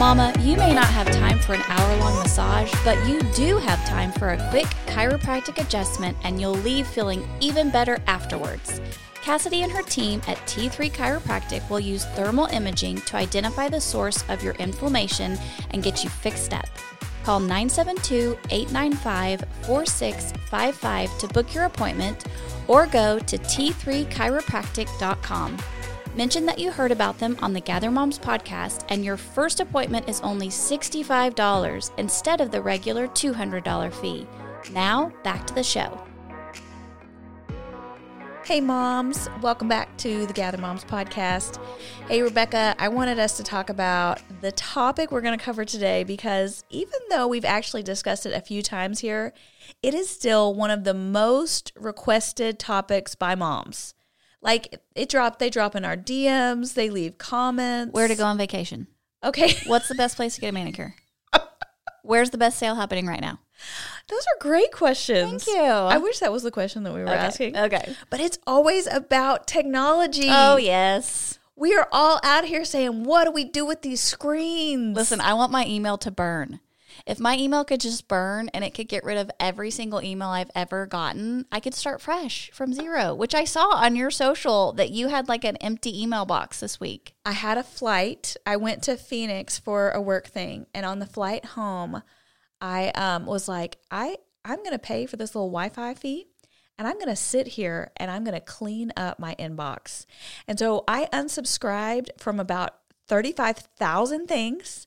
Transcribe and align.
Mama, 0.00 0.32
you 0.40 0.56
may 0.56 0.72
not 0.72 0.86
have 0.86 1.10
time 1.10 1.38
for 1.38 1.52
an 1.52 1.60
hour 1.68 1.96
long 1.98 2.18
massage, 2.20 2.72
but 2.86 2.96
you 3.06 3.20
do 3.34 3.58
have 3.58 3.86
time 3.86 4.10
for 4.12 4.30
a 4.30 4.48
quick 4.48 4.64
chiropractic 4.86 5.62
adjustment 5.62 6.16
and 6.24 6.40
you'll 6.40 6.52
leave 6.52 6.86
feeling 6.86 7.28
even 7.38 7.68
better 7.68 7.98
afterwards. 8.06 8.80
Cassidy 9.16 9.62
and 9.62 9.70
her 9.70 9.82
team 9.82 10.22
at 10.26 10.38
T3 10.46 10.90
Chiropractic 10.90 11.68
will 11.68 11.80
use 11.80 12.06
thermal 12.16 12.46
imaging 12.46 13.02
to 13.02 13.18
identify 13.18 13.68
the 13.68 13.78
source 13.78 14.24
of 14.30 14.42
your 14.42 14.54
inflammation 14.54 15.36
and 15.72 15.82
get 15.82 16.02
you 16.02 16.08
fixed 16.08 16.54
up. 16.54 16.64
Call 17.22 17.38
972 17.38 18.38
895 18.48 19.44
4655 19.66 21.18
to 21.18 21.28
book 21.28 21.52
your 21.52 21.64
appointment 21.64 22.24
or 22.68 22.86
go 22.86 23.18
to 23.18 23.36
t3chiropractic.com. 23.36 25.58
Mention 26.20 26.44
that 26.44 26.58
you 26.58 26.70
heard 26.70 26.92
about 26.92 27.18
them 27.18 27.38
on 27.40 27.54
the 27.54 27.62
Gather 27.62 27.90
Moms 27.90 28.18
podcast, 28.18 28.84
and 28.90 29.02
your 29.02 29.16
first 29.16 29.58
appointment 29.58 30.06
is 30.06 30.20
only 30.20 30.48
$65 30.48 31.92
instead 31.96 32.42
of 32.42 32.50
the 32.50 32.60
regular 32.60 33.08
$200 33.08 33.90
fee. 33.90 34.26
Now, 34.70 35.14
back 35.24 35.46
to 35.46 35.54
the 35.54 35.62
show. 35.62 35.98
Hey, 38.44 38.60
moms. 38.60 39.30
Welcome 39.40 39.68
back 39.68 39.96
to 39.96 40.26
the 40.26 40.34
Gather 40.34 40.58
Moms 40.58 40.84
podcast. 40.84 41.58
Hey, 42.06 42.20
Rebecca, 42.20 42.74
I 42.78 42.88
wanted 42.88 43.18
us 43.18 43.38
to 43.38 43.42
talk 43.42 43.70
about 43.70 44.20
the 44.42 44.52
topic 44.52 45.10
we're 45.10 45.22
going 45.22 45.38
to 45.38 45.42
cover 45.42 45.64
today 45.64 46.04
because 46.04 46.64
even 46.68 47.00
though 47.08 47.28
we've 47.28 47.46
actually 47.46 47.82
discussed 47.82 48.26
it 48.26 48.34
a 48.34 48.42
few 48.42 48.60
times 48.60 49.00
here, 49.00 49.32
it 49.82 49.94
is 49.94 50.10
still 50.10 50.52
one 50.52 50.70
of 50.70 50.84
the 50.84 50.92
most 50.92 51.72
requested 51.76 52.58
topics 52.58 53.14
by 53.14 53.34
moms. 53.34 53.94
Like 54.42 54.80
it 54.94 55.08
dropped, 55.08 55.38
they 55.38 55.50
drop 55.50 55.74
in 55.76 55.84
our 55.84 55.96
DMs, 55.96 56.74
they 56.74 56.88
leave 56.90 57.18
comments. 57.18 57.92
Where 57.92 58.08
to 58.08 58.14
go 58.14 58.24
on 58.24 58.38
vacation? 58.38 58.86
Okay. 59.22 59.54
What's 59.66 59.88
the 59.88 59.94
best 59.94 60.16
place 60.16 60.34
to 60.36 60.40
get 60.40 60.48
a 60.48 60.52
manicure? 60.52 60.94
Where's 62.02 62.30
the 62.30 62.38
best 62.38 62.58
sale 62.58 62.74
happening 62.74 63.06
right 63.06 63.20
now? 63.20 63.38
Those 64.08 64.22
are 64.22 64.40
great 64.40 64.72
questions. 64.72 65.44
Thank 65.44 65.56
you. 65.58 65.62
I 65.62 65.98
wish 65.98 66.18
that 66.20 66.32
was 66.32 66.42
the 66.42 66.50
question 66.50 66.82
that 66.84 66.94
we 66.94 67.00
were 67.00 67.06
Okay. 67.08 67.14
asking. 67.16 67.56
Okay. 67.56 67.94
But 68.08 68.20
it's 68.20 68.38
always 68.46 68.86
about 68.86 69.46
technology. 69.46 70.26
Oh, 70.28 70.56
yes. 70.56 71.38
We 71.56 71.74
are 71.76 71.86
all 71.92 72.18
out 72.24 72.46
here 72.46 72.64
saying, 72.64 73.04
what 73.04 73.24
do 73.26 73.30
we 73.32 73.44
do 73.44 73.66
with 73.66 73.82
these 73.82 74.00
screens? 74.00 74.96
Listen, 74.96 75.20
I 75.20 75.34
want 75.34 75.52
my 75.52 75.66
email 75.66 75.98
to 75.98 76.10
burn. 76.10 76.60
If 77.06 77.18
my 77.18 77.36
email 77.36 77.64
could 77.64 77.80
just 77.80 78.08
burn 78.08 78.48
and 78.50 78.64
it 78.64 78.74
could 78.74 78.88
get 78.88 79.04
rid 79.04 79.16
of 79.16 79.30
every 79.40 79.70
single 79.70 80.02
email 80.02 80.28
I've 80.28 80.50
ever 80.54 80.86
gotten, 80.86 81.46
I 81.50 81.60
could 81.60 81.74
start 81.74 82.00
fresh 82.00 82.50
from 82.52 82.72
zero, 82.72 83.14
which 83.14 83.34
I 83.34 83.44
saw 83.44 83.68
on 83.70 83.96
your 83.96 84.10
social 84.10 84.72
that 84.72 84.90
you 84.90 85.08
had 85.08 85.28
like 85.28 85.44
an 85.44 85.56
empty 85.56 86.02
email 86.02 86.24
box 86.24 86.60
this 86.60 86.80
week. 86.80 87.14
I 87.24 87.32
had 87.32 87.58
a 87.58 87.62
flight. 87.62 88.36
I 88.46 88.56
went 88.56 88.82
to 88.84 88.96
Phoenix 88.96 89.58
for 89.58 89.90
a 89.90 90.00
work 90.00 90.28
thing, 90.28 90.66
and 90.74 90.86
on 90.86 90.98
the 90.98 91.06
flight 91.06 91.44
home, 91.44 92.02
I 92.60 92.88
um, 92.90 93.26
was 93.26 93.48
like, 93.48 93.78
I 93.90 94.18
I'm 94.44 94.62
gonna 94.62 94.78
pay 94.78 95.06
for 95.06 95.16
this 95.16 95.34
little 95.34 95.50
Wi-Fi 95.50 95.94
fee, 95.94 96.26
and 96.78 96.88
I'm 96.88 96.98
gonna 96.98 97.16
sit 97.16 97.46
here 97.48 97.90
and 97.96 98.10
I'm 98.10 98.24
gonna 98.24 98.40
clean 98.40 98.92
up 98.96 99.18
my 99.18 99.34
inbox. 99.38 100.06
And 100.48 100.58
so 100.58 100.84
I 100.88 101.06
unsubscribed 101.12 102.08
from 102.18 102.40
about 102.40 102.74
thirty 103.06 103.32
five 103.32 103.58
thousand 103.58 104.26
things. 104.28 104.86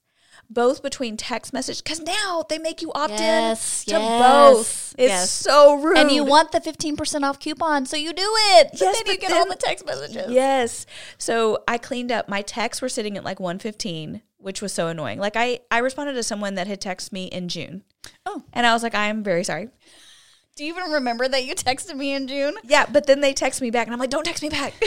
Both 0.54 0.84
between 0.84 1.18
text 1.18 1.52
message 1.52 1.84
because 1.84 2.00
now 2.00 2.46
they 2.48 2.60
make 2.60 2.82
you 2.82 2.92
opt 2.94 3.14
Yes, 3.14 3.84
in 3.88 3.94
to 3.96 4.00
yes, 4.00 4.22
both. 4.54 4.96
It's 5.00 5.10
yes. 5.10 5.32
so 5.32 5.76
rude. 5.82 5.98
And 5.98 6.12
you 6.12 6.24
want 6.24 6.52
the 6.52 6.60
15% 6.62 7.24
off 7.24 7.40
coupon, 7.40 7.86
so 7.88 7.98
you 7.98 8.14
do 8.14 8.22
it. 8.58 8.70
But 8.74 8.82
Yes, 8.82 8.98
then 9.04 9.14
you 9.14 9.20
get 9.20 9.30
then- 9.32 9.40
all 9.40 9.48
the 9.50 9.56
text 9.56 9.86
messages. 9.86 10.32
Yes. 10.32 10.86
So 11.18 11.64
I 11.68 11.78
cleaned 11.80 12.12
up. 12.12 12.30
My 12.30 12.44
texts 12.44 12.82
were 12.82 12.90
sitting 12.90 13.18
at 13.18 13.24
like 13.24 13.40
115, 13.40 14.22
which 14.38 14.62
was 14.62 14.72
so 14.72 14.88
annoying. 14.90 15.18
Like 15.18 15.36
I, 15.36 15.62
I 15.72 15.80
responded 15.80 16.14
to 16.14 16.24
someone 16.24 16.54
that 16.56 16.68
had 16.68 16.80
texted 16.80 17.12
me 17.14 17.26
in 17.26 17.50
June. 17.50 17.84
Oh. 18.26 18.44
And 18.54 18.68
I 18.68 18.74
was 18.74 18.84
like, 18.84 18.94
I 18.94 19.08
am 19.08 19.24
very 19.24 19.44
sorry. 19.44 19.70
Do 20.56 20.64
you 20.64 20.72
even 20.78 20.92
remember 20.92 21.28
that 21.28 21.46
you 21.46 21.56
texted 21.56 21.96
me 21.96 22.14
in 22.14 22.28
June? 22.28 22.54
Yeah, 22.64 22.86
but 22.92 23.08
then 23.08 23.22
they 23.22 23.34
text 23.34 23.60
me 23.60 23.72
back 23.72 23.88
and 23.88 23.94
I'm 23.94 24.00
like, 24.00 24.12
don't 24.12 24.24
text 24.26 24.44
me 24.44 24.50
back. 24.50 24.74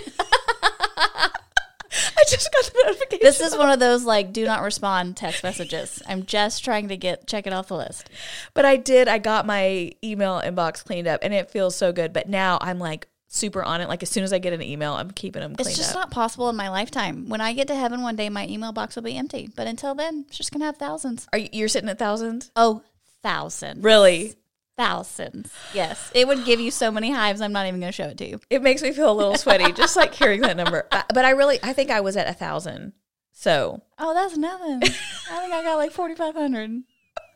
I 2.19 2.25
just 2.29 2.51
got 2.53 2.65
the 2.65 2.83
notification. 2.87 3.21
This 3.23 3.41
is 3.41 3.57
one 3.57 3.71
of 3.71 3.79
those 3.81 4.05
like 4.05 4.33
do 4.33 4.45
not 4.45 4.63
respond 4.63 5.17
text 5.17 5.43
messages. 5.43 6.03
I'm 6.07 6.25
just 6.25 6.65
trying 6.65 6.89
to 6.89 6.97
get 6.97 7.27
check 7.27 7.47
it 7.47 7.53
off 7.53 7.69
the 7.69 7.77
list. 7.77 8.11
But 8.55 8.65
I 8.65 8.77
did. 8.77 9.09
I 9.09 9.19
got 9.19 9.47
my 9.47 9.93
email 10.03 10.41
inbox 10.41 10.85
cleaned 10.85 11.09
up 11.09 11.21
and 11.23 11.33
it 11.35 11.51
feels 11.51 11.77
so 11.77 11.93
good. 11.93 12.13
But 12.13 12.29
now 12.29 12.59
I'm 12.61 12.79
like 12.79 13.09
super 13.29 13.63
on 13.63 13.81
it. 13.81 13.89
Like 13.89 14.03
as 14.03 14.11
soon 14.11 14.25
as 14.25 14.33
I 14.33 14.39
get 14.39 14.53
an 14.53 14.63
email, 14.63 14.95
I'm 14.95 15.11
keeping 15.11 15.41
them 15.43 15.55
cleaned 15.57 15.69
It's 15.69 15.77
just 15.77 15.91
up. 15.91 15.97
not 15.97 16.11
possible 16.11 16.49
in 16.49 16.57
my 16.57 16.69
lifetime. 16.71 17.29
When 17.29 17.41
I 17.41 17.53
get 17.53 17.69
to 17.69 17.75
heaven 17.75 18.03
one 18.03 18.17
day, 18.17 18.29
my 18.29 18.47
email 18.47 18.73
box 18.73 18.97
will 18.97 19.03
be 19.03 19.17
empty. 19.17 19.49
But 19.55 19.67
until 19.67 19.95
then, 19.95 20.25
it's 20.29 20.37
just 20.39 20.53
gonna 20.53 20.65
have 20.65 20.77
thousands. 20.77 21.27
Are 21.33 21.39
you, 21.39 21.49
you're 21.53 21.69
sitting 21.69 21.89
at 21.89 21.99
thousands? 21.99 22.51
Oh, 22.57 22.83
thousands. 23.23 23.83
Really? 23.83 24.35
Thousands. 24.77 25.53
Yes. 25.73 26.11
It 26.15 26.29
would 26.29 26.45
give 26.45 26.61
you 26.61 26.71
so 26.71 26.91
many 26.91 27.11
hives, 27.11 27.41
I'm 27.41 27.53
not 27.53 27.67
even 27.67 27.81
gonna 27.81 27.93
show 27.93 28.09
it 28.09 28.19
to 28.19 28.29
you. 28.29 28.41
it 28.51 28.63
makes 28.63 28.83
me 28.83 28.93
feel 28.93 29.11
a 29.11 29.15
little 29.15 29.37
sweaty 29.37 29.73
just 29.77 29.97
like 29.97 30.15
hearing 30.15 30.43
that 30.43 30.57
number. 30.57 30.87
But, 30.91 31.07
but 31.15 31.25
I 31.25 31.31
really, 31.31 31.59
I 31.63 31.73
think 31.73 31.91
I 31.91 32.01
was 32.01 32.17
at 32.17 32.29
a 32.29 32.35
thousand. 32.35 32.93
So 33.33 33.83
Oh, 33.99 34.15
that's 34.15 34.37
nothing. 34.37 34.83
I 34.83 35.41
think 35.41 35.53
I 35.53 35.63
got 35.63 35.77
like 35.77 35.93
forty 35.93 36.15
five 36.15 36.35
hundred. 36.35 36.83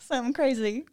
Something 0.00 0.33
crazy. 0.33 0.84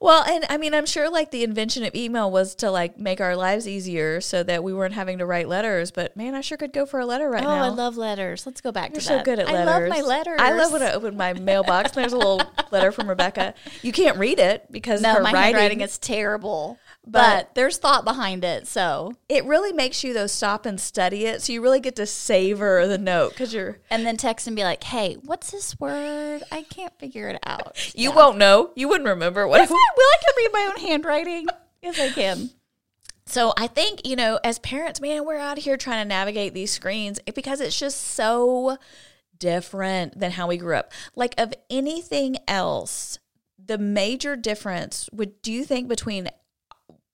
Well, 0.00 0.24
and 0.24 0.44
I 0.48 0.56
mean, 0.56 0.74
I'm 0.74 0.86
sure 0.86 1.10
like 1.10 1.30
the 1.30 1.42
invention 1.42 1.84
of 1.84 1.94
email 1.94 2.30
was 2.30 2.54
to 2.56 2.70
like 2.70 2.98
make 2.98 3.20
our 3.20 3.36
lives 3.36 3.66
easier 3.66 4.20
so 4.20 4.42
that 4.42 4.62
we 4.62 4.72
weren't 4.72 4.94
having 4.94 5.18
to 5.18 5.26
write 5.26 5.48
letters. 5.48 5.90
But 5.90 6.16
man, 6.16 6.34
I 6.34 6.40
sure 6.40 6.58
could 6.58 6.72
go 6.72 6.86
for 6.86 7.00
a 7.00 7.06
letter 7.06 7.30
right 7.30 7.44
oh, 7.44 7.48
now. 7.48 7.64
I 7.64 7.68
love 7.68 7.96
letters. 7.96 8.46
Let's 8.46 8.60
go 8.60 8.72
back 8.72 8.90
You're 8.90 9.00
to 9.00 9.06
so 9.06 9.16
that. 9.16 9.24
good 9.24 9.38
at 9.38 9.48
I 9.48 9.64
love 9.64 9.88
my 9.88 10.00
letters. 10.00 10.40
I 10.40 10.52
love 10.52 10.72
when 10.72 10.82
I 10.82 10.92
open 10.92 11.16
my 11.16 11.32
mailbox 11.32 11.92
and 11.92 12.02
there's 12.02 12.12
a 12.12 12.18
little 12.18 12.42
letter 12.70 12.92
from 12.92 13.08
Rebecca. 13.08 13.54
You 13.82 13.92
can't 13.92 14.18
read 14.18 14.38
it 14.38 14.70
because 14.70 15.00
No, 15.00 15.14
her 15.14 15.22
my 15.22 15.32
writing, 15.32 15.42
handwriting 15.42 15.80
is 15.80 15.98
terrible. 15.98 16.78
But- 17.08 17.46
But, 17.46 17.54
there's 17.54 17.78
thought 17.78 18.04
behind 18.04 18.44
it. 18.44 18.66
So 18.66 19.14
it 19.28 19.44
really 19.44 19.72
makes 19.72 20.02
you 20.02 20.12
though 20.12 20.26
stop 20.26 20.66
and 20.66 20.80
study 20.80 21.26
it. 21.26 21.40
So 21.40 21.52
you 21.52 21.62
really 21.62 21.78
get 21.80 21.94
to 21.96 22.06
savor 22.06 22.86
the 22.86 22.98
note 22.98 23.30
because 23.30 23.54
you're 23.54 23.78
and 23.90 24.04
then 24.04 24.16
text 24.16 24.46
and 24.48 24.56
be 24.56 24.64
like, 24.64 24.82
"Hey, 24.82 25.14
what's 25.14 25.52
this 25.52 25.78
word? 25.78 26.42
I 26.50 26.62
can't 26.62 26.98
figure 26.98 27.28
it 27.28 27.38
out." 27.46 27.92
you 27.94 28.10
won't 28.10 28.38
know. 28.38 28.72
You 28.74 28.88
wouldn't 28.88 29.08
remember 29.08 29.46
what 29.46 29.58
Yes, 29.58 29.70
I 29.70 29.72
will. 29.72 29.78
I 29.78 30.16
can 30.24 30.34
read 30.36 30.52
my 30.52 30.72
own 30.74 30.88
handwriting. 30.88 31.46
Yes, 31.80 32.00
I 32.00 32.08
can. 32.10 32.50
So 33.28 33.52
I 33.56 33.66
think, 33.66 34.06
you 34.06 34.14
know, 34.16 34.38
as 34.44 34.58
parents, 34.60 35.00
man, 35.00 35.24
we're 35.24 35.36
out 35.38 35.58
here 35.58 35.76
trying 35.76 36.04
to 36.04 36.08
navigate 36.08 36.54
these 36.54 36.70
screens 36.70 37.18
eh, 37.26 37.32
because 37.34 37.60
it's 37.60 37.78
just 37.78 38.00
so 38.00 38.78
different 39.38 40.18
than 40.18 40.32
how 40.32 40.46
we 40.46 40.56
grew 40.56 40.76
up. 40.76 40.92
Like 41.14 41.34
of 41.38 41.52
anything 41.68 42.36
else, 42.48 43.18
the 43.64 43.78
major 43.78 44.36
difference 44.36 45.08
would 45.12 45.40
do 45.42 45.52
you 45.52 45.64
think 45.64 45.88
between 45.88 46.28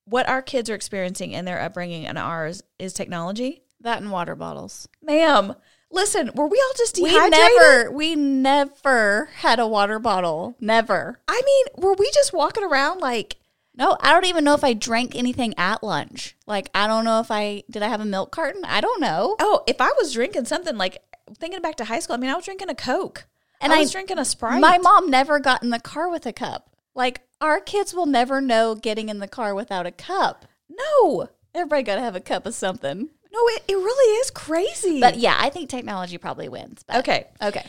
what 0.05 0.29
our 0.29 0.43
kids 0.43 0.69
are 0.71 0.75
experiencing 0.75 1.33
in 1.33 1.45
their 1.45 1.61
upbringing 1.61 2.07
and 2.07 2.19
ours 2.19 2.63
is 2.78 2.93
technology? 2.93 3.63
That 3.81 4.01
and 4.01 4.10
water 4.10 4.34
bottles. 4.37 4.89
Ma'am, 5.03 5.54
listen, 5.91 6.31
were 6.34 6.47
we 6.47 6.63
all 6.65 6.72
just 6.77 6.99
We 7.03 7.13
never, 7.28 7.91
we 7.91 8.15
never 8.15 9.28
had 9.37 9.59
a 9.59 9.66
water 9.66 9.99
bottle. 9.99 10.57
Never. 10.60 11.21
I 11.28 11.41
mean, 11.45 11.84
were 11.84 11.95
we 11.95 12.10
just 12.13 12.33
walking 12.33 12.65
around 12.65 13.01
like 13.01 13.37
No, 13.75 13.97
I 14.01 14.13
don't 14.13 14.27
even 14.27 14.45
know 14.45 14.54
if 14.54 14.63
I 14.65 14.72
drank 14.75 15.15
anything 15.16 15.54
at 15.57 15.83
lunch. 15.83 16.37
Like, 16.47 16.69
I 16.75 16.87
don't 16.87 17.05
know 17.05 17.21
if 17.21 17.31
I 17.31 17.63
did. 17.71 17.83
I 17.83 17.89
have 17.89 18.01
a 18.01 18.05
milk 18.05 18.31
carton. 18.31 18.65
I 18.65 18.81
don't 18.81 19.01
know. 19.01 19.37
oh, 19.41 19.63
if 19.66 19.81
I 19.81 19.91
was 19.98 20.13
drinking 20.13 20.45
something 20.45 20.77
like 20.77 20.98
thinking 21.39 21.63
back 21.63 21.77
to 21.77 21.84
high 21.87 21.98
school, 22.01 22.15
I 22.15 22.19
mean, 22.19 22.31
I 22.31 22.34
was 22.37 22.45
drinking 22.45 22.69
a 22.69 22.75
Coke. 22.75 23.27
And 23.60 23.72
I 23.72 23.77
I- 23.77 23.81
was 23.81 23.93
drinking 23.93 24.19
a 24.19 24.25
Sprite. 24.25 24.60
My 24.60 24.78
mom 24.78 25.10
never 25.10 25.39
got 25.41 25.63
in 25.63 25.71
the 25.71 25.81
car 25.81 26.09
with 26.10 26.27
a 26.27 26.33
cup. 26.33 26.69
Like, 26.95 27.22
our 27.42 27.60
kids 27.60 27.92
will 27.92 28.06
never 28.06 28.41
know 28.41 28.74
getting 28.74 29.09
in 29.09 29.18
the 29.18 29.28
car 29.28 29.54
without 29.54 29.84
a 29.84 29.91
cup. 29.91 30.47
No. 30.71 31.28
Everybody 31.54 31.83
got 31.83 31.97
to 31.97 32.00
have 32.00 32.16
a 32.16 32.21
cup 32.21 32.47
of 32.47 32.54
something. 32.54 33.10
No, 33.33 33.41
it, 33.48 33.65
it 33.68 33.74
really 33.74 34.21
is 34.21 34.30
crazy. 34.30 35.00
But 35.00 35.18
yeah, 35.18 35.36
I 35.39 35.50
think 35.50 35.68
technology 35.68 36.16
probably 36.18 36.48
wins. 36.48 36.83
But 36.84 36.98
okay. 36.98 37.27
Okay. 37.42 37.66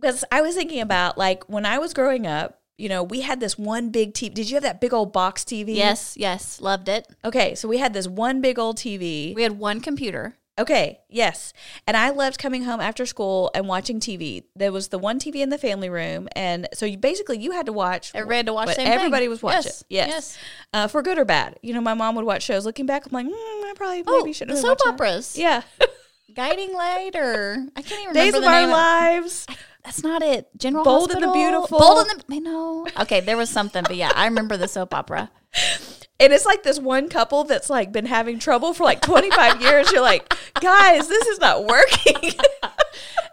Because 0.00 0.24
I 0.32 0.40
was 0.40 0.54
thinking 0.54 0.80
about 0.80 1.18
like 1.18 1.44
when 1.48 1.66
I 1.66 1.78
was 1.78 1.92
growing 1.92 2.26
up, 2.26 2.60
you 2.78 2.88
know, 2.88 3.02
we 3.02 3.20
had 3.20 3.40
this 3.40 3.58
one 3.58 3.90
big 3.90 4.14
TV. 4.14 4.32
Did 4.32 4.48
you 4.48 4.56
have 4.56 4.62
that 4.62 4.80
big 4.80 4.94
old 4.94 5.12
box 5.12 5.44
TV? 5.44 5.76
Yes, 5.76 6.16
yes. 6.16 6.62
Loved 6.62 6.88
it. 6.88 7.06
Okay, 7.22 7.54
so 7.54 7.68
we 7.68 7.76
had 7.76 7.92
this 7.92 8.08
one 8.08 8.40
big 8.40 8.58
old 8.58 8.78
TV. 8.78 9.34
We 9.34 9.42
had 9.42 9.58
one 9.58 9.80
computer. 9.80 10.38
Okay, 10.60 11.00
yes. 11.08 11.52
And 11.86 11.96
I 11.96 12.10
loved 12.10 12.38
coming 12.38 12.64
home 12.64 12.80
after 12.80 13.06
school 13.06 13.50
and 13.54 13.66
watching 13.66 13.98
TV. 13.98 14.44
There 14.54 14.70
was 14.70 14.88
the 14.88 14.98
one 14.98 15.18
TV 15.18 15.36
in 15.36 15.48
the 15.48 15.56
family 15.58 15.88
room, 15.88 16.28
and 16.36 16.68
so 16.74 16.84
you 16.84 16.98
basically 16.98 17.38
you 17.38 17.52
had 17.52 17.66
to 17.66 17.72
watch. 17.72 18.12
Everybody 18.14 18.36
had 18.36 18.46
to 18.46 18.52
watch 18.52 18.66
the 18.68 18.74
same 18.74 18.84
thing. 18.86 18.92
Everybody 18.94 19.28
was 19.28 19.42
watching. 19.42 19.62
Yes, 19.64 19.84
Yes, 19.88 20.08
yes. 20.08 20.38
Uh, 20.74 20.86
for 20.86 21.00
good 21.02 21.18
or 21.18 21.24
bad. 21.24 21.58
You 21.62 21.72
know, 21.74 21.80
my 21.80 21.94
mom 21.94 22.14
would 22.16 22.26
watch 22.26 22.42
shows. 22.42 22.66
Looking 22.66 22.84
back, 22.86 23.06
I'm 23.06 23.12
like, 23.12 23.26
mm, 23.26 23.30
I 23.32 23.72
probably 23.74 24.04
Oh, 24.06 24.18
maybe 24.20 24.32
shouldn't 24.34 24.56
the 24.60 24.68
have 24.68 24.78
soap 24.78 24.86
watched 24.86 24.98
that. 24.98 25.04
operas. 25.04 25.38
Yeah, 25.38 25.62
Guiding 26.34 26.74
Light 26.74 27.16
or 27.16 27.66
I 27.74 27.82
can't 27.82 28.02
even 28.02 28.14
Days 28.14 28.34
remember 28.34 28.40
the 28.46 28.60
name 28.60 28.68
of- 28.68 28.74
Our 28.74 29.12
Lives. 29.20 29.46
That's 29.84 30.02
not 30.02 30.22
it. 30.22 30.46
General 30.58 30.84
Bold 30.84 31.10
and 31.10 31.22
the 31.22 31.32
Beautiful. 31.32 31.78
Bold 31.78 32.06
and 32.06 32.20
the 32.20 32.34
I 32.34 32.38
know. 32.38 32.86
Okay, 33.00 33.20
there 33.20 33.38
was 33.38 33.48
something, 33.48 33.82
but 33.82 33.96
yeah, 33.96 34.12
I 34.14 34.26
remember 34.26 34.58
the 34.58 34.68
soap 34.68 34.92
opera. 34.92 35.30
And 36.20 36.32
it's 36.32 36.44
like 36.46 36.62
this 36.62 36.78
one 36.78 37.08
couple 37.08 37.44
that's 37.44 37.70
like 37.70 37.90
been 37.92 38.06
having 38.06 38.38
trouble 38.38 38.74
for 38.74 38.84
like 38.84 39.00
25 39.00 39.60
years. 39.62 39.90
You're 39.90 40.02
like, 40.02 40.32
guys, 40.60 41.08
this 41.08 41.26
is 41.26 41.40
not 41.40 41.64
working. 41.66 42.32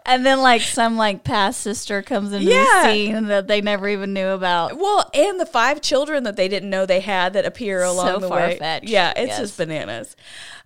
And 0.06 0.24
then 0.24 0.40
like 0.40 0.62
some 0.62 0.96
like 0.96 1.22
past 1.22 1.60
sister 1.60 2.00
comes 2.00 2.32
into 2.32 2.46
Yeah. 2.46 2.64
the 2.86 2.92
scene 2.92 3.26
that 3.26 3.46
they 3.46 3.60
never 3.60 3.86
even 3.86 4.14
knew 4.14 4.28
about. 4.28 4.78
well, 4.78 5.10
and 5.12 5.38
the 5.38 5.44
five 5.44 5.82
children 5.82 6.22
that 6.22 6.34
they 6.34 6.48
didn't 6.48 6.70
know 6.70 6.86
they 6.86 7.00
had 7.00 7.34
that 7.34 7.44
appear 7.44 7.82
along 7.82 8.06
So 8.06 8.18
the 8.20 8.28
way. 8.30 8.58
Yeah, 8.84 9.12
it's 9.14 9.28
Yes. 9.32 9.38
just 9.38 9.58
bananas. 9.58 10.16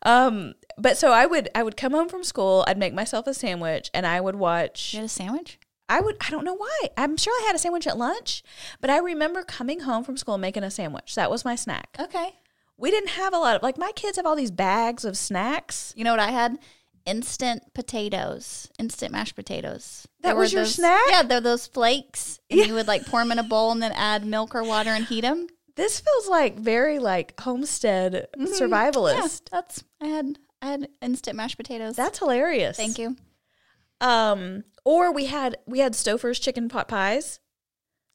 Um, 0.04 0.54
but 0.78 0.96
so 0.96 1.10
I 1.10 1.26
would 1.26 1.48
I 1.56 1.64
would 1.64 1.76
come 1.76 1.90
home 1.92 2.08
from 2.08 2.22
school, 2.22 2.64
I'd 2.68 2.78
make 2.78 2.94
myself 2.94 3.26
a 3.26 3.34
sandwich, 3.34 3.90
and 3.92 4.06
I 4.06 4.20
would 4.20 4.36
watch. 4.36 4.92
You 4.94 5.00
had 5.00 5.06
a 5.06 5.08
sandwich? 5.08 5.58
I 5.96 6.00
would 6.00 6.16
I 6.20 6.30
don't 6.30 6.44
know 6.44 6.54
why. 6.54 6.78
I'm 6.96 7.16
sure 7.16 7.32
I 7.42 7.46
had 7.46 7.54
a 7.56 7.58
sandwich 7.58 7.86
at 7.86 7.98
lunch, 7.98 8.42
but 8.80 8.90
I 8.90 8.98
remember 8.98 9.42
coming 9.42 9.80
home 9.80 10.04
from 10.04 10.16
school 10.16 10.38
making 10.38 10.62
a 10.64 10.70
sandwich. 10.70 11.14
That 11.14 11.30
was 11.30 11.44
my 11.44 11.54
snack. 11.56 11.96
Okay. 12.00 12.34
We 12.78 12.90
didn't 12.90 13.10
have 13.10 13.34
a 13.34 13.38
lot 13.38 13.56
of 13.56 13.62
like 13.62 13.76
my 13.78 13.92
kids 13.92 14.16
have 14.16 14.26
all 14.26 14.34
these 14.36 14.50
bags 14.50 15.04
of 15.04 15.16
snacks. 15.16 15.92
You 15.96 16.04
know 16.04 16.12
what 16.12 16.20
I 16.20 16.30
had? 16.30 16.58
Instant 17.04 17.74
potatoes, 17.74 18.70
instant 18.78 19.12
mashed 19.12 19.34
potatoes. 19.34 20.06
That 20.20 20.28
There 20.30 20.36
was 20.36 20.52
your 20.52 20.62
those- 20.62 20.76
snack? 20.76 21.02
Yeah, 21.10 21.22
they're 21.24 21.40
those 21.40 21.66
flakes, 21.66 22.38
and 22.48 22.60
you 22.66 22.74
would 22.74 22.86
like 22.86 23.04
pour 23.06 23.20
them 23.20 23.32
in 23.32 23.38
a 23.40 23.42
bowl 23.42 23.72
and 23.72 23.82
then 23.82 23.92
add 23.92 24.24
milk 24.24 24.54
or 24.54 24.62
water 24.62 24.90
and 24.90 25.04
heat 25.04 25.22
them. 25.22 25.48
This 25.74 25.98
feels 26.00 26.28
like 26.28 26.58
very 26.58 26.98
like 27.00 27.38
homestead 27.40 28.28
survivalist. 28.38 29.14
Yeah, 29.16 29.28
that's 29.50 29.84
I 30.00 30.06
had 30.06 30.38
I 30.62 30.66
had 30.66 30.88
instant 31.00 31.36
mashed 31.36 31.56
potatoes. 31.56 31.96
That's 31.96 32.18
hilarious. 32.20 32.76
Thank 32.76 32.98
you. 32.98 33.16
Um, 34.00 34.64
or 34.84 35.12
we 35.12 35.26
had 35.26 35.56
we 35.67 35.79
had 35.81 35.93
Stouffer's 35.94 36.38
chicken 36.38 36.69
pot 36.69 36.88
pies. 36.88 37.38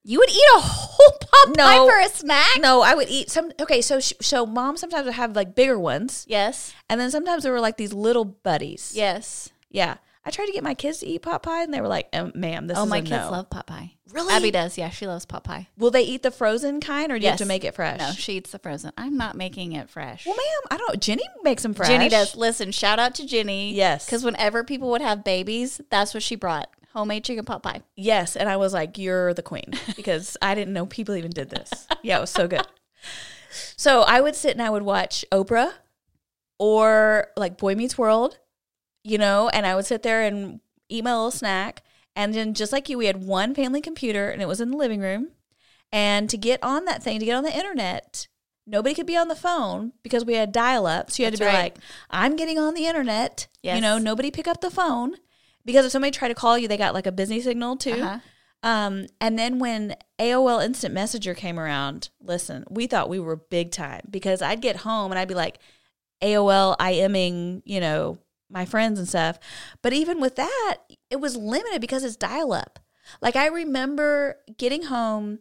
You 0.03 0.19
would 0.19 0.29
eat 0.29 0.43
a 0.55 0.59
whole 0.59 1.17
pot 1.19 1.57
pie 1.57 1.75
No. 1.75 1.87
for 1.89 1.99
a 1.99 2.07
snack? 2.07 2.59
No, 2.61 2.81
I 2.81 2.95
would 2.95 3.09
eat 3.09 3.29
some. 3.29 3.51
Okay, 3.59 3.81
so 3.81 3.99
sh- 3.99 4.13
so 4.21 4.45
mom 4.45 4.77
sometimes 4.77 5.05
would 5.05 5.15
have 5.15 5.35
like 5.35 5.53
bigger 5.53 5.77
ones, 5.77 6.25
Yes. 6.29 6.73
and 6.89 6.99
then 6.99 7.11
sometimes 7.11 7.43
there 7.43 7.51
were 7.51 7.59
like 7.59 7.75
these 7.77 7.91
little 7.93 8.23
buddies. 8.25 8.93
Yes. 8.95 9.49
yeah. 9.69 9.97
I 10.27 10.29
tried 10.29 10.47
to 10.47 10.51
get 10.51 10.63
my 10.63 10.73
kids 10.73 10.99
to 10.99 11.07
eat 11.07 11.21
pot 11.21 11.41
pie, 11.41 11.63
and 11.63 11.73
they 11.73 11.79
were 11.79 11.87
like, 11.87 12.09
um, 12.11 12.33
"Ma'am, 12.35 12.67
this 12.67 12.77
oh, 12.77 12.83
is 12.83 12.89
my 12.89 12.99
kids 12.99 13.11
no." 13.11 13.31
love 13.31 13.49
pot 13.49 13.65
pie. 13.65 13.93
Really? 14.11 14.33
Abby 14.33 14.51
does. 14.51 14.77
Yeah, 14.77 14.89
she 14.89 15.07
loves 15.07 15.25
pot 15.25 15.45
pie. 15.45 15.69
Will 15.77 15.89
they 15.89 16.01
eat 16.01 16.21
the 16.21 16.31
frozen 16.31 16.81
kind, 16.81 17.13
or 17.13 17.17
do 17.17 17.23
you 17.23 17.29
have 17.29 17.39
to 17.39 17.45
make 17.45 17.63
it 17.63 17.73
fresh? 17.73 17.97
No, 17.97 18.11
she 18.11 18.33
eats 18.33 18.51
the 18.51 18.59
frozen. 18.59 18.91
I'm 18.97 19.15
not 19.15 19.37
making 19.37 19.71
it 19.71 19.89
fresh. 19.89 20.25
Well, 20.25 20.35
ma'am, 20.35 20.67
I 20.69 20.77
don't. 20.77 21.01
Jenny 21.01 21.23
makes 21.43 21.63
them 21.63 21.73
fresh. 21.73 21.87
Jenny 21.87 22.09
does. 22.09 22.35
Listen, 22.35 22.73
shout 22.73 22.99
out 22.99 23.15
to 23.15 23.25
Jenny. 23.25 23.73
Yes. 23.73 24.05
Because 24.05 24.25
whenever 24.25 24.65
people 24.65 24.89
would 24.89 25.01
have 25.01 25.23
babies, 25.23 25.79
that's 25.89 26.13
what 26.13 26.23
she 26.23 26.35
brought 26.35 26.69
homemade 26.91 27.23
chicken 27.23 27.45
pot 27.45 27.63
pie. 27.63 27.81
Yes, 27.95 28.35
and 28.35 28.49
I 28.49 28.57
was 28.57 28.73
like, 28.73 28.97
"You're 28.97 29.33
the 29.33 29.43
queen," 29.43 29.71
because 29.95 30.35
I 30.41 30.55
didn't 30.55 30.73
know 30.73 30.85
people 30.85 31.15
even 31.15 31.31
did 31.31 31.49
this. 31.49 31.87
Yeah, 32.03 32.17
it 32.17 32.21
was 32.21 32.31
so 32.31 32.49
good. 32.49 32.67
So 33.77 34.01
I 34.01 34.19
would 34.19 34.35
sit 34.35 34.51
and 34.51 34.61
I 34.61 34.69
would 34.69 34.83
watch 34.83 35.23
Oprah 35.31 35.71
or 36.59 37.27
like 37.37 37.57
Boy 37.57 37.75
Meets 37.75 37.97
World, 37.97 38.39
you 39.07 39.17
know, 39.17 39.49
and 39.49 39.65
I 39.65 39.75
would 39.75 39.85
sit 39.85 40.03
there 40.03 40.21
and 40.21 40.59
eat 40.89 41.03
my 41.03 41.13
little 41.13 41.31
snack. 41.31 41.83
And 42.15 42.33
then, 42.33 42.53
just 42.53 42.73
like 42.73 42.89
you, 42.89 42.97
we 42.97 43.05
had 43.05 43.23
one 43.23 43.53
family 43.53 43.79
computer, 43.79 44.29
and 44.29 44.41
it 44.41 44.47
was 44.47 44.59
in 44.59 44.71
the 44.71 44.77
living 44.77 45.01
room. 45.01 45.29
And 45.91 46.29
to 46.29 46.37
get 46.37 46.61
on 46.63 46.85
that 46.85 47.03
thing, 47.03 47.19
to 47.19 47.25
get 47.25 47.35
on 47.35 47.43
the 47.43 47.55
internet, 47.55 48.27
nobody 48.65 48.95
could 48.95 49.05
be 49.05 49.15
on 49.15 49.27
the 49.27 49.35
phone 49.35 49.93
because 50.03 50.25
we 50.25 50.33
had 50.33 50.51
dial 50.51 50.87
up. 50.87 51.11
So 51.11 51.21
you 51.21 51.25
had 51.25 51.35
to 51.35 51.39
be 51.39 51.45
right. 51.45 51.53
like, 51.53 51.77
"I'm 52.09 52.35
getting 52.35 52.57
on 52.57 52.73
the 52.73 52.87
internet." 52.87 53.47
You 53.75 53.81
know, 53.81 53.97
nobody 53.97 54.31
pick 54.31 54.47
up 54.47 54.61
the 54.61 54.71
phone 54.71 55.15
because 55.63 55.85
if 55.85 55.91
somebody 55.91 56.11
tried 56.11 56.29
to 56.29 56.35
call 56.35 56.57
you, 56.57 56.67
they 56.67 56.77
got 56.77 56.93
like 56.93 57.07
a 57.07 57.11
busy 57.11 57.39
signal 57.39 57.77
too. 57.77 58.01
Uh-huh. 58.01 58.19
Um, 58.63 59.05
and 59.21 59.37
then 59.37 59.59
when 59.59 59.95
AOL 60.19 60.65
Instant 60.65 60.93
Messenger 60.93 61.35
came 61.35 61.59
around, 61.59 62.09
listen, 62.19 62.65
we 62.69 62.87
thought 62.87 63.09
we 63.09 63.19
were 63.19 63.35
big 63.35 63.71
time 63.71 64.01
because 64.09 64.41
I'd 64.41 64.61
get 64.61 64.77
home 64.77 65.11
and 65.11 65.19
I'd 65.19 65.27
be 65.27 65.35
like 65.35 65.59
AOL 66.23 66.75
IMing, 66.77 67.61
you 67.65 67.79
know, 67.79 68.17
my 68.49 68.65
friends 68.65 68.99
and 68.99 69.07
stuff. 69.07 69.39
But 69.81 69.93
even 69.93 70.19
with 70.19 70.35
that, 70.35 70.77
it 71.09 71.19
was 71.19 71.35
limited 71.35 71.81
because 71.81 72.03
it's 72.03 72.15
dial 72.15 72.53
up. 72.53 72.79
Like 73.21 73.35
I 73.35 73.47
remember 73.47 74.37
getting 74.57 74.83
home, 74.83 75.39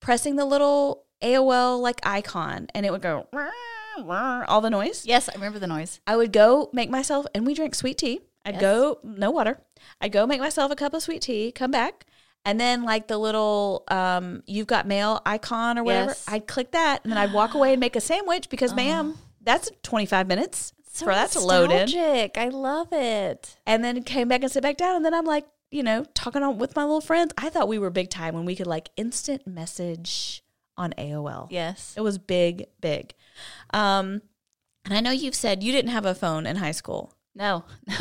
pressing 0.00 0.36
the 0.36 0.44
little 0.44 1.04
AOL 1.22 1.80
like 1.80 2.00
icon, 2.04 2.68
and 2.74 2.86
it 2.86 2.92
would 2.92 3.02
go 3.02 3.26
all 4.48 4.60
the 4.60 4.70
noise. 4.70 5.04
Yes, 5.04 5.28
I 5.28 5.34
remember 5.34 5.58
the 5.58 5.66
noise. 5.66 6.00
I 6.06 6.16
would 6.16 6.32
go 6.32 6.70
make 6.72 6.90
myself, 6.90 7.26
and 7.34 7.46
we 7.46 7.54
drink 7.54 7.74
sweet 7.74 7.98
tea. 7.98 8.20
I'd 8.44 8.60
go, 8.60 8.98
no 9.02 9.30
water. 9.30 9.60
I'd 10.00 10.12
go 10.12 10.26
make 10.26 10.40
myself 10.40 10.70
a 10.72 10.76
cup 10.76 10.94
of 10.94 11.02
sweet 11.02 11.20
tea, 11.22 11.52
come 11.52 11.70
back, 11.70 12.06
and 12.44 12.58
then 12.58 12.82
like 12.82 13.08
the 13.08 13.18
little 13.18 13.84
um, 13.88 14.42
you've 14.46 14.66
got 14.66 14.86
mail 14.86 15.20
icon 15.26 15.76
or 15.78 15.84
whatever, 15.84 16.10
Yes. 16.10 16.24
I'd 16.28 16.46
click 16.46 16.70
that, 16.70 17.00
and 17.02 17.12
then 17.12 17.18
I'd 17.18 17.32
walk 17.32 17.54
away 17.54 17.72
and 17.72 17.80
make 17.80 17.96
a 17.96 18.00
sandwich 18.00 18.48
because, 18.48 18.74
ma'am, 18.76 19.18
that's 19.42 19.70
25 19.82 20.26
minutes 20.26 20.72
So 20.90 21.06
for 21.06 21.14
that 21.14 21.30
to 21.32 21.40
load 21.40 21.70
in. 21.70 21.80
nostalgic. 21.82 22.38
I 22.38 22.48
love 22.48 22.88
it. 22.92 23.56
And 23.66 23.84
then 23.84 24.02
came 24.02 24.28
back 24.28 24.42
and 24.42 24.50
sit 24.50 24.62
back 24.62 24.76
down, 24.76 24.96
and 24.96 25.04
then 25.04 25.14
I'm 25.14 25.24
like, 25.26 25.46
you 25.70 25.82
know, 25.82 26.04
talking 26.14 26.42
on 26.42 26.58
with 26.58 26.74
my 26.76 26.82
little 26.82 27.00
friends. 27.00 27.32
I 27.36 27.50
thought 27.50 27.68
we 27.68 27.78
were 27.78 27.90
big 27.90 28.10
time 28.10 28.34
when 28.34 28.44
we 28.44 28.56
could 28.56 28.66
like 28.66 28.90
instant 28.96 29.46
message 29.46 30.42
on 30.76 30.94
AOL. 30.96 31.48
Yes. 31.50 31.94
It 31.96 32.00
was 32.00 32.18
big, 32.18 32.66
big. 32.80 33.12
Um, 33.70 34.22
and 34.84 34.94
I 34.94 35.00
know 35.00 35.10
you've 35.10 35.34
said 35.34 35.62
you 35.62 35.72
didn't 35.72 35.90
have 35.90 36.06
a 36.06 36.14
phone 36.14 36.46
in 36.46 36.56
high 36.56 36.72
school. 36.72 37.12
No, 37.34 37.64
no. 37.86 37.96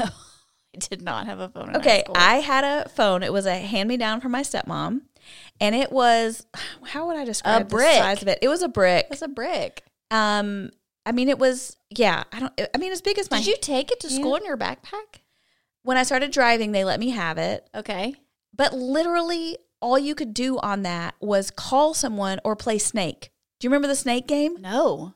I 0.75 0.79
did 0.79 1.01
not 1.01 1.25
have 1.25 1.39
a 1.39 1.49
phone. 1.49 1.69
In 1.69 1.73
high 1.73 1.79
Okay. 1.79 2.03
I 2.15 2.35
had 2.35 2.63
a 2.63 2.89
phone. 2.89 3.23
It 3.23 3.33
was 3.33 3.45
a 3.45 3.55
hand 3.55 3.89
me 3.89 3.97
down 3.97 4.21
from 4.21 4.31
my 4.31 4.41
stepmom, 4.41 5.01
and 5.59 5.75
it 5.75 5.91
was 5.91 6.45
how 6.85 7.07
would 7.07 7.17
I 7.17 7.25
describe 7.25 7.67
brick. 7.69 7.87
the 7.87 7.97
size 7.97 8.21
of 8.21 8.27
it? 8.27 8.39
It 8.41 8.47
was 8.47 8.61
a 8.61 8.69
brick. 8.69 9.05
it 9.05 9.09
was 9.11 9.21
a 9.21 9.27
brick. 9.27 9.83
Um, 10.09 10.71
I 11.07 11.11
mean, 11.13 11.29
it 11.29 11.39
was 11.39 11.77
yeah. 11.89 12.23
I 12.31 12.39
don't. 12.39 12.61
I 12.75 12.77
mean, 12.77 12.91
as 12.91 13.01
big 13.01 13.17
as 13.17 13.31
my. 13.31 13.37
Did 13.37 13.47
you 13.47 13.57
take 13.61 13.91
it 13.91 13.99
to 14.01 14.09
school 14.09 14.35
in 14.35 14.45
your 14.45 14.57
backpack? 14.57 15.21
when 15.83 15.95
I 15.97 16.03
started 16.03 16.31
driving, 16.31 16.73
they 16.73 16.83
let 16.83 16.99
me 16.99 17.11
have 17.11 17.37
it, 17.37 17.65
Okay. 17.73 18.13
but 18.53 18.73
literally 18.73 19.57
all 19.81 19.97
you 19.97 20.15
could 20.15 20.33
do 20.33 20.57
on 20.59 20.81
that 20.83 21.15
was 21.21 21.49
call 21.49 21.93
someone 21.93 22.41
or 22.43 22.57
play 22.57 22.77
Snake. 22.77 23.31
Do 23.59 23.65
you 23.65 23.69
remember 23.69 23.87
the 23.87 23.95
Snake 23.95 24.27
game? 24.27 24.57
No. 24.59 25.13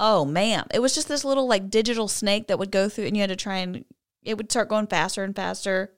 Oh 0.00 0.24
man, 0.24 0.66
it 0.74 0.80
was 0.80 0.92
just 0.94 1.06
this 1.06 1.24
little 1.24 1.46
like 1.46 1.70
digital 1.70 2.08
snake 2.08 2.48
that 2.48 2.58
would 2.58 2.72
go 2.72 2.88
through, 2.88 3.06
and 3.06 3.16
you 3.16 3.20
had 3.20 3.30
to 3.30 3.36
try 3.36 3.58
and 3.58 3.84
it 4.24 4.36
would 4.36 4.50
start 4.50 4.68
going 4.68 4.88
faster 4.88 5.22
and 5.22 5.36
faster. 5.36 5.92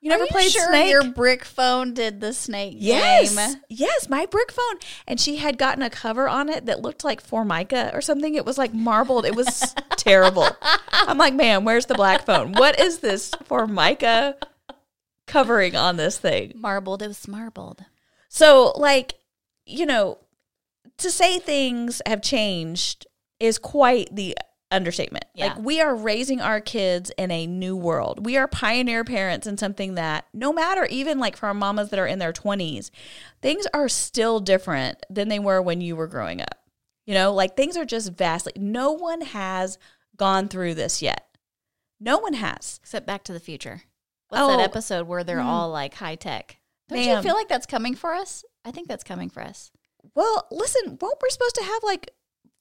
You 0.00 0.10
never 0.10 0.26
played 0.26 0.50
sure 0.52 0.68
Snake? 0.68 0.90
Your 0.90 1.10
brick 1.10 1.44
phone 1.44 1.92
did 1.92 2.20
the 2.20 2.32
snake 2.32 2.76
Yes. 2.78 3.34
game. 3.34 3.60
Yes, 3.68 4.08
my 4.08 4.26
brick 4.26 4.52
phone. 4.52 4.78
And 5.08 5.18
she 5.18 5.36
had 5.36 5.58
gotten 5.58 5.82
a 5.82 5.90
cover 5.90 6.28
on 6.28 6.48
it 6.48 6.66
that 6.66 6.80
looked 6.82 7.02
like 7.02 7.20
Formica 7.20 7.90
or 7.92 8.00
something. 8.00 8.34
It 8.36 8.46
was 8.46 8.58
like 8.58 8.72
marbled. 8.72 9.26
It 9.26 9.34
was 9.34 9.74
terrible. 9.96 10.46
I'm 10.92 11.18
like, 11.18 11.34
ma'am, 11.34 11.64
where's 11.64 11.86
the 11.86 11.94
black 11.94 12.24
phone? 12.24 12.52
What 12.52 12.78
is 12.78 13.00
this 13.00 13.32
Formica 13.44 14.36
covering 15.26 15.74
on 15.74 15.96
this 15.96 16.16
thing? 16.18 16.52
Marbled. 16.54 17.02
It 17.02 17.08
was 17.08 17.26
marbled. 17.26 17.84
So, 18.28 18.72
like, 18.76 19.14
you 19.66 19.84
know, 19.84 20.18
to 20.98 21.10
say 21.10 21.38
things 21.38 22.00
have 22.06 22.22
changed 22.22 23.06
is 23.40 23.58
quite 23.58 24.14
the 24.14 24.36
understatement. 24.70 25.24
Yeah. 25.34 25.46
Like, 25.54 25.58
we 25.58 25.80
are 25.80 25.94
raising 25.94 26.40
our 26.40 26.60
kids 26.60 27.10
in 27.16 27.30
a 27.30 27.46
new 27.46 27.76
world. 27.76 28.24
We 28.26 28.36
are 28.36 28.46
pioneer 28.46 29.02
parents 29.04 29.46
in 29.46 29.56
something 29.56 29.94
that, 29.94 30.26
no 30.34 30.52
matter 30.52 30.84
even 30.86 31.18
like 31.18 31.36
for 31.36 31.46
our 31.46 31.54
mamas 31.54 31.90
that 31.90 31.98
are 31.98 32.06
in 32.06 32.18
their 32.18 32.32
20s, 32.32 32.90
things 33.40 33.66
are 33.72 33.88
still 33.88 34.40
different 34.40 34.98
than 35.08 35.28
they 35.28 35.38
were 35.38 35.62
when 35.62 35.80
you 35.80 35.96
were 35.96 36.06
growing 36.06 36.40
up. 36.40 36.58
You 37.06 37.14
know, 37.14 37.32
like 37.32 37.56
things 37.56 37.76
are 37.76 37.86
just 37.86 38.12
vastly, 38.12 38.52
no 38.56 38.92
one 38.92 39.22
has 39.22 39.78
gone 40.16 40.48
through 40.48 40.74
this 40.74 41.00
yet. 41.00 41.24
No 41.98 42.18
one 42.18 42.34
has. 42.34 42.78
Except 42.82 43.06
Back 43.06 43.24
to 43.24 43.32
the 43.32 43.40
Future. 43.40 43.82
What's 44.28 44.42
Oh. 44.42 44.48
that 44.48 44.60
episode 44.60 45.06
where 45.08 45.24
they're 45.24 45.38
Mm. 45.38 45.46
all 45.46 45.70
like 45.70 45.94
high 45.94 46.16
tech? 46.16 46.58
Don't 46.88 46.98
you 46.98 47.22
feel 47.22 47.34
like 47.34 47.48
that's 47.48 47.66
coming 47.66 47.94
for 47.94 48.14
us? 48.14 48.44
I 48.64 48.70
think 48.70 48.88
that's 48.88 49.04
coming 49.04 49.30
for 49.30 49.42
us. 49.42 49.70
Well, 50.14 50.46
listen, 50.50 50.98
weren't 51.00 51.18
we 51.22 51.30
supposed 51.30 51.54
to 51.56 51.64
have 51.64 51.82
like 51.82 52.10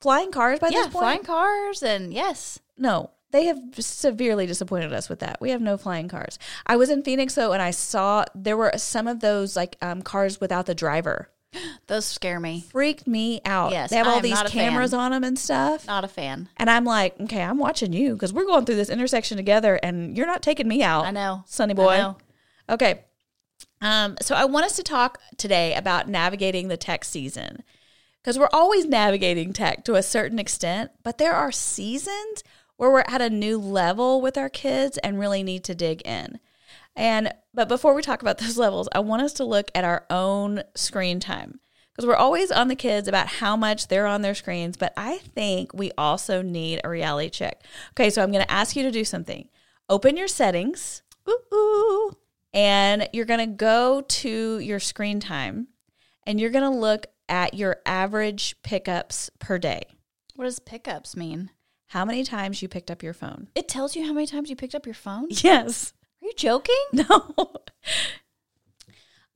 flying 0.01 0.31
cars 0.31 0.59
by 0.59 0.69
yeah, 0.69 0.83
this 0.83 0.87
point? 0.87 1.03
flying 1.03 1.23
cars 1.23 1.83
and 1.83 2.13
yes. 2.13 2.59
No, 2.77 3.11
they 3.31 3.45
have 3.45 3.59
severely 3.73 4.45
disappointed 4.45 4.93
us 4.93 5.09
with 5.09 5.19
that. 5.19 5.41
We 5.41 5.49
have 5.51 5.61
no 5.61 5.77
flying 5.77 6.07
cars. 6.07 6.39
I 6.65 6.75
was 6.75 6.89
in 6.89 7.03
Phoenix 7.03 7.35
though, 7.35 7.51
and 7.51 7.61
I 7.61 7.71
saw 7.71 8.25
there 8.33 8.57
were 8.57 8.71
some 8.77 9.07
of 9.07 9.19
those 9.19 9.55
like 9.55 9.75
um, 9.81 10.01
cars 10.01 10.39
without 10.39 10.65
the 10.65 10.75
driver. 10.75 11.29
Those 11.87 12.05
scare 12.05 12.41
me. 12.41 12.65
Freaked 12.69 13.07
me 13.07 13.39
out. 13.45 13.71
Yes, 13.71 13.89
they 13.89 13.95
have 13.95 14.07
all 14.07 14.19
these 14.19 14.33
a 14.33 14.43
fan. 14.43 14.51
cameras 14.51 14.93
on 14.93 15.11
them 15.11 15.23
and 15.23 15.39
stuff. 15.39 15.87
Not 15.87 16.03
a 16.03 16.07
fan. 16.09 16.49
And 16.57 16.69
I'm 16.69 16.83
like, 16.83 17.19
okay, 17.21 17.41
I'm 17.41 17.57
watching 17.57 17.93
you 17.93 18.13
because 18.13 18.33
we're 18.33 18.45
going 18.45 18.65
through 18.65 18.75
this 18.75 18.89
intersection 18.89 19.37
together, 19.37 19.79
and 19.81 20.15
you're 20.17 20.27
not 20.27 20.41
taking 20.41 20.67
me 20.67 20.83
out. 20.83 21.05
I 21.05 21.11
know. 21.11 21.43
Sonny 21.45 21.71
I 21.71 21.75
boy. 21.75 21.97
know. 21.97 22.17
Okay. 22.69 23.05
Um, 23.79 24.17
so 24.21 24.35
I 24.35 24.45
want 24.45 24.65
us 24.65 24.75
to 24.75 24.83
talk 24.83 25.19
today 25.37 25.73
about 25.75 26.09
navigating 26.09 26.67
the 26.67 26.77
tech 26.77 27.05
season 27.05 27.63
because 28.27 28.37
we're 28.37 28.49
always 28.51 28.83
navigating 28.85 29.53
tech 29.53 29.85
to 29.85 29.95
a 29.95 30.03
certain 30.03 30.37
extent, 30.37 30.91
but 31.01 31.17
there 31.17 31.31
are 31.31 31.49
seasons 31.49 32.43
where 32.75 32.91
we're 32.91 33.05
at 33.07 33.21
a 33.21 33.29
new 33.29 33.57
level 33.57 34.19
with 34.19 34.37
our 34.37 34.49
kids 34.49 34.97
and 34.97 35.17
really 35.17 35.43
need 35.43 35.63
to 35.63 35.73
dig 35.73 36.01
in. 36.01 36.37
And 36.93 37.33
but 37.53 37.69
before 37.69 37.93
we 37.93 38.01
talk 38.01 38.21
about 38.21 38.37
those 38.39 38.57
levels, 38.57 38.89
I 38.91 38.99
want 38.99 39.21
us 39.21 39.31
to 39.35 39.45
look 39.45 39.71
at 39.73 39.85
our 39.85 40.05
own 40.09 40.63
screen 40.75 41.21
time 41.21 41.61
because 41.95 42.05
we're 42.05 42.17
always 42.17 42.51
on 42.51 42.67
the 42.67 42.75
kids 42.75 43.07
about 43.07 43.27
how 43.27 43.55
much 43.55 43.87
they're 43.87 44.05
on 44.05 44.23
their 44.23 44.35
screens, 44.35 44.75
but 44.75 44.91
I 44.97 45.19
think 45.19 45.73
we 45.73 45.93
also 45.97 46.41
need 46.41 46.81
a 46.83 46.89
reality 46.89 47.29
check. 47.29 47.63
Okay, 47.91 48.09
so 48.09 48.21
I'm 48.21 48.33
going 48.33 48.43
to 48.43 48.51
ask 48.51 48.75
you 48.75 48.83
to 48.83 48.91
do 48.91 49.05
something. 49.05 49.47
Open 49.87 50.17
your 50.17 50.27
settings. 50.27 51.01
Ooh, 51.29 51.39
ooh 51.53 52.17
and 52.53 53.07
you're 53.13 53.23
going 53.23 53.39
to 53.39 53.55
go 53.55 54.01
to 54.01 54.59
your 54.59 54.81
screen 54.81 55.21
time 55.21 55.67
and 56.25 56.41
you're 56.41 56.49
going 56.49 56.69
to 56.69 56.77
look 56.77 57.07
at 57.29 57.53
your 57.53 57.77
average 57.85 58.55
pickups 58.63 59.29
per 59.39 59.57
day. 59.57 59.83
What 60.35 60.45
does 60.45 60.59
pickups 60.59 61.15
mean? 61.15 61.51
How 61.87 62.03
many 62.03 62.23
times 62.23 62.61
you 62.61 62.67
picked 62.67 62.91
up 62.91 63.01
your 63.01 63.13
phone? 63.13 63.47
It 63.55 63.67
tells 63.67 63.95
you 63.95 64.05
how 64.05 64.13
many 64.13 64.27
times 64.27 64.49
you 64.49 64.55
picked 64.55 64.75
up 64.75 64.85
your 64.85 64.95
phone? 64.95 65.27
Yes. 65.29 65.93
Are 66.21 66.27
you 66.27 66.33
joking? 66.35 66.75
No. 66.93 67.33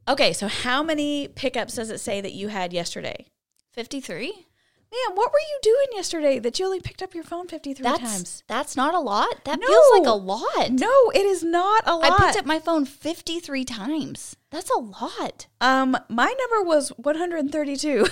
okay, 0.08 0.34
so 0.34 0.48
how 0.48 0.84
many 0.84 1.28
pickups 1.28 1.76
does 1.76 1.90
it 1.90 2.00
say 2.00 2.22
that 2.22 2.34
you 2.34 2.48
had 2.48 2.74
yesterday? 2.74 3.28
53? 3.74 4.48
Man, 4.92 5.16
what 5.16 5.32
were 5.32 5.40
you 5.40 5.60
doing 5.62 5.88
yesterday 5.94 6.38
that 6.40 6.60
you 6.60 6.66
only 6.66 6.82
picked 6.82 7.02
up 7.02 7.16
your 7.16 7.24
phone 7.24 7.48
53 7.48 7.82
That's 7.82 8.00
times? 8.02 8.44
that's 8.48 8.76
not 8.76 8.94
a 8.94 9.00
lot. 9.00 9.46
That 9.46 9.60
No. 9.62 9.68
feels 9.68 9.86
like 10.00 10.08
a 10.08 10.18
lot. 10.18 10.72
No, 10.72 11.12
it 11.16 11.26
is 11.26 11.44
not 11.44 11.84
a 11.86 11.96
lot. 11.96 12.12
I 12.20 12.26
picked 12.26 12.38
up 12.38 12.46
my 12.46 12.60
phone 12.60 12.84
53 12.86 13.64
times. 13.64 14.36
That's 14.50 14.70
a 14.70 14.80
lot. 14.80 15.48
um 15.62 15.98
my 16.10 16.34
number 16.40 16.68
was 16.68 16.90
132. 16.98 18.06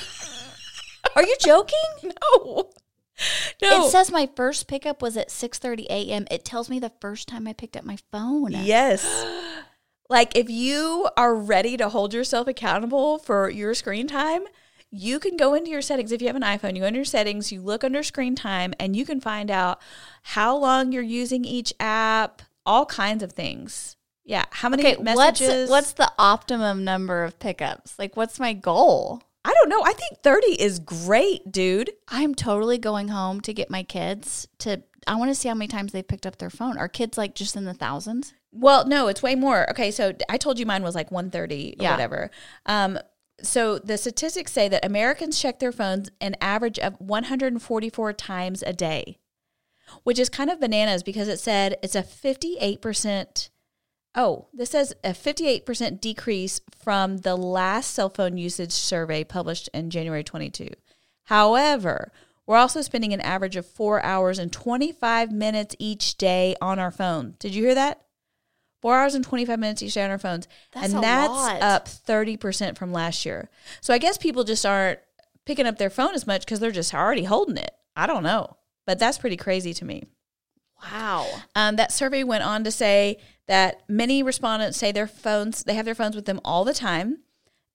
Are 1.15 1.23
you 1.23 1.35
joking? 1.41 1.77
no. 2.03 2.69
No. 3.61 3.85
It 3.85 3.91
says 3.91 4.09
my 4.11 4.29
first 4.33 4.67
pickup 4.69 5.01
was 5.01 5.17
at 5.17 5.27
6:30 5.27 5.85
a.m. 5.89 6.25
It 6.31 6.45
tells 6.45 6.69
me 6.69 6.79
the 6.79 6.93
first 7.01 7.27
time 7.27 7.45
I 7.45 7.51
picked 7.53 7.75
up 7.75 7.83
my 7.83 7.97
phone. 8.09 8.51
Yes. 8.53 9.05
like 10.09 10.37
if 10.37 10.49
you 10.49 11.09
are 11.17 11.35
ready 11.35 11.75
to 11.75 11.89
hold 11.89 12.13
yourself 12.13 12.47
accountable 12.47 13.17
for 13.17 13.49
your 13.49 13.73
screen 13.73 14.07
time, 14.07 14.45
you 14.91 15.19
can 15.19 15.37
go 15.37 15.53
into 15.53 15.69
your 15.69 15.81
settings. 15.81 16.11
If 16.11 16.21
you 16.21 16.27
have 16.27 16.35
an 16.35 16.41
iPhone, 16.41 16.75
you 16.75 16.81
go 16.81 16.87
into 16.87 16.97
your 16.99 17.05
settings, 17.05 17.51
you 17.51 17.61
look 17.61 17.83
under 17.83 18.01
screen 18.03 18.35
time, 18.35 18.73
and 18.79 18.95
you 18.95 19.05
can 19.05 19.21
find 19.21 19.51
out 19.51 19.79
how 20.23 20.55
long 20.57 20.91
you're 20.91 21.03
using 21.03 21.45
each 21.45 21.73
app, 21.79 22.41
all 22.65 22.85
kinds 22.85 23.21
of 23.23 23.31
things. 23.33 23.95
Yeah. 24.25 24.45
How 24.51 24.69
many 24.69 24.85
Okay, 24.85 25.01
messages? 25.01 25.69
what's 25.69 25.69
what's 25.69 25.91
the 25.93 26.11
optimum 26.19 26.83
number 26.83 27.23
of 27.23 27.39
pickups? 27.39 27.97
Like 27.97 28.15
what's 28.17 28.39
my 28.39 28.53
goal? 28.53 29.21
I 29.45 29.53
don't 29.53 29.69
know. 29.69 29.81
I 29.83 29.93
think 29.93 30.21
30 30.21 30.61
is 30.61 30.79
great, 30.79 31.51
dude. 31.51 31.91
I'm 32.09 32.35
totally 32.35 32.77
going 32.77 33.07
home 33.07 33.41
to 33.41 33.53
get 33.53 33.69
my 33.71 33.83
kids 33.83 34.47
to 34.59 34.83
I 35.07 35.15
want 35.15 35.31
to 35.31 35.35
see 35.35 35.47
how 35.47 35.55
many 35.55 35.67
times 35.69 35.91
they've 35.93 36.07
picked 36.07 36.27
up 36.27 36.37
their 36.37 36.49
phone. 36.51 36.77
Are 36.77 36.87
kids 36.89 37.17
like 37.17 37.33
just 37.33 37.55
in 37.55 37.63
the 37.65 37.73
thousands? 37.73 38.33
Well, 38.51 38.85
no, 38.85 39.07
it's 39.07 39.23
way 39.23 39.33
more. 39.35 39.67
Okay, 39.71 39.89
so 39.91 40.13
I 40.27 40.37
told 40.37 40.59
you 40.59 40.65
mine 40.65 40.83
was 40.83 40.93
like 40.93 41.09
130 41.11 41.77
or 41.79 41.83
Yeah. 41.83 41.91
whatever. 41.91 42.29
Um, 42.65 42.99
so 43.43 43.79
the 43.79 43.97
statistics 43.97 44.51
say 44.51 44.67
that 44.69 44.85
Americans 44.85 45.39
check 45.39 45.59
their 45.59 45.71
phones 45.71 46.09
an 46.21 46.35
average 46.41 46.79
of 46.79 46.99
144 46.99 48.13
times 48.13 48.63
a 48.63 48.73
day, 48.73 49.19
which 50.03 50.19
is 50.19 50.29
kind 50.29 50.49
of 50.49 50.59
bananas 50.59 51.03
because 51.03 51.27
it 51.27 51.39
said 51.39 51.77
it's 51.81 51.95
a 51.95 52.03
58%. 52.03 53.49
Oh, 54.15 54.47
this 54.53 54.71
says 54.71 54.93
a 55.03 55.09
58% 55.09 56.01
decrease 56.01 56.61
from 56.77 57.17
the 57.17 57.35
last 57.35 57.93
cell 57.93 58.09
phone 58.09 58.37
usage 58.37 58.71
survey 58.71 59.23
published 59.23 59.69
in 59.73 59.89
January 59.89 60.23
22. 60.23 60.69
However, 61.25 62.11
we're 62.47 62.57
also 62.57 62.81
spending 62.81 63.13
an 63.13 63.21
average 63.21 63.55
of 63.55 63.67
four 63.67 64.03
hours 64.03 64.39
and 64.39 64.51
25 64.51 65.31
minutes 65.31 65.75
each 65.77 66.17
day 66.17 66.55
on 66.59 66.79
our 66.79 66.89
phone. 66.89 67.35
Did 67.37 67.53
you 67.53 67.63
hear 67.63 67.75
that? 67.75 68.01
Four 68.81 68.97
hours 68.97 69.13
and 69.13 69.23
25 69.25 69.59
minutes 69.59 69.83
each 69.83 69.93
day 69.93 70.03
on 70.03 70.11
our 70.11 70.17
phones. 70.17 70.47
That's 70.71 70.93
and 70.93 71.03
that's 71.03 71.29
lot. 71.29 71.61
up 71.61 71.85
30% 71.87 72.77
from 72.77 72.93
last 72.93 73.25
year. 73.25 73.49
So 73.81 73.93
I 73.93 73.97
guess 73.97 74.17
people 74.17 74.43
just 74.43 74.65
aren't 74.65 74.99
picking 75.45 75.65
up 75.65 75.77
their 75.77 75.89
phone 75.89 76.13
as 76.13 76.25
much 76.25 76.45
because 76.45 76.59
they're 76.59 76.71
just 76.71 76.93
already 76.93 77.25
holding 77.25 77.57
it. 77.57 77.71
I 77.95 78.07
don't 78.07 78.23
know. 78.23 78.55
But 78.85 78.99
that's 78.99 79.17
pretty 79.17 79.37
crazy 79.37 79.73
to 79.73 79.85
me. 79.85 80.03
Wow. 80.83 81.27
Um, 81.55 81.75
that 81.75 81.91
survey 81.91 82.23
went 82.23 82.43
on 82.43 82.63
to 82.63 82.71
say 82.71 83.17
that 83.47 83.83
many 83.89 84.23
respondents 84.23 84.77
say 84.77 84.91
their 84.91 85.07
phones, 85.07 85.63
they 85.63 85.73
have 85.73 85.85
their 85.85 85.95
phones 85.95 86.15
with 86.15 86.25
them 86.25 86.39
all 86.45 86.63
the 86.63 86.73
time. 86.73 87.19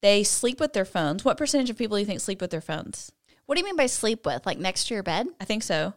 They 0.01 0.23
sleep 0.23 0.61
with 0.61 0.73
their 0.73 0.85
phones. 0.85 1.25
What 1.25 1.37
percentage 1.37 1.71
of 1.71 1.79
people 1.79 1.97
do 1.97 2.01
you 2.01 2.07
think 2.07 2.21
sleep 2.21 2.41
with 2.41 2.51
their 2.51 2.61
phones? 2.61 3.13
What 3.47 3.57
do 3.57 3.61
you 3.61 3.65
mean 3.65 3.77
by 3.77 3.87
sleep 3.87 4.25
with? 4.25 4.47
Like 4.47 4.59
next 4.59 4.87
to 4.89 4.95
your 4.95 5.03
bed? 5.03 5.27
I 5.41 5.45
think 5.45 5.63
so. 5.63 5.95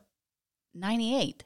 98. 0.73 1.43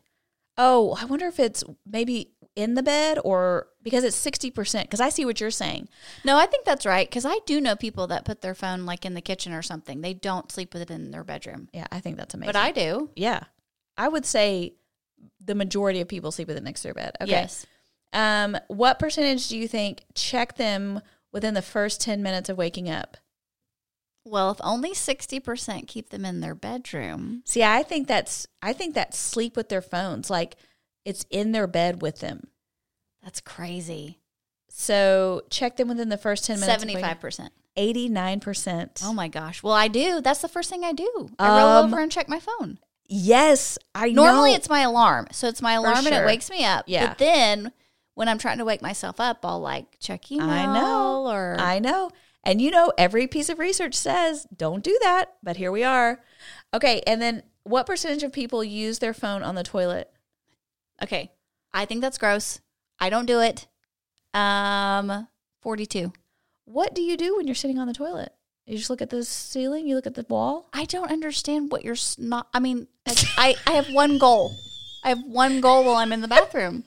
Oh, 0.58 0.98
I 1.00 1.06
wonder 1.06 1.28
if 1.28 1.40
it's 1.40 1.64
maybe 1.86 2.31
in 2.56 2.76
the 2.76 2.84
bed 2.84 3.18
or 3.24 3.68
because 3.84 4.04
it's 4.04 4.26
60%. 4.26 4.84
Because 4.84 5.00
I 5.00 5.10
see 5.10 5.26
what 5.26 5.40
you're 5.40 5.52
saying. 5.52 5.88
No, 6.24 6.38
I 6.38 6.46
think 6.46 6.66
that's 6.66 6.86
right 6.86 7.10
because 7.10 7.26
I 7.26 7.40
do 7.46 7.62
know 7.62 7.76
people 7.76 8.08
that 8.08 8.26
put 8.26 8.42
their 8.42 8.56
phone 8.56 8.86
like 8.86 9.06
in 9.06 9.14
the 9.14 9.22
kitchen 9.22 9.54
or 9.54 9.62
something. 9.62 10.02
They 10.02 10.14
don't 10.14 10.52
sleep 10.52 10.74
with 10.74 10.84
it 10.84 10.92
in 10.92 11.12
their 11.12 11.24
bedroom. 11.24 11.70
Yeah, 11.74 11.88
I 11.92 12.00
think 12.00 12.18
that's 12.18 12.34
amazing. 12.34 12.50
But 12.50 12.56
I 12.58 12.72
do. 12.72 13.10
yeah, 13.16 13.44
I 13.98 14.08
would 14.08 14.26
say 14.26 14.74
the 15.44 15.56
majority 15.56 16.02
of 16.02 16.08
people 16.08 16.32
sleep 16.32 16.48
with 16.48 16.58
it 16.58 16.64
next 16.64 16.82
to 16.82 16.88
their 16.88 16.94
bed. 16.94 17.16
Okay. 17.22 17.32
Yes. 17.32 17.66
Um, 18.14 18.58
what 18.68 19.00
percentage 19.00 19.48
do 19.48 19.58
you 19.58 19.68
think 19.68 20.04
check 20.16 20.58
them 20.58 21.02
within 21.32 21.54
the 21.54 21.62
first 21.62 22.02
10 22.02 22.22
minutes 22.22 22.50
of 22.50 22.58
waking 22.58 22.90
up? 22.90 23.18
Well, 24.24 24.52
if 24.52 24.58
only 24.62 24.92
60% 24.92 25.88
keep 25.88 26.10
them 26.10 26.26
in 26.26 26.42
their 26.42 26.54
bedroom. 26.54 27.42
See, 27.46 27.64
I 27.64 27.82
think 27.82 28.08
that's 28.08 28.48
I 28.62 28.74
think 28.74 28.94
that's 28.94 29.18
sleep 29.18 29.56
with 29.56 29.70
their 29.70 29.82
phones. 29.82 30.30
Like 30.30 30.58
it's 31.06 31.26
in 31.30 31.52
their 31.52 31.68
bed 31.68 32.02
with 32.02 32.20
them. 32.20 32.48
That's 33.24 33.40
crazy. 33.42 34.20
So 34.70 35.42
check 35.50 35.78
them 35.78 35.88
within 35.90 36.10
the 36.10 36.18
first 36.18 36.46
10 36.46 36.60
minutes. 36.60 36.84
75%. 36.86 37.50
89%. 37.78 39.02
Oh 39.04 39.14
my 39.14 39.28
gosh. 39.28 39.64
Well, 39.64 39.74
I 39.74 39.88
do. 39.88 40.22
That's 40.22 40.42
the 40.42 40.48
first 40.48 40.70
thing 40.70 40.84
I 40.84 40.94
do. 40.94 41.30
I 41.40 41.48
Um, 41.48 41.58
roll 41.58 41.84
over 41.84 42.00
and 42.00 42.12
check 42.12 42.28
my 42.30 42.40
phone. 42.40 42.80
Yes, 43.08 43.78
I 43.94 44.10
Normally 44.12 44.52
know. 44.52 44.56
it's 44.56 44.70
my 44.70 44.82
alarm. 44.82 45.28
So 45.32 45.48
it's 45.48 45.62
my 45.62 45.74
alarm 45.74 46.06
and 46.06 46.16
it 46.16 46.26
wakes 46.26 46.50
me 46.50 46.64
up. 46.64 46.86
Yeah. 46.88 47.10
But 47.10 47.18
then 47.18 47.72
when 48.14 48.30
I'm 48.30 48.38
trying 48.38 48.58
to 48.60 48.66
wake 48.66 48.82
myself 48.82 49.20
up, 49.20 49.40
I'll 49.44 49.60
like 49.60 49.98
check 50.00 50.32
email 50.32 50.50
I 50.50 50.66
know. 50.66 51.28
or 51.28 51.58
I 51.60 51.80
know. 51.80 52.12
And 52.44 52.62
you 52.62 52.72
know, 52.72 52.92
every 52.98 53.28
piece 53.28 53.50
of 53.50 53.60
research 53.60 53.96
says 53.96 54.48
don't 54.56 54.84
do 54.84 54.98
that, 55.04 55.34
but 55.44 55.58
here 55.58 55.72
we 55.72 55.84
are. 55.84 56.22
Okay, 56.74 57.02
and 57.06 57.22
then 57.22 57.44
what 57.64 57.86
percentage 57.86 58.24
of 58.24 58.32
people 58.32 58.64
use 58.64 59.00
their 59.00 59.14
phone 59.14 59.44
on 59.44 59.56
the 59.56 59.64
toilet? 59.64 60.12
Okay. 61.02 61.32
I 61.74 61.86
think 61.86 62.02
that's 62.02 62.18
gross. 62.18 62.62
I 63.00 63.10
don't 63.10 63.26
do 63.26 63.40
it. 63.40 63.68
Um 64.34 65.28
42. 65.62 66.14
What 66.66 66.96
do 66.96 67.02
you 67.02 67.18
do 67.18 67.36
when 67.38 67.48
you're 67.48 67.56
sitting 67.56 67.80
on 67.80 67.88
the 67.88 67.94
toilet? 67.94 68.34
You 68.66 68.78
just 68.78 68.90
look 68.90 69.02
at 69.02 69.10
the 69.10 69.26
ceiling, 69.26 69.88
you 69.88 69.96
look 69.96 70.08
at 70.08 70.14
the 70.14 70.26
wall? 70.30 70.70
I 70.72 70.86
don't 70.86 71.12
understand 71.12 71.72
what 71.72 71.84
you're 71.84 71.98
not. 72.18 72.48
I 72.54 72.60
mean, 72.60 72.88
I 73.38 73.56
I 73.68 73.72
have 73.72 73.88
one 73.92 74.18
goal. 74.18 74.56
I 75.04 75.10
have 75.10 75.24
one 75.24 75.62
goal 75.62 75.84
while 75.84 75.96
I'm 75.96 76.14
in 76.14 76.22
the 76.22 76.28
bathroom, 76.28 76.86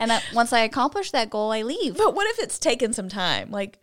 and 0.00 0.10
I, 0.10 0.22
once 0.32 0.52
I 0.52 0.60
accomplish 0.60 1.10
that 1.10 1.28
goal, 1.28 1.52
I 1.52 1.62
leave. 1.62 1.96
But 1.96 2.14
what 2.14 2.26
if 2.30 2.38
it's 2.38 2.58
taken 2.58 2.92
some 2.94 3.08
time? 3.08 3.50
Like 3.50 3.78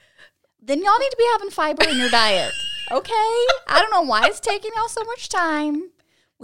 Then 0.62 0.80
y'all 0.84 1.00
need 1.00 1.12
to 1.12 1.18
be 1.18 1.28
having 1.34 1.52
fiber 1.52 1.88
in 1.88 1.98
your 1.98 2.10
diet, 2.10 2.52
okay? 2.92 3.14
I 3.68 3.80
don't 3.80 3.92
know 3.92 4.02
why 4.02 4.26
it's 4.26 4.40
taking 4.40 4.72
y'all 4.76 4.90
so 4.90 5.04
much 5.04 5.30
time. 5.30 5.92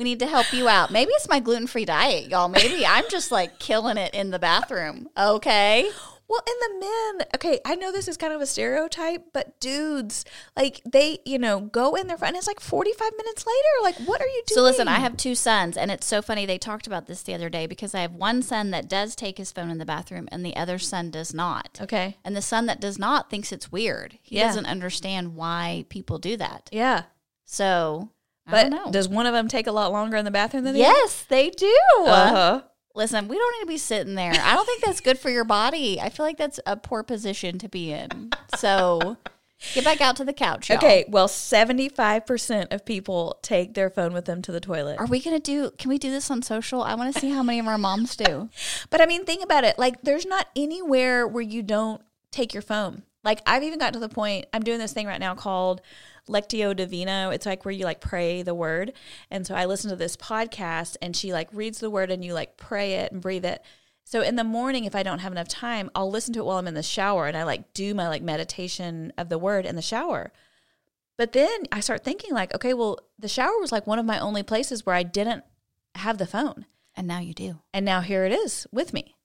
We 0.01 0.05
need 0.05 0.19
to 0.21 0.25
help 0.25 0.51
you 0.51 0.67
out. 0.67 0.89
Maybe 0.89 1.11
it's 1.11 1.29
my 1.29 1.39
gluten 1.39 1.67
free 1.67 1.85
diet, 1.85 2.27
y'all. 2.31 2.49
Maybe 2.49 2.83
I'm 2.87 3.03
just 3.11 3.31
like 3.31 3.59
killing 3.59 3.97
it 3.97 4.15
in 4.15 4.31
the 4.31 4.39
bathroom, 4.39 5.07
okay? 5.15 5.91
Well, 6.27 6.41
and 6.47 6.57
the 6.81 6.85
men, 7.19 7.27
okay, 7.35 7.59
I 7.65 7.75
know 7.75 7.91
this 7.91 8.07
is 8.07 8.17
kind 8.17 8.33
of 8.33 8.41
a 8.41 8.47
stereotype, 8.47 9.25
but 9.31 9.59
dudes, 9.59 10.25
like 10.57 10.81
they, 10.91 11.19
you 11.23 11.37
know, 11.37 11.59
go 11.59 11.93
in 11.93 12.07
their 12.07 12.17
phone 12.17 12.29
and 12.29 12.37
it's 12.37 12.47
like 12.47 12.59
45 12.59 13.11
minutes 13.15 13.45
later. 13.45 13.83
Like, 13.83 14.07
what 14.07 14.21
are 14.21 14.25
you 14.25 14.41
doing? 14.47 14.55
So 14.55 14.63
listen, 14.63 14.87
I 14.87 14.95
have 14.97 15.17
two 15.17 15.35
sons, 15.35 15.77
and 15.77 15.91
it's 15.91 16.07
so 16.07 16.23
funny. 16.23 16.47
They 16.47 16.57
talked 16.57 16.87
about 16.87 17.05
this 17.05 17.21
the 17.21 17.35
other 17.35 17.49
day 17.49 17.67
because 17.67 17.93
I 17.93 17.99
have 17.99 18.15
one 18.15 18.41
son 18.41 18.71
that 18.71 18.89
does 18.89 19.15
take 19.15 19.37
his 19.37 19.51
phone 19.51 19.69
in 19.69 19.77
the 19.77 19.85
bathroom, 19.85 20.27
and 20.31 20.43
the 20.43 20.55
other 20.55 20.79
son 20.79 21.11
does 21.11 21.31
not. 21.31 21.77
Okay. 21.79 22.17
And 22.25 22.35
the 22.35 22.41
son 22.41 22.65
that 22.65 22.81
does 22.81 22.97
not 22.97 23.29
thinks 23.29 23.51
it's 23.51 23.71
weird. 23.71 24.17
He 24.23 24.37
Yeah. 24.37 24.47
doesn't 24.47 24.65
understand 24.65 25.35
why 25.35 25.85
people 25.89 26.17
do 26.17 26.37
that. 26.37 26.69
Yeah. 26.71 27.03
So, 27.45 28.09
But 28.49 28.91
does 28.91 29.07
one 29.07 29.25
of 29.25 29.33
them 29.33 29.47
take 29.47 29.67
a 29.67 29.71
lot 29.71 29.91
longer 29.91 30.17
in 30.17 30.25
the 30.25 30.31
bathroom 30.31 30.63
than 30.63 30.73
the 30.73 30.83
other? 30.83 30.93
yes, 30.93 31.25
they 31.29 31.49
do. 31.49 31.77
Uh-huh. 31.99 32.61
Listen, 32.93 33.27
we 33.27 33.37
don't 33.37 33.53
need 33.57 33.63
to 33.63 33.67
be 33.67 33.77
sitting 33.77 34.15
there. 34.15 34.33
I 34.33 34.53
don't 34.53 34.65
think 34.65 34.83
that's 34.83 34.99
good 34.99 35.17
for 35.17 35.29
your 35.29 35.45
body. 35.45 36.01
I 36.01 36.09
feel 36.09 36.25
like 36.25 36.37
that's 36.37 36.59
a 36.65 36.75
poor 36.75 37.03
position 37.03 37.57
to 37.59 37.69
be 37.69 37.91
in. 37.91 38.31
So, 38.57 39.17
Get 39.73 39.85
back 39.85 40.01
out 40.01 40.15
to 40.17 40.25
the 40.25 40.33
couch. 40.33 40.69
Y'all. 40.69 40.77
Okay, 40.77 41.05
well, 41.07 41.27
75% 41.27 42.73
of 42.73 42.83
people 42.83 43.37
take 43.41 43.75
their 43.75 43.89
phone 43.89 44.11
with 44.11 44.25
them 44.25 44.41
to 44.41 44.51
the 44.51 44.59
toilet. 44.59 44.99
Are 44.99 45.05
we 45.05 45.19
gonna 45.19 45.39
do? 45.39 45.71
Can 45.77 45.89
we 45.89 45.97
do 45.97 46.09
this 46.09 46.31
on 46.31 46.41
social? 46.41 46.81
I 46.81 46.95
want 46.95 47.13
to 47.13 47.19
see 47.19 47.29
how 47.29 47.43
many 47.43 47.59
of 47.59 47.67
our 47.67 47.77
moms 47.77 48.15
do. 48.15 48.49
But 48.89 49.01
I 49.01 49.05
mean, 49.05 49.25
think 49.25 49.43
about 49.43 49.63
it. 49.63 49.77
Like, 49.77 50.01
there's 50.01 50.25
not 50.25 50.47
anywhere 50.55 51.27
where 51.27 51.43
you 51.43 51.61
don't 51.61 52.01
take 52.31 52.53
your 52.53 52.63
phone. 52.63 53.03
Like, 53.23 53.41
I've 53.45 53.63
even 53.63 53.79
got 53.79 53.93
to 53.93 53.99
the 53.99 54.09
point, 54.09 54.47
I'm 54.51 54.63
doing 54.63 54.79
this 54.79 54.91
thing 54.91 55.07
right 55.07 55.19
now 55.19 55.35
called 55.35 55.81
Lectio 56.27 56.75
Divina. 56.75 57.31
It's 57.33 57.45
like 57.45 57.65
where 57.65 57.73
you 57.73 57.85
like 57.85 58.01
pray 58.01 58.41
the 58.41 58.53
word. 58.53 58.93
And 59.29 59.45
so 59.45 59.55
I 59.55 59.65
listen 59.65 59.89
to 59.89 59.95
this 59.95 60.17
podcast 60.17 60.97
and 61.01 61.15
she 61.15 61.33
like 61.33 61.49
reads 61.51 61.79
the 61.79 61.89
word 61.89 62.11
and 62.11 62.23
you 62.23 62.33
like 62.33 62.57
pray 62.57 62.93
it 62.95 63.11
and 63.11 63.21
breathe 63.21 63.45
it. 63.45 63.63
So 64.03 64.21
in 64.21 64.35
the 64.35 64.43
morning, 64.43 64.85
if 64.85 64.95
I 64.95 65.03
don't 65.03 65.19
have 65.19 65.31
enough 65.31 65.47
time, 65.47 65.89
I'll 65.95 66.09
listen 66.09 66.33
to 66.33 66.39
it 66.41 66.45
while 66.45 66.57
I'm 66.57 66.67
in 66.67 66.73
the 66.73 66.83
shower 66.83 67.27
and 67.27 67.37
I 67.37 67.43
like 67.43 67.73
do 67.73 67.93
my 67.93 68.07
like 68.07 68.21
meditation 68.21 69.13
of 69.17 69.29
the 69.29 69.37
word 69.37 69.65
in 69.65 69.75
the 69.75 69.81
shower. 69.81 70.31
But 71.17 71.33
then 71.33 71.65
I 71.71 71.81
start 71.81 72.03
thinking 72.03 72.33
like, 72.33 72.53
okay, 72.55 72.73
well, 72.73 72.99
the 73.19 73.27
shower 73.27 73.59
was 73.59 73.71
like 73.71 73.87
one 73.87 73.99
of 73.99 74.05
my 74.05 74.19
only 74.19 74.43
places 74.43 74.85
where 74.85 74.95
I 74.95 75.03
didn't 75.03 75.43
have 75.95 76.17
the 76.17 76.25
phone. 76.25 76.65
And 76.95 77.07
now 77.07 77.19
you 77.19 77.33
do. 77.33 77.59
And 77.73 77.85
now 77.85 78.01
here 78.01 78.25
it 78.25 78.31
is 78.31 78.67
with 78.71 78.93
me. 78.93 79.15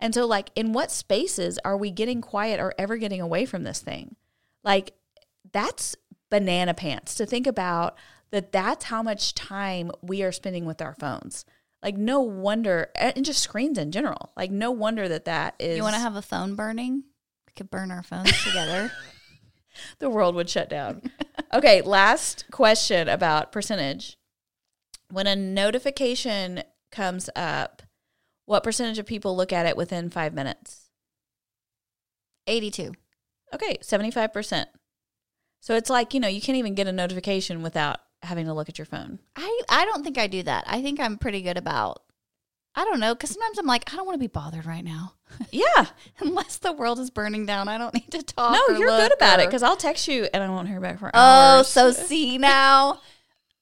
And 0.00 0.14
so, 0.14 0.26
like, 0.26 0.50
in 0.54 0.72
what 0.72 0.90
spaces 0.90 1.58
are 1.64 1.76
we 1.76 1.90
getting 1.90 2.22
quiet 2.22 2.58
or 2.58 2.72
ever 2.78 2.96
getting 2.96 3.20
away 3.20 3.44
from 3.44 3.64
this 3.64 3.80
thing? 3.80 4.16
Like, 4.64 4.94
that's 5.52 5.94
banana 6.30 6.74
pants 6.74 7.14
to 7.16 7.26
think 7.26 7.46
about 7.46 7.96
that 8.30 8.52
that's 8.52 8.86
how 8.86 9.02
much 9.02 9.34
time 9.34 9.90
we 10.02 10.22
are 10.22 10.32
spending 10.32 10.64
with 10.64 10.80
our 10.80 10.94
phones. 10.94 11.44
Like, 11.82 11.96
no 11.96 12.20
wonder, 12.20 12.90
and 12.94 13.24
just 13.24 13.42
screens 13.42 13.78
in 13.78 13.90
general. 13.90 14.32
Like, 14.36 14.50
no 14.50 14.70
wonder 14.70 15.08
that 15.08 15.24
that 15.24 15.54
is. 15.58 15.76
You 15.76 15.82
want 15.82 15.94
to 15.94 16.00
have 16.00 16.14
a 16.14 16.22
phone 16.22 16.54
burning? 16.54 17.04
We 17.46 17.52
could 17.56 17.70
burn 17.70 17.90
our 17.90 18.02
phones 18.02 18.44
together. 18.44 18.92
the 19.98 20.10
world 20.10 20.34
would 20.34 20.48
shut 20.48 20.68
down. 20.68 21.02
okay, 21.52 21.82
last 21.82 22.44
question 22.50 23.08
about 23.08 23.52
percentage. 23.52 24.16
When 25.10 25.26
a 25.26 25.36
notification 25.36 26.62
comes 26.92 27.28
up, 27.34 27.82
what 28.46 28.62
percentage 28.62 28.98
of 28.98 29.06
people 29.06 29.36
look 29.36 29.52
at 29.52 29.66
it 29.66 29.76
within 29.76 30.10
five 30.10 30.34
minutes? 30.34 30.90
82. 32.46 32.92
Okay, 33.54 33.78
75%. 33.82 34.66
So 35.60 35.76
it's 35.76 35.90
like, 35.90 36.14
you 36.14 36.20
know, 36.20 36.28
you 36.28 36.40
can't 36.40 36.56
even 36.58 36.74
get 36.74 36.86
a 36.86 36.92
notification 36.92 37.62
without 37.62 37.98
having 38.22 38.46
to 38.46 38.54
look 38.54 38.68
at 38.68 38.78
your 38.78 38.86
phone. 38.86 39.18
I, 39.36 39.62
I 39.68 39.84
don't 39.84 40.02
think 40.02 40.18
I 40.18 40.26
do 40.26 40.42
that. 40.42 40.64
I 40.66 40.82
think 40.82 40.98
I'm 41.00 41.18
pretty 41.18 41.42
good 41.42 41.56
about, 41.56 42.02
I 42.74 42.84
don't 42.84 43.00
know, 43.00 43.14
because 43.14 43.30
sometimes 43.30 43.58
I'm 43.58 43.66
like, 43.66 43.92
I 43.92 43.96
don't 43.96 44.06
want 44.06 44.14
to 44.14 44.20
be 44.20 44.26
bothered 44.26 44.66
right 44.66 44.84
now. 44.84 45.14
Yeah. 45.52 45.86
Unless 46.18 46.58
the 46.58 46.72
world 46.72 46.98
is 46.98 47.08
burning 47.10 47.46
down, 47.46 47.68
I 47.68 47.78
don't 47.78 47.94
need 48.00 48.10
to 48.10 48.22
talk. 48.22 48.52
No, 48.52 48.74
or 48.74 48.78
you're 48.78 48.88
good 48.88 49.12
about 49.14 49.38
it 49.40 49.46
because 49.46 49.62
I'll 49.62 49.76
text 49.76 50.08
you 50.08 50.28
and 50.34 50.42
I 50.42 50.48
won't 50.48 50.66
hear 50.68 50.80
back 50.80 50.98
for 50.98 51.10
Oh, 51.14 51.62
so 51.62 51.92
see 51.92 52.36
now. 52.38 53.00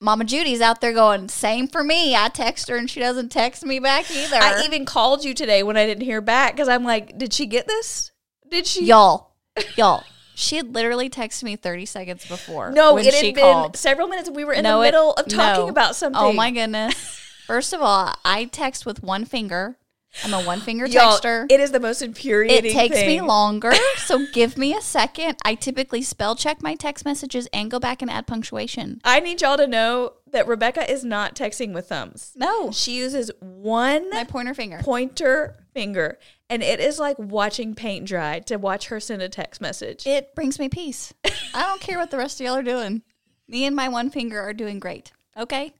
Mama 0.00 0.24
Judy's 0.24 0.60
out 0.60 0.80
there 0.80 0.92
going, 0.92 1.28
same 1.28 1.66
for 1.66 1.82
me. 1.82 2.14
I 2.14 2.28
text 2.28 2.68
her 2.68 2.76
and 2.76 2.88
she 2.88 3.00
doesn't 3.00 3.30
text 3.30 3.64
me 3.66 3.80
back 3.80 4.08
either. 4.10 4.36
I 4.36 4.62
even 4.64 4.84
called 4.84 5.24
you 5.24 5.34
today 5.34 5.64
when 5.64 5.76
I 5.76 5.86
didn't 5.86 6.04
hear 6.04 6.20
back 6.20 6.54
because 6.54 6.68
I'm 6.68 6.84
like, 6.84 7.18
did 7.18 7.32
she 7.32 7.46
get 7.46 7.66
this? 7.66 8.12
Did 8.48 8.66
she? 8.66 8.84
y'all, 8.84 9.34
y'all. 9.76 10.04
She 10.38 10.56
had 10.56 10.72
literally 10.74 11.10
texted 11.10 11.42
me 11.42 11.56
30 11.56 11.84
seconds 11.86 12.24
before. 12.26 12.70
no, 12.70 12.94
when 12.94 13.04
it 13.04 13.12
she 13.14 13.26
had 13.26 13.34
been 13.34 13.42
called. 13.44 13.76
several 13.76 14.06
minutes. 14.08 14.30
We 14.30 14.44
were 14.44 14.52
in 14.52 14.62
No, 14.62 14.76
the 14.78 14.82
it- 14.82 14.86
middle 14.88 15.12
of 15.14 15.26
talking 15.28 15.64
no. 15.64 15.68
about 15.68 15.90
oh 15.90 15.94
something. 15.94 16.22
Oh 16.22 16.32
my 16.32 16.50
goodness. 16.50 16.94
First 17.46 17.72
of 17.72 17.80
all, 17.82 18.14
I 18.24 18.44
text 18.44 18.86
with 18.86 19.02
one 19.02 19.24
finger. 19.24 19.76
I'm 20.24 20.32
a 20.32 20.40
one 20.42 20.60
finger 20.60 20.86
texter. 20.86 21.46
it 21.50 21.60
is 21.60 21.70
the 21.70 21.80
most 21.80 22.00
infuriating 22.02 22.70
It 22.70 22.74
takes 22.74 22.96
me 22.96 23.20
longer, 23.20 23.72
so 23.98 24.26
give 24.32 24.56
me 24.56 24.74
a 24.74 24.80
second. 24.80 25.36
I 25.44 25.54
typically 25.54 26.00
spell 26.02 26.34
check 26.34 26.62
my 26.62 26.74
text 26.76 27.04
messages 27.04 27.46
and 27.52 27.70
go 27.70 27.78
back 27.78 28.00
and 28.00 28.10
add 28.10 28.26
punctuation. 28.26 29.00
I 29.04 29.20
need 29.20 29.42
y'all 29.42 29.58
to 29.58 29.66
know 29.66 30.14
that 30.32 30.46
Rebecca 30.48 30.90
is 30.90 31.04
not 31.04 31.34
texting 31.36 31.74
with 31.74 31.88
thumbs. 31.90 32.32
No, 32.36 32.70
She 32.70 32.92
uses 32.96 33.30
one 33.40 34.08
my 34.10 34.24
pointer 34.24 34.54
finger. 34.54 34.78
pointer 34.82 35.56
finger, 35.74 36.18
and 36.50 36.62
it 36.62 36.80
is 36.80 36.98
like 36.98 37.18
watching 37.18 37.74
paint 37.74 38.06
dry 38.06 38.40
to 38.40 38.56
watch 38.56 38.88
her 38.88 39.00
send 39.00 39.22
a 39.22 39.28
text 39.28 39.60
message. 39.60 40.06
It 40.06 40.34
brings 40.34 40.58
me 40.58 40.68
peace. 40.68 41.12
I 41.54 41.62
don't 41.62 41.80
care 41.80 41.98
what 41.98 42.10
the 42.10 42.18
rest 42.18 42.40
of 42.40 42.46
y'all 42.46 42.56
are 42.56 42.62
doing. 42.62 43.02
Me 43.48 43.64
and 43.64 43.74
my 43.74 43.88
one 43.88 44.10
finger 44.10 44.40
are 44.40 44.52
doing 44.52 44.78
great. 44.78 45.12
Okay. 45.36 45.72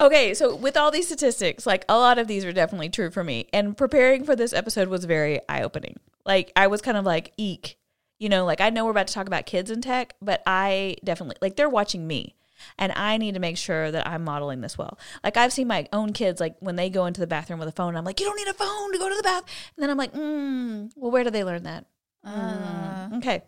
Okay, 0.00 0.32
so 0.32 0.56
with 0.56 0.76
all 0.76 0.90
these 0.90 1.06
statistics, 1.06 1.66
like 1.66 1.84
a 1.88 1.98
lot 1.98 2.18
of 2.18 2.26
these 2.26 2.44
are 2.44 2.52
definitely 2.52 2.88
true 2.88 3.10
for 3.10 3.22
me. 3.22 3.48
And 3.52 3.76
preparing 3.76 4.24
for 4.24 4.34
this 4.34 4.52
episode 4.52 4.88
was 4.88 5.04
very 5.04 5.40
eye 5.48 5.62
opening. 5.62 5.98
Like 6.24 6.52
I 6.56 6.68
was 6.68 6.80
kind 6.80 6.96
of 6.96 7.04
like, 7.04 7.32
eek. 7.36 7.76
You 8.18 8.28
know, 8.28 8.44
like 8.44 8.60
I 8.60 8.70
know 8.70 8.84
we're 8.84 8.90
about 8.90 9.08
to 9.08 9.14
talk 9.14 9.26
about 9.26 9.46
kids 9.46 9.70
in 9.70 9.80
tech, 9.80 10.14
but 10.20 10.42
I 10.46 10.96
definitely 11.02 11.36
like 11.40 11.56
they're 11.56 11.70
watching 11.70 12.06
me. 12.06 12.34
And 12.78 12.92
I 12.92 13.16
need 13.16 13.34
to 13.34 13.40
make 13.40 13.56
sure 13.56 13.90
that 13.90 14.06
I'm 14.06 14.24
modeling 14.24 14.60
this 14.60 14.78
well. 14.78 14.98
Like 15.22 15.36
I've 15.36 15.52
seen 15.52 15.66
my 15.66 15.88
own 15.92 16.12
kids, 16.12 16.40
like 16.40 16.56
when 16.60 16.76
they 16.76 16.90
go 16.90 17.06
into 17.06 17.20
the 17.20 17.26
bathroom 17.26 17.58
with 17.58 17.68
a 17.68 17.72
phone, 17.72 17.96
I'm 17.96 18.04
like, 18.04 18.20
you 18.20 18.26
don't 18.26 18.36
need 18.36 18.48
a 18.48 18.54
phone 18.54 18.92
to 18.92 18.98
go 18.98 19.08
to 19.08 19.16
the 19.16 19.22
bath. 19.22 19.44
And 19.76 19.82
then 19.82 19.90
I'm 19.90 19.98
like, 19.98 20.12
mm, 20.12 20.90
well, 20.96 21.10
where 21.10 21.24
do 21.24 21.30
they 21.30 21.44
learn 21.44 21.62
that? 21.64 21.86
Mm, 22.26 23.18
okay. 23.18 23.42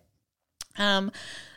Um, 0.79 1.13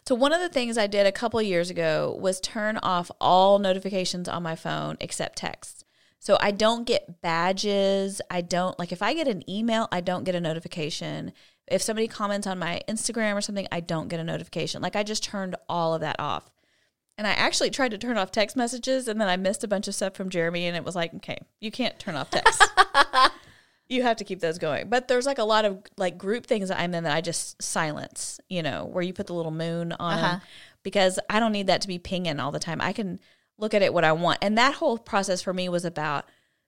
so 0.07 0.13
one 0.13 0.33
of 0.33 0.41
the 0.41 0.49
things 0.49 0.77
I 0.77 0.87
did 0.87 1.07
a 1.07 1.11
couple 1.11 1.41
years 1.41 1.69
ago 1.69 2.17
was 2.19 2.39
turn 2.39 2.77
off 2.77 3.09
all 3.19 3.59
notifications 3.59 4.27
on 4.27 4.43
my 4.43 4.55
phone 4.55 4.97
except 4.99 5.37
texts. 5.37 5.83
So 6.19 6.37
I 6.39 6.51
don't 6.51 6.85
get 6.85 7.21
badges. 7.21 8.21
I 8.31 8.41
don't 8.41 8.77
like 8.79 8.91
if 8.91 9.01
I 9.01 9.13
get 9.13 9.27
an 9.27 9.47
email, 9.49 9.87
I 9.91 10.01
don't 10.01 10.23
get 10.23 10.35
a 10.35 10.39
notification. 10.39 11.33
If 11.67 11.81
somebody 11.81 12.07
comments 12.07 12.47
on 12.47 12.59
my 12.59 12.81
Instagram 12.87 13.35
or 13.35 13.41
something, 13.41 13.67
I 13.71 13.79
don't 13.79 14.07
get 14.07 14.19
a 14.19 14.23
notification. 14.23 14.81
Like 14.81 14.95
I 14.95 15.03
just 15.03 15.23
turned 15.23 15.55
all 15.69 15.93
of 15.93 16.01
that 16.01 16.19
off. 16.19 16.51
And 17.17 17.25
I 17.25 17.32
actually 17.32 17.69
tried 17.69 17.91
to 17.91 17.97
turn 17.97 18.17
off 18.17 18.32
text 18.32 18.58
messages 18.58 19.08
and 19.08 19.21
then 19.21 19.30
I 19.30 19.38
missed 19.38 19.63
a 19.63 19.67
bunch 19.67 19.88
of 19.88 19.95
stuff 19.95 20.15
from 20.15 20.30
Jeremy 20.30 20.65
and 20.67 20.75
it 20.75 20.84
was 20.84 20.95
like, 20.95 21.13
okay, 21.15 21.38
you 21.62 21.71
can't 21.71 21.97
turn 21.97 22.15
off 22.15 22.30
text. 22.30 22.62
you 23.89 24.01
have 24.01 24.17
to 24.17 24.23
keep 24.23 24.39
those 24.41 24.58
going. 24.58 24.89
But 24.89 25.08
there's 25.08 25.25
like 25.25 25.38
a 25.38 25.43
lot 25.43 25.63
of 25.63 25.80
like 25.97 26.17
group 26.17 26.45
things 26.45 26.69
that 26.69 26.80
I'm 26.80 26.93
in 26.93 27.04
that 27.06 27.15
I 27.15 27.21
just 27.21 27.62
silence, 27.62 28.39
you 28.49 28.62
know, 28.63 28.86
where 28.86 29.04
you 29.04 29.13
put 29.13 29.28
the 29.28 29.34
little 29.34 29.51
moon 29.51 29.93
on 29.93 30.17
Uh-huh. 30.19 30.39
because 30.84 31.19
I 31.30 31.39
don't 31.39 31.51
need 31.54 31.67
that 31.67 31.82
to 31.82 31.88
be 31.88 31.99
pinging 31.99 32.39
all 32.39 32.51
the 32.51 32.60
time. 32.60 32.82
I 32.82 32.91
can 32.93 33.19
look 33.58 33.73
at 33.73 33.82
it 33.82 33.93
what 33.93 34.04
I 34.04 34.12
want. 34.12 34.39
And 34.41 34.58
that 34.58 34.73
whole 34.75 34.97
process 34.97 35.41
for 35.41 35.54
me 35.54 35.69
was 35.69 35.86
about 35.86 36.25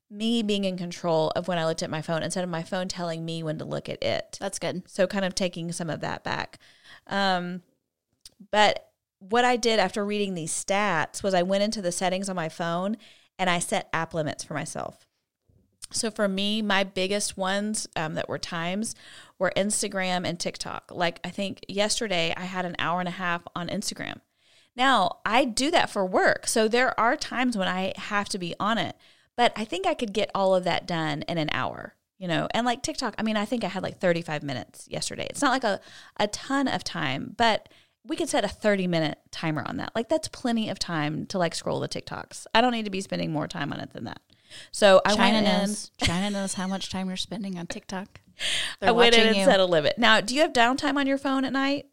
me 0.09 0.41
being 0.43 0.63
in 0.63 0.77
control 0.77 1.31
of 1.35 1.49
when 1.49 1.57
I 1.57 1.65
looked 1.65 1.83
at 1.83 1.89
my 1.89 2.01
phone 2.01 2.23
instead 2.23 2.45
of 2.45 2.49
my 2.49 2.63
phone 2.63 2.87
telling 2.87 3.25
me 3.25 3.43
when 3.43 3.57
to 3.57 3.65
look 3.65 3.89
at 3.89 4.01
it. 4.01 4.37
That's 4.39 4.59
good. 4.59 4.83
So 4.89 5.05
kind 5.07 5.25
of 5.25 5.35
taking 5.35 5.73
some 5.73 5.89
of 5.89 5.99
that 5.99 6.23
back. 6.23 6.59
Um, 7.07 7.61
but 8.51 8.85
what 9.19 9.45
I 9.45 9.55
did 9.55 9.79
after 9.79 10.05
reading 10.05 10.33
these 10.33 10.51
stats 10.51 11.23
was 11.23 11.33
I 11.33 11.43
went 11.43 11.63
into 11.63 11.81
the 11.81 11.91
settings 11.91 12.29
on 12.29 12.35
my 12.35 12.49
phone 12.49 12.97
and 13.39 13.49
I 13.49 13.59
set 13.59 13.89
app 13.93 14.13
limits 14.13 14.43
for 14.43 14.53
myself. 14.53 15.05
So 15.91 16.11
for 16.11 16.27
me, 16.27 16.61
my 16.61 16.83
biggest 16.83 17.37
ones 17.37 17.87
um, 17.95 18.15
that 18.15 18.27
were 18.27 18.37
times 18.37 18.93
were 19.39 19.53
Instagram 19.55 20.27
and 20.27 20.39
TikTok. 20.39 20.91
Like 20.93 21.19
I 21.23 21.29
think 21.29 21.63
yesterday 21.67 22.33
I 22.35 22.45
had 22.45 22.65
an 22.65 22.75
hour 22.77 22.99
and 22.99 23.07
a 23.07 23.11
half 23.11 23.43
on 23.55 23.69
Instagram. 23.69 24.19
Now 24.75 25.19
I 25.25 25.45
do 25.45 25.71
that 25.71 25.89
for 25.89 26.05
work. 26.05 26.47
So 26.47 26.67
there 26.67 26.97
are 26.99 27.15
times 27.15 27.57
when 27.57 27.67
I 27.67 27.93
have 27.95 28.29
to 28.29 28.37
be 28.37 28.53
on 28.59 28.77
it, 28.77 28.95
but 29.35 29.53
I 29.55 29.65
think 29.65 29.87
I 29.87 29.93
could 29.93 30.13
get 30.13 30.29
all 30.35 30.53
of 30.53 30.65
that 30.65 30.87
done 30.87 31.23
in 31.23 31.37
an 31.37 31.49
hour, 31.53 31.95
you 32.17 32.27
know, 32.27 32.47
and 32.51 32.65
like 32.65 32.83
TikTok, 32.83 33.15
I 33.17 33.23
mean, 33.23 33.37
I 33.37 33.45
think 33.45 33.63
I 33.63 33.69
had 33.69 33.83
like 33.83 33.99
35 33.99 34.43
minutes 34.43 34.87
yesterday. 34.89 35.27
It's 35.29 35.41
not 35.41 35.51
like 35.51 35.63
a, 35.63 35.79
a 36.17 36.27
ton 36.27 36.67
of 36.67 36.83
time, 36.83 37.33
but 37.37 37.69
we 38.07 38.15
could 38.15 38.29
set 38.29 38.43
a 38.43 38.47
30 38.47 38.87
minute 38.87 39.19
timer 39.31 39.63
on 39.65 39.77
that. 39.77 39.91
Like 39.95 40.09
that's 40.09 40.27
plenty 40.27 40.69
of 40.69 40.79
time 40.79 41.25
to 41.27 41.37
like 41.37 41.55
scroll 41.55 41.79
the 41.79 41.89
TikToks. 41.89 42.45
I 42.53 42.61
don't 42.61 42.71
need 42.71 42.85
to 42.85 42.91
be 42.91 43.01
spending 43.01 43.31
more 43.31 43.47
time 43.47 43.73
on 43.73 43.79
it 43.79 43.93
than 43.93 44.05
that. 44.05 44.21
So 44.71 45.01
I 45.05 45.15
China 45.15 45.33
went 45.33 45.47
in, 45.47 45.59
knows. 45.59 45.91
China 46.01 46.29
knows 46.29 46.53
how 46.53 46.67
much 46.67 46.89
time 46.89 47.07
you're 47.07 47.17
spending 47.17 47.57
on 47.57 47.67
TikTok. 47.67 48.21
I 48.81 48.91
went 48.91 49.15
in 49.15 49.27
and 49.27 49.35
you. 49.35 49.45
set 49.45 49.59
a 49.59 49.65
limit. 49.65 49.97
Now, 49.97 50.21
do 50.21 50.35
you 50.35 50.41
have 50.41 50.53
downtime 50.53 50.95
on 50.95 51.07
your 51.07 51.17
phone 51.17 51.43
at 51.43 51.53
night? 51.53 51.87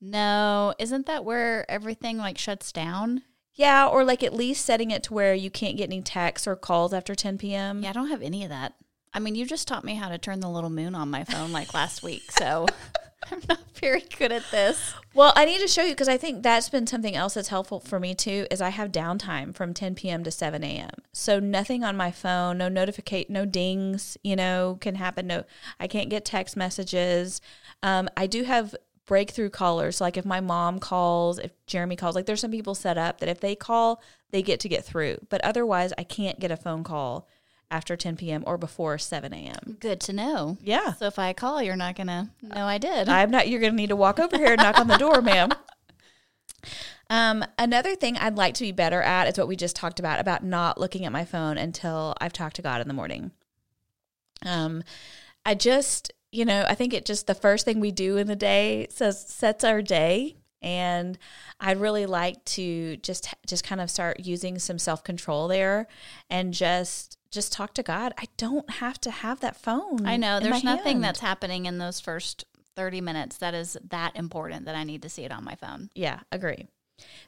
No, 0.00 0.74
isn't 0.78 1.06
that 1.06 1.24
where 1.24 1.68
everything 1.70 2.18
like 2.18 2.38
shuts 2.38 2.70
down? 2.70 3.22
Yeah, 3.54 3.86
or 3.86 4.04
like 4.04 4.22
at 4.22 4.34
least 4.34 4.66
setting 4.66 4.90
it 4.90 5.02
to 5.04 5.14
where 5.14 5.34
you 5.34 5.50
can't 5.50 5.78
get 5.78 5.84
any 5.84 6.02
texts 6.02 6.46
or 6.46 6.56
calls 6.56 6.92
after 6.92 7.14
10 7.14 7.38
p.m. 7.38 7.82
Yeah, 7.82 7.90
I 7.90 7.92
don't 7.94 8.08
have 8.08 8.20
any 8.20 8.42
of 8.42 8.50
that. 8.50 8.74
I 9.14 9.18
mean, 9.18 9.34
you 9.34 9.46
just 9.46 9.66
taught 9.66 9.84
me 9.84 9.94
how 9.94 10.10
to 10.10 10.18
turn 10.18 10.40
the 10.40 10.50
little 10.50 10.68
moon 10.68 10.94
on 10.94 11.10
my 11.10 11.24
phone 11.24 11.50
like 11.50 11.72
last 11.72 12.02
week, 12.02 12.30
so 12.30 12.66
I'm 13.32 13.40
not 13.48 13.60
very 13.74 14.04
good 14.18 14.32
at 14.32 14.42
this. 14.50 14.94
Well, 15.14 15.32
I 15.34 15.44
need 15.44 15.60
to 15.60 15.68
show 15.68 15.82
you 15.82 15.90
because 15.90 16.08
I 16.08 16.16
think 16.16 16.42
that's 16.42 16.68
been 16.68 16.86
something 16.86 17.16
else 17.16 17.34
that's 17.34 17.48
helpful 17.48 17.80
for 17.80 17.98
me 17.98 18.14
too. 18.14 18.46
Is 18.50 18.60
I 18.60 18.68
have 18.70 18.92
downtime 18.92 19.54
from 19.54 19.74
10 19.74 19.94
p.m. 19.94 20.22
to 20.24 20.30
7 20.30 20.62
a.m. 20.62 20.90
So 21.12 21.40
nothing 21.40 21.84
on 21.84 21.96
my 21.96 22.10
phone, 22.10 22.58
no 22.58 22.68
notificate, 22.68 23.30
no 23.30 23.44
dings, 23.44 24.16
you 24.22 24.36
know, 24.36 24.78
can 24.80 24.94
happen. 24.94 25.26
No, 25.26 25.44
I 25.80 25.86
can't 25.86 26.10
get 26.10 26.24
text 26.24 26.56
messages. 26.56 27.40
Um, 27.82 28.08
I 28.16 28.26
do 28.26 28.44
have 28.44 28.74
breakthrough 29.06 29.50
callers. 29.50 30.00
Like 30.00 30.16
if 30.16 30.24
my 30.24 30.40
mom 30.40 30.78
calls, 30.78 31.38
if 31.38 31.52
Jeremy 31.66 31.96
calls, 31.96 32.14
like 32.14 32.26
there's 32.26 32.40
some 32.40 32.50
people 32.50 32.74
set 32.74 32.98
up 32.98 33.20
that 33.20 33.28
if 33.28 33.40
they 33.40 33.54
call, 33.54 34.02
they 34.30 34.42
get 34.42 34.60
to 34.60 34.68
get 34.68 34.84
through. 34.84 35.18
But 35.28 35.40
otherwise, 35.42 35.92
I 35.96 36.04
can't 36.04 36.40
get 36.40 36.50
a 36.50 36.56
phone 36.56 36.84
call 36.84 37.26
after 37.70 37.96
10 37.96 38.16
p.m. 38.16 38.44
or 38.46 38.56
before 38.56 38.98
7 38.98 39.32
a.m. 39.32 39.76
Good 39.80 40.00
to 40.02 40.12
know. 40.12 40.58
Yeah. 40.62 40.92
So 40.94 41.06
if 41.06 41.18
I 41.18 41.32
call, 41.32 41.62
you're 41.62 41.76
not 41.76 41.96
going 41.96 42.06
to 42.06 42.28
know 42.42 42.66
I 42.66 42.78
did. 42.78 43.08
I'm 43.08 43.30
not, 43.30 43.48
you're 43.48 43.60
going 43.60 43.72
to 43.72 43.76
need 43.76 43.88
to 43.88 43.96
walk 43.96 44.18
over 44.18 44.36
here 44.36 44.52
and 44.52 44.62
knock 44.62 44.78
on 44.78 44.88
the 44.88 44.96
door, 44.96 45.20
ma'am. 45.22 45.50
Um, 47.08 47.44
another 47.58 47.94
thing 47.94 48.16
I'd 48.16 48.36
like 48.36 48.54
to 48.54 48.64
be 48.64 48.72
better 48.72 49.00
at 49.00 49.28
is 49.28 49.38
what 49.38 49.46
we 49.46 49.54
just 49.54 49.76
talked 49.76 50.00
about, 50.00 50.18
about 50.18 50.42
not 50.42 50.80
looking 50.80 51.04
at 51.04 51.12
my 51.12 51.24
phone 51.24 51.56
until 51.56 52.14
I've 52.20 52.32
talked 52.32 52.56
to 52.56 52.62
God 52.62 52.80
in 52.80 52.88
the 52.88 52.94
morning. 52.94 53.30
Um, 54.44 54.82
I 55.44 55.54
just, 55.54 56.12
you 56.32 56.44
know, 56.44 56.64
I 56.68 56.74
think 56.74 56.92
it 56.92 57.06
just 57.06 57.26
the 57.26 57.34
first 57.34 57.64
thing 57.64 57.78
we 57.78 57.92
do 57.92 58.16
in 58.16 58.26
the 58.26 58.36
day 58.36 58.88
says 58.90 59.24
sets 59.24 59.62
our 59.62 59.82
day. 59.82 60.36
And 60.66 61.16
I'd 61.60 61.80
really 61.80 62.06
like 62.06 62.44
to 62.46 62.96
just 62.98 63.32
just 63.46 63.64
kind 63.64 63.80
of 63.80 63.90
start 63.90 64.20
using 64.20 64.58
some 64.58 64.78
self 64.78 65.04
control 65.04 65.46
there, 65.48 65.86
and 66.28 66.52
just 66.52 67.18
just 67.30 67.52
talk 67.52 67.72
to 67.74 67.82
God. 67.82 68.12
I 68.18 68.26
don't 68.36 68.68
have 68.68 69.00
to 69.02 69.10
have 69.10 69.40
that 69.40 69.56
phone. 69.56 70.04
I 70.04 70.16
know 70.16 70.40
there's 70.40 70.64
nothing 70.64 70.96
hand. 70.96 71.04
that's 71.04 71.20
happening 71.20 71.66
in 71.66 71.78
those 71.78 72.00
first 72.00 72.44
30 72.74 73.00
minutes 73.00 73.38
that 73.38 73.54
is 73.54 73.76
that 73.88 74.16
important 74.16 74.66
that 74.66 74.74
I 74.74 74.84
need 74.84 75.02
to 75.02 75.08
see 75.08 75.24
it 75.24 75.32
on 75.32 75.44
my 75.44 75.54
phone. 75.54 75.90
Yeah, 75.94 76.20
agree. 76.32 76.66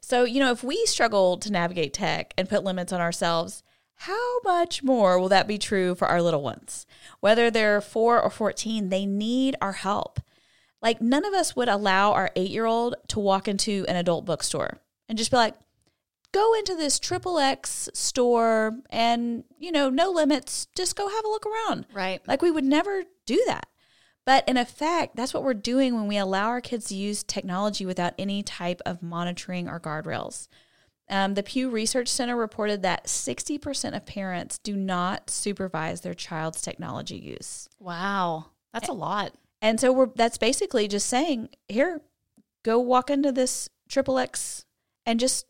So, 0.01 0.25
you 0.25 0.41
know, 0.41 0.51
if 0.51 0.65
we 0.65 0.85
struggle 0.87 1.37
to 1.39 1.53
navigate 1.53 1.93
tech 1.93 2.35
and 2.39 2.49
put 2.49 2.65
limits 2.65 2.93
on 2.93 3.01
ourselves, 3.01 3.63
how 4.03 4.41
much 4.45 4.83
more 4.83 5.19
will 5.19 5.29
that 5.29 5.49
be 5.49 5.59
true 5.59 5.95
for 5.95 6.07
our 6.07 6.23
little 6.23 6.43
ones? 6.43 6.87
Whether 7.21 7.51
they're 7.51 7.81
four 7.81 8.21
or 8.21 8.31
14, 8.31 8.89
they 8.89 9.07
need 9.07 9.57
our 9.61 9.73
help. 9.73 10.21
Like, 10.81 11.01
none 11.01 11.25
of 11.25 11.35
us 11.35 11.57
would 11.57 11.69
allow 11.69 12.13
our 12.13 12.31
eight 12.37 12.51
year 12.51 12.67
old 12.67 12.95
to 13.09 13.21
walk 13.21 13.49
into 13.49 13.85
an 13.89 13.97
adult 13.97 14.25
bookstore 14.25 14.79
and 15.09 15.19
just 15.19 15.31
be 15.31 15.37
like, 15.37 15.55
go 16.33 16.55
into 16.55 16.75
this 16.75 16.99
triple 16.99 17.39
X 17.39 17.89
store 17.95 18.79
and, 18.91 19.45
you 19.59 19.73
know, 19.73 19.91
no 19.91 20.11
limits, 20.11 20.69
just 20.77 20.97
go 20.97 21.09
have 21.09 21.25
a 21.25 21.29
look 21.29 21.47
around. 21.47 21.87
Right. 21.93 22.21
Like 22.27 22.43
we 22.43 22.51
would 22.51 22.65
never 22.65 23.05
do 23.27 23.43
that. 23.47 23.67
But 24.25 24.47
in 24.47 24.59
effect, 24.59 25.17
that's 25.17 25.33
what 25.33 25.43
we're 25.43 25.55
doing 25.55 25.95
when 25.95 26.07
we 26.07 26.19
allow 26.19 26.49
our 26.49 26.61
kids 26.61 26.87
to 26.87 26.95
use 26.95 27.23
technology 27.23 27.87
without 27.87 28.13
any 28.19 28.43
type 28.43 28.83
of 28.85 29.03
monitoring 29.03 29.69
or 29.69 29.81
guardrails. 29.81 30.49
Um, 31.09 31.33
the 31.33 31.43
Pew 31.43 31.71
Research 31.71 32.09
Center 32.09 32.37
reported 32.37 32.83
that 32.83 33.07
60% 33.07 33.97
of 33.97 34.05
parents 34.05 34.59
do 34.59 34.77
not 34.77 35.31
supervise 35.31 36.03
their 36.03 36.13
child's 36.13 36.61
technology 36.61 37.17
use. 37.17 37.71
Wow. 37.79 38.47
That's 38.75 38.91
a 38.91 38.93
lot. 38.93 39.33
And 39.61 39.81
so 39.81 39.93
we're 39.93 40.11
that's 40.15 40.39
basically 40.39 40.89
just 40.89 41.07
saying, 41.07 41.51
here, 41.69 42.01
go 42.65 42.79
walk 42.79 43.11
into 43.11 43.33
this 43.33 43.69
triple 43.89 44.19
X 44.19 44.65
and 45.05 45.19
just 45.19 45.47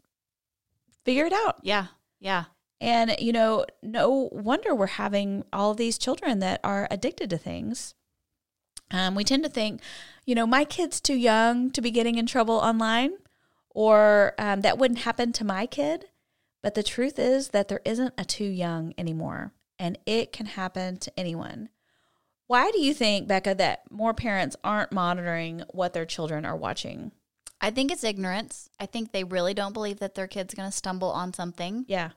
figure 1.05 1.27
it 1.27 1.33
out. 1.33 1.59
Yeah. 1.63 1.87
Yeah. 2.21 2.45
And, 2.81 3.17
you 3.19 3.33
know, 3.33 3.67
no 3.83 4.29
wonder 4.31 4.75
we're 4.75 4.87
having 4.87 5.45
all 5.53 5.73
of 5.73 5.77
these 5.77 5.99
children 5.99 6.39
that 6.39 6.61
are 6.63 6.87
addicted 6.91 7.29
to 7.31 7.39
things. 7.39 7.95
Um, 8.91 9.15
we 9.15 9.25
tend 9.25 9.43
to 9.43 9.51
think, 9.51 9.81
you 10.25 10.35
know, 10.35 10.47
my 10.47 10.65
kid's 10.65 11.01
too 11.01 11.17
young 11.17 11.71
to 11.73 11.81
be 11.81 11.91
getting 11.91 12.17
in 12.17 12.27
trouble 12.27 12.55
online, 12.55 13.13
or 13.71 14.35
um, 14.39 14.61
that 14.63 14.79
wouldn't 14.79 15.01
happen 15.01 15.33
to 15.33 15.45
my 15.45 15.67
kid. 15.67 16.07
But 16.63 16.75
the 16.75 16.83
truth 16.83 17.19
is 17.19 17.49
that 17.49 17.69
there 17.69 17.83
isn't 17.85 18.15
a 18.17 18.25
too 18.25 18.45
young 18.45 18.95
anymore, 18.97 19.53
and 19.79 19.99
it 20.07 20.33
can 20.33 20.47
happen 20.47 20.97
to 20.99 21.13
anyone. 21.19 21.69
Why 22.49 22.71
do 22.71 22.81
you 22.81 22.95
think, 22.95 23.29
Becca, 23.29 23.55
that 23.57 23.83
more 23.91 24.15
parents 24.15 24.57
aren't 24.65 24.91
monitoring 24.91 25.63
what 25.69 25.93
their 25.93 26.07
children 26.07 26.45
are 26.45 26.57
watching? 26.57 27.13
I 27.61 27.71
think 27.71 27.93
it's 27.93 28.05
ignorance. 28.05 28.71
I 28.81 28.87
think 28.87 29.13
they 29.13 29.23
really 29.23 29.53
don't 29.53 29.75
believe 29.75 30.01
that 30.01 30.15
their 30.15 30.27
kid's 30.27 30.55
going 30.55 30.69
to 30.69 30.77
stumble 30.77 31.11
on 31.11 31.35
something. 31.35 31.85
Yeah, 31.89 32.11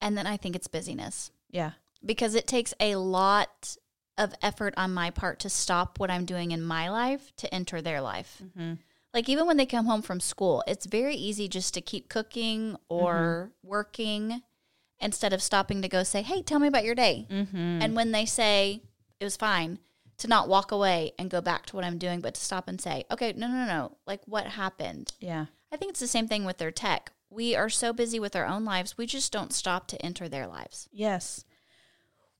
And 0.00 0.16
then 0.16 0.26
I 0.26 0.36
think 0.38 0.56
it's 0.56 0.66
busyness 0.66 1.30
yeah, 1.50 1.72
because 2.04 2.34
it 2.34 2.46
takes 2.46 2.72
a 2.80 2.96
lot 2.96 3.76
of 4.16 4.32
effort 4.40 4.72
on 4.78 4.94
my 4.94 5.10
part 5.10 5.40
to 5.40 5.50
stop 5.50 5.98
what 5.98 6.10
I'm 6.10 6.24
doing 6.24 6.52
in 6.52 6.62
my 6.62 6.88
life 6.88 7.32
to 7.36 7.54
enter 7.54 7.82
their 7.82 8.00
life. 8.00 8.42
Like 9.12 9.28
even 9.28 9.46
when 9.46 9.56
they 9.56 9.66
come 9.66 9.86
home 9.86 10.02
from 10.02 10.20
school, 10.20 10.62
it's 10.66 10.86
very 10.86 11.16
easy 11.16 11.48
just 11.48 11.74
to 11.74 11.80
keep 11.80 12.08
cooking 12.08 12.76
or 12.88 13.52
working 13.62 14.42
instead 15.00 15.32
of 15.32 15.42
stopping 15.42 15.82
to 15.82 15.88
go 15.88 16.02
say, 16.02 16.22
"Hey, 16.22 16.42
tell 16.42 16.58
me 16.58 16.68
about 16.68 16.84
your 16.84 16.94
day." 16.94 17.26
mm-hmm. 17.30 17.56
And 17.82 17.96
when 17.96 18.12
they 18.12 18.24
say 18.24 18.82
it 19.20 19.24
was 19.24 19.36
fine, 19.36 19.78
to 20.18 20.28
not 20.28 20.48
walk 20.48 20.72
away 20.72 21.12
and 21.18 21.30
go 21.30 21.40
back 21.40 21.66
to 21.66 21.76
what 21.76 21.84
I'm 21.84 21.98
doing, 21.98 22.20
but 22.20 22.34
to 22.34 22.40
stop 22.40 22.68
and 22.68 22.80
say, 22.80 23.04
"Okay, 23.10 23.32
no, 23.36 23.48
no, 23.48 23.66
no, 23.66 23.96
like 24.06 24.20
what 24.26 24.46
happened?" 24.46 25.12
yeah, 25.20 25.46
I 25.72 25.76
think 25.76 25.90
it's 25.90 26.00
the 26.00 26.06
same 26.06 26.28
thing 26.28 26.44
with 26.44 26.58
their 26.58 26.70
tech. 26.70 27.12
We 27.30 27.54
are 27.54 27.68
so 27.68 27.92
busy 27.92 28.20
with 28.20 28.36
our 28.36 28.46
own 28.46 28.64
lives, 28.64 28.96
we 28.96 29.06
just 29.06 29.32
don't 29.32 29.52
stop 29.52 29.88
to 29.88 30.02
enter 30.04 30.28
their 30.28 30.46
lives. 30.46 30.88
Yes. 30.92 31.44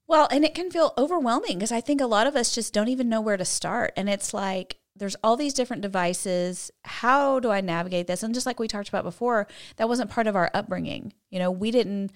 Well, 0.08 0.28
and 0.30 0.44
it 0.44 0.54
can 0.54 0.70
feel 0.70 0.94
overwhelming 0.96 1.58
because 1.58 1.72
I 1.72 1.80
think 1.80 2.00
a 2.00 2.06
lot 2.06 2.26
of 2.26 2.36
us 2.36 2.54
just 2.54 2.72
don't 2.72 2.88
even 2.88 3.08
know 3.08 3.20
where 3.20 3.36
to 3.36 3.44
start. 3.44 3.92
And 3.96 4.08
it's 4.08 4.32
like 4.32 4.78
there's 4.94 5.16
all 5.22 5.36
these 5.36 5.52
different 5.54 5.82
devices. 5.82 6.70
How 6.84 7.40
do 7.40 7.50
I 7.50 7.60
navigate 7.60 8.06
this? 8.06 8.22
And 8.22 8.32
just 8.32 8.46
like 8.46 8.60
we 8.60 8.68
talked 8.68 8.88
about 8.88 9.04
before, 9.04 9.46
that 9.76 9.88
wasn't 9.88 10.10
part 10.10 10.26
of 10.26 10.36
our 10.36 10.50
upbringing. 10.54 11.12
You 11.30 11.38
know, 11.38 11.50
we 11.50 11.70
didn't 11.70 12.12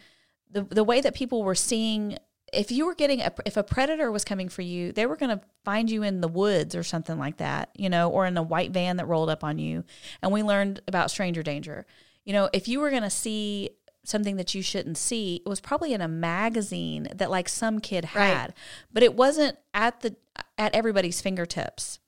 the 0.50 0.62
the 0.62 0.84
way 0.84 1.00
that 1.00 1.14
people 1.14 1.42
were 1.42 1.54
seeing 1.54 2.16
if 2.52 2.70
you 2.70 2.86
were 2.86 2.94
getting 2.94 3.20
a 3.20 3.32
if 3.46 3.56
a 3.56 3.62
predator 3.62 4.10
was 4.10 4.24
coming 4.24 4.48
for 4.48 4.62
you, 4.62 4.92
they 4.92 5.06
were 5.06 5.16
going 5.16 5.36
to 5.38 5.44
find 5.64 5.90
you 5.90 6.02
in 6.02 6.20
the 6.20 6.28
woods 6.28 6.74
or 6.74 6.82
something 6.82 7.18
like 7.18 7.36
that, 7.38 7.70
you 7.76 7.88
know, 7.88 8.10
or 8.10 8.26
in 8.26 8.36
a 8.36 8.42
white 8.42 8.70
van 8.72 8.96
that 8.96 9.06
rolled 9.06 9.30
up 9.30 9.44
on 9.44 9.58
you. 9.58 9.84
And 10.22 10.32
we 10.32 10.42
learned 10.42 10.80
about 10.88 11.10
stranger 11.10 11.42
danger. 11.42 11.86
You 12.24 12.32
know, 12.32 12.50
if 12.52 12.68
you 12.68 12.80
were 12.80 12.90
going 12.90 13.02
to 13.02 13.10
see 13.10 13.70
something 14.04 14.36
that 14.36 14.54
you 14.54 14.62
shouldn't 14.62 14.96
see, 14.98 15.42
it 15.44 15.48
was 15.48 15.60
probably 15.60 15.92
in 15.92 16.00
a 16.00 16.08
magazine 16.08 17.08
that 17.14 17.30
like 17.30 17.48
some 17.48 17.78
kid 17.80 18.04
had, 18.06 18.48
Right. 18.48 18.50
but 18.92 19.02
it 19.02 19.14
wasn't 19.14 19.56
at 19.74 20.00
the 20.00 20.16
at 20.58 20.74
everybody's 20.74 21.20
fingertips. 21.20 21.98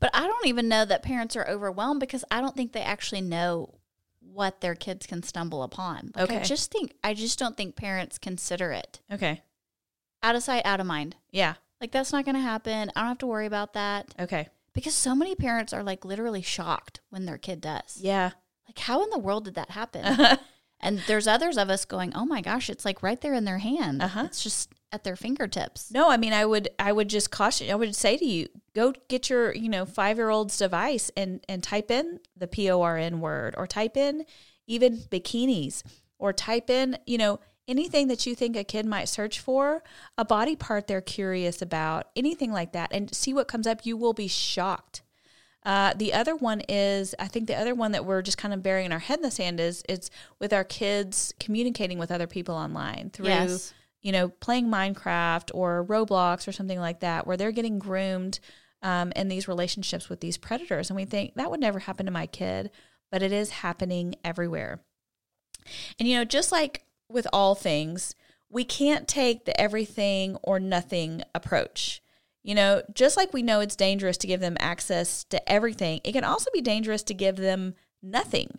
But 0.00 0.10
I 0.14 0.26
don't 0.26 0.46
even 0.46 0.68
know 0.68 0.84
that 0.84 1.02
parents 1.02 1.36
are 1.36 1.48
overwhelmed 1.48 2.00
because 2.00 2.24
I 2.30 2.40
don't 2.40 2.54
think 2.56 2.72
they 2.72 2.82
actually 2.82 3.20
know 3.22 3.74
what 4.20 4.60
their 4.60 4.74
kids 4.74 5.06
can 5.06 5.22
stumble 5.22 5.62
upon. 5.62 6.12
Like 6.16 6.30
I 6.30 6.40
just 6.40 6.70
think 6.70 6.94
I 7.04 7.14
just 7.14 7.38
don't 7.38 7.56
think 7.56 7.76
parents 7.76 8.18
consider 8.18 8.72
it. 8.72 9.00
Okay. 9.12 9.42
Out 10.22 10.34
of 10.36 10.42
sight, 10.42 10.62
out 10.64 10.80
of 10.80 10.86
mind. 10.86 11.16
Yeah. 11.30 11.54
Like 11.80 11.90
that's 11.90 12.12
not 12.12 12.24
going 12.24 12.36
to 12.36 12.40
happen. 12.40 12.90
I 12.94 13.00
don't 13.00 13.08
have 13.08 13.18
to 13.18 13.26
worry 13.26 13.46
about 13.46 13.72
that 13.74 14.14
Okay. 14.20 14.48
because 14.72 14.94
so 14.94 15.14
many 15.14 15.34
parents 15.34 15.72
are 15.72 15.82
like 15.82 16.04
literally 16.04 16.42
shocked 16.42 17.00
when 17.10 17.24
their 17.26 17.38
kid 17.38 17.60
does. 17.60 17.98
Yeah. 18.00 18.30
Like 18.68 18.78
how 18.78 19.02
in 19.02 19.10
the 19.10 19.18
world 19.18 19.44
did 19.46 19.54
that 19.56 19.70
happen? 19.70 20.38
and 20.80 21.02
there's 21.08 21.26
others 21.26 21.58
of 21.58 21.70
us 21.70 21.84
going, 21.84 22.12
"Oh 22.14 22.24
my 22.24 22.40
gosh, 22.40 22.70
it's 22.70 22.84
like 22.84 23.02
right 23.02 23.20
there 23.20 23.34
in 23.34 23.44
their 23.44 23.58
hand. 23.58 24.00
Uh-huh. 24.02 24.22
It's 24.26 24.42
just 24.42 24.72
at 24.92 25.02
their 25.04 25.16
fingertips." 25.16 25.90
No, 25.90 26.08
I 26.08 26.16
mean, 26.16 26.32
I 26.32 26.46
would, 26.46 26.68
I 26.78 26.92
would 26.92 27.08
just 27.08 27.30
caution. 27.32 27.68
I 27.70 27.74
would 27.74 27.94
say 27.96 28.16
to 28.16 28.24
you, 28.24 28.46
go 28.74 28.92
get 29.08 29.28
your, 29.28 29.52
you 29.54 29.68
know, 29.68 29.84
five 29.84 30.16
year 30.18 30.30
old's 30.30 30.56
device 30.56 31.10
and 31.16 31.44
and 31.48 31.62
type 31.62 31.90
in 31.90 32.20
the 32.36 32.46
P 32.46 32.70
O 32.70 32.80
R 32.80 32.96
N 32.96 33.20
word, 33.20 33.54
or 33.58 33.66
type 33.66 33.96
in 33.96 34.24
even 34.68 34.96
bikinis, 34.98 35.82
or 36.20 36.32
type 36.32 36.70
in, 36.70 36.96
you 37.06 37.18
know, 37.18 37.40
anything 37.68 38.08
that 38.08 38.26
you 38.26 38.34
think 38.34 38.56
a 38.56 38.64
kid 38.64 38.86
might 38.86 39.08
search 39.08 39.38
for, 39.40 39.82
a 40.18 40.24
body 40.24 40.56
part 40.56 40.86
they're 40.86 41.00
curious 41.00 41.62
about, 41.62 42.08
anything 42.16 42.52
like 42.52 42.72
that, 42.72 42.90
and 42.92 43.14
see 43.14 43.32
what 43.32 43.48
comes 43.48 43.66
up. 43.66 43.86
You 43.86 43.96
will 43.96 44.12
be 44.12 44.28
shocked. 44.28 45.02
Uh, 45.64 45.94
the 45.94 46.12
other 46.12 46.34
one 46.34 46.60
is, 46.68 47.14
I 47.20 47.28
think 47.28 47.46
the 47.46 47.54
other 47.54 47.74
one 47.74 47.92
that 47.92 48.04
we're 48.04 48.22
just 48.22 48.36
kind 48.36 48.52
of 48.52 48.64
burying 48.64 48.90
our 48.90 48.98
head 48.98 49.18
in 49.18 49.22
the 49.22 49.30
sand 49.30 49.60
is, 49.60 49.84
it's 49.88 50.10
with 50.40 50.52
our 50.52 50.64
kids 50.64 51.32
communicating 51.38 51.98
with 51.98 52.10
other 52.10 52.26
people 52.26 52.56
online 52.56 53.10
through 53.10 53.26
Yes. 53.26 53.72
you 54.00 54.10
know, 54.10 54.28
playing 54.28 54.66
Minecraft 54.66 55.50
or 55.54 55.86
Roblox 55.88 56.48
or 56.48 56.52
something 56.52 56.80
like 56.80 56.98
that, 57.00 57.28
where 57.28 57.36
they're 57.36 57.52
getting 57.52 57.78
groomed 57.78 58.40
um, 58.82 59.12
in 59.14 59.28
these 59.28 59.46
relationships 59.46 60.08
with 60.08 60.20
these 60.20 60.36
predators. 60.36 60.90
And 60.90 60.96
we 60.96 61.04
think 61.04 61.36
that 61.36 61.48
would 61.48 61.60
never 61.60 61.78
happen 61.78 62.06
to 62.06 62.12
my 62.12 62.26
kid, 62.26 62.72
but 63.12 63.22
it 63.22 63.30
is 63.30 63.50
happening 63.50 64.16
everywhere. 64.24 64.80
And, 66.00 66.08
you 66.08 66.16
know, 66.16 66.24
just 66.24 66.50
like 66.50 66.82
with 67.12 67.26
all 67.32 67.54
things, 67.54 68.14
we 68.48 68.64
can't 68.64 69.08
take 69.08 69.44
the 69.44 69.58
everything 69.60 70.36
or 70.42 70.60
nothing 70.60 71.22
approach. 71.34 72.02
You 72.42 72.54
know, 72.54 72.82
just 72.92 73.16
like 73.16 73.32
we 73.32 73.42
know 73.42 73.60
it's 73.60 73.76
dangerous 73.76 74.16
to 74.18 74.26
give 74.26 74.40
them 74.40 74.56
access 74.58 75.24
to 75.24 75.50
everything, 75.50 76.00
it 76.02 76.12
can 76.12 76.24
also 76.24 76.50
be 76.52 76.60
dangerous 76.60 77.02
to 77.04 77.14
give 77.14 77.36
them 77.36 77.74
nothing 78.02 78.58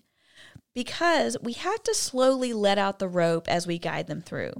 because 0.74 1.38
we 1.42 1.54
have 1.54 1.84
to 1.84 1.94
slowly 1.94 2.54
let 2.54 2.78
out 2.78 3.00
the 3.00 3.08
rope 3.08 3.48
as 3.48 3.68
we 3.68 3.78
guide 3.78 4.08
them 4.08 4.22
through. 4.22 4.54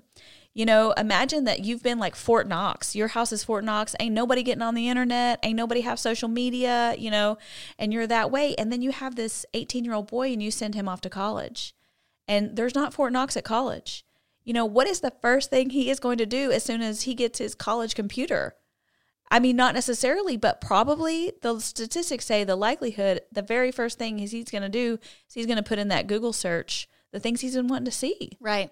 You 0.54 0.66
know, 0.66 0.92
imagine 0.92 1.46
that 1.46 1.66
you've 1.66 1.82
been 1.82 1.98
like 1.98 2.16
Fort 2.16 2.48
Knox. 2.48 2.96
Your 2.96 3.08
house 3.08 3.32
is 3.32 3.44
Fort 3.44 3.64
Knox. 3.64 3.96
Ain't 4.00 4.14
nobody 4.14 4.44
getting 4.44 4.62
on 4.62 4.76
the 4.76 4.88
internet. 4.88 5.40
Ain't 5.42 5.56
nobody 5.56 5.82
have 5.82 5.98
social 5.98 6.30
media, 6.30 6.94
you 6.96 7.10
know, 7.10 7.40
and 7.80 7.92
you're 7.92 8.06
that 8.06 8.30
way. 8.30 8.54
And 8.56 8.72
then 8.72 8.84
you 8.84 8.92
have 8.92 9.16
this 9.16 9.48
18 9.56 9.84
year 9.84 9.96
old 9.96 10.12
boy 10.12 10.32
and 10.32 10.44
you 10.44 10.52
send 10.52 10.76
him 10.76 10.88
off 10.88 11.02
to 11.02 11.10
college. 11.10 11.74
And 12.28 12.56
there's 12.56 12.76
not 12.76 12.94
Fort 12.94 13.14
Knox 13.14 13.36
at 13.38 13.44
college. 13.44 14.06
You 14.44 14.54
know, 14.54 14.66
what 14.66 14.88
is 14.88 15.00
the 15.00 15.14
first 15.22 15.50
thing 15.50 15.70
he 15.70 15.90
is 15.90 16.00
going 16.00 16.18
to 16.18 16.26
do 16.26 16.52
as 16.52 16.64
soon 16.64 16.82
as 16.82 17.04
he 17.04 17.16
gets 17.16 17.40
his 17.40 17.56
college 17.56 17.96
computer? 17.96 18.56
I 19.32 19.40
mean, 19.40 19.56
not 19.56 19.74
necessarily, 19.74 20.38
but 20.38 20.62
probably 20.62 21.34
the 21.42 21.60
statistics 21.60 22.26
say 22.26 22.44
the 22.44 22.56
likelihood, 22.56 23.22
the 23.32 23.42
very 23.42 23.72
first 23.72 23.98
thing 23.98 24.20
is 24.20 24.32
he's 24.32 24.52
going 24.52 24.62
to 24.62 24.70
do 24.70 25.00
is 25.28 25.34
he's 25.34 25.46
going 25.46 25.58
to 25.58 25.64
put 25.64 25.80
in 25.80 25.88
that 25.88 26.08
Google 26.08 26.34
search 26.34 26.88
the 27.12 27.20
things 27.20 27.42
he's 27.42 27.56
been 27.56 27.68
wanting 27.68 27.86
to 27.86 27.92
see 27.92 28.38
Right. 28.40 28.72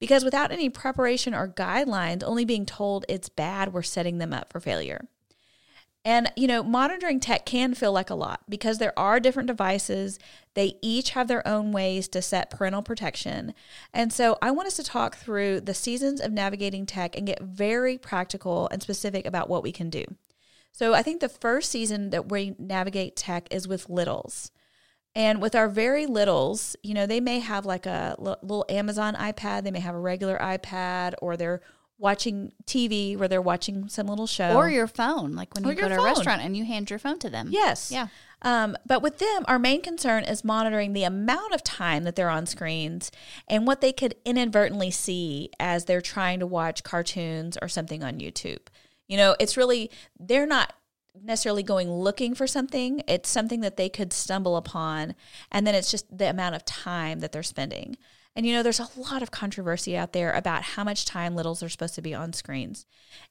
Because 0.00 0.24
without 0.24 0.50
any 0.50 0.68
preparation 0.68 1.32
or 1.32 1.46
guidelines, 1.46 2.24
only 2.24 2.44
being 2.44 2.66
told 2.66 3.06
it's 3.08 3.28
bad, 3.28 3.72
we're 3.72 3.82
setting 3.82 4.18
them 4.18 4.32
up 4.32 4.52
for 4.52 4.58
failure. 4.58 5.06
And, 6.04 6.32
you 6.36 6.48
know, 6.48 6.64
monitoring 6.64 7.20
tech 7.20 7.46
can 7.46 7.74
feel 7.74 7.92
like 7.92 8.10
a 8.10 8.16
lot 8.16 8.40
because 8.48 8.78
there 8.78 8.98
are 8.98 9.20
different 9.20 9.46
devices. 9.46 10.18
They 10.54 10.74
each 10.82 11.10
have 11.10 11.28
their 11.28 11.46
own 11.46 11.70
ways 11.70 12.08
to 12.08 12.20
set 12.20 12.50
parental 12.50 12.82
protection. 12.82 13.54
And 13.94 14.12
so 14.12 14.36
I 14.42 14.50
want 14.50 14.66
us 14.66 14.76
to 14.76 14.82
talk 14.82 15.16
through 15.16 15.60
the 15.60 15.74
seasons 15.74 16.20
of 16.20 16.32
navigating 16.32 16.86
tech 16.86 17.16
and 17.16 17.26
get 17.26 17.40
very 17.40 17.98
practical 17.98 18.68
and 18.72 18.82
specific 18.82 19.26
about 19.26 19.48
what 19.48 19.62
we 19.62 19.70
can 19.70 19.90
do. 19.90 20.04
So 20.72 20.92
I 20.92 21.02
think 21.02 21.20
the 21.20 21.28
first 21.28 21.70
season 21.70 22.10
that 22.10 22.30
we 22.30 22.56
navigate 22.58 23.14
tech 23.14 23.46
is 23.52 23.68
with 23.68 23.88
littles. 23.88 24.50
And 25.14 25.42
with 25.42 25.54
our 25.54 25.68
very 25.68 26.06
littles, 26.06 26.74
you 26.82 26.94
know, 26.94 27.06
they 27.06 27.20
may 27.20 27.38
have 27.38 27.66
like 27.66 27.86
a 27.86 28.16
little 28.18 28.64
Amazon 28.68 29.14
iPad, 29.14 29.62
they 29.62 29.70
may 29.70 29.80
have 29.80 29.94
a 29.94 30.00
regular 30.00 30.38
iPad, 30.38 31.14
or 31.20 31.36
they're 31.36 31.60
watching 32.02 32.52
TV 32.66 33.16
where 33.16 33.28
they're 33.28 33.40
watching 33.40 33.88
some 33.88 34.08
little 34.08 34.26
show. 34.26 34.56
Or 34.56 34.68
your 34.68 34.88
phone, 34.88 35.32
like 35.36 35.54
when 35.54 35.64
or 35.64 35.70
you 35.70 35.76
go 35.76 35.88
to 35.88 35.94
phone. 35.94 36.04
a 36.04 36.08
restaurant 36.08 36.42
and 36.42 36.56
you 36.56 36.64
hand 36.64 36.90
your 36.90 36.98
phone 36.98 37.20
to 37.20 37.30
them. 37.30 37.48
Yes. 37.50 37.92
Yeah. 37.92 38.08
Um, 38.42 38.76
but 38.84 39.02
with 39.02 39.18
them, 39.18 39.44
our 39.46 39.60
main 39.60 39.82
concern 39.82 40.24
is 40.24 40.42
monitoring 40.42 40.94
the 40.94 41.04
amount 41.04 41.54
of 41.54 41.62
time 41.62 42.02
that 42.02 42.16
they're 42.16 42.28
on 42.28 42.44
screens 42.46 43.12
and 43.46 43.68
what 43.68 43.80
they 43.80 43.92
could 43.92 44.16
inadvertently 44.24 44.90
see 44.90 45.50
as 45.60 45.84
they're 45.84 46.00
trying 46.00 46.40
to 46.40 46.46
watch 46.46 46.82
cartoons 46.82 47.56
or 47.62 47.68
something 47.68 48.02
on 48.02 48.18
YouTube. 48.18 48.62
You 49.06 49.16
know, 49.16 49.36
it's 49.38 49.56
really, 49.56 49.88
they're 50.18 50.46
not 50.46 50.72
necessarily 51.22 51.62
going 51.62 51.88
looking 51.88 52.34
for 52.34 52.48
something, 52.48 53.02
it's 53.06 53.28
something 53.28 53.60
that 53.60 53.76
they 53.76 53.88
could 53.88 54.12
stumble 54.12 54.56
upon. 54.56 55.14
And 55.52 55.64
then 55.64 55.76
it's 55.76 55.92
just 55.92 56.16
the 56.16 56.28
amount 56.28 56.56
of 56.56 56.64
time 56.64 57.20
that 57.20 57.30
they're 57.30 57.44
spending. 57.44 57.96
And 58.34 58.46
you 58.46 58.54
know, 58.54 58.62
there's 58.62 58.80
a 58.80 58.88
lot 58.96 59.22
of 59.22 59.30
controversy 59.30 59.96
out 59.96 60.12
there 60.12 60.32
about 60.32 60.62
how 60.62 60.84
much 60.84 61.04
time 61.04 61.34
littles 61.34 61.62
are 61.62 61.68
supposed 61.68 61.94
to 61.96 62.02
be 62.02 62.14
on 62.14 62.32
screens. 62.32 62.86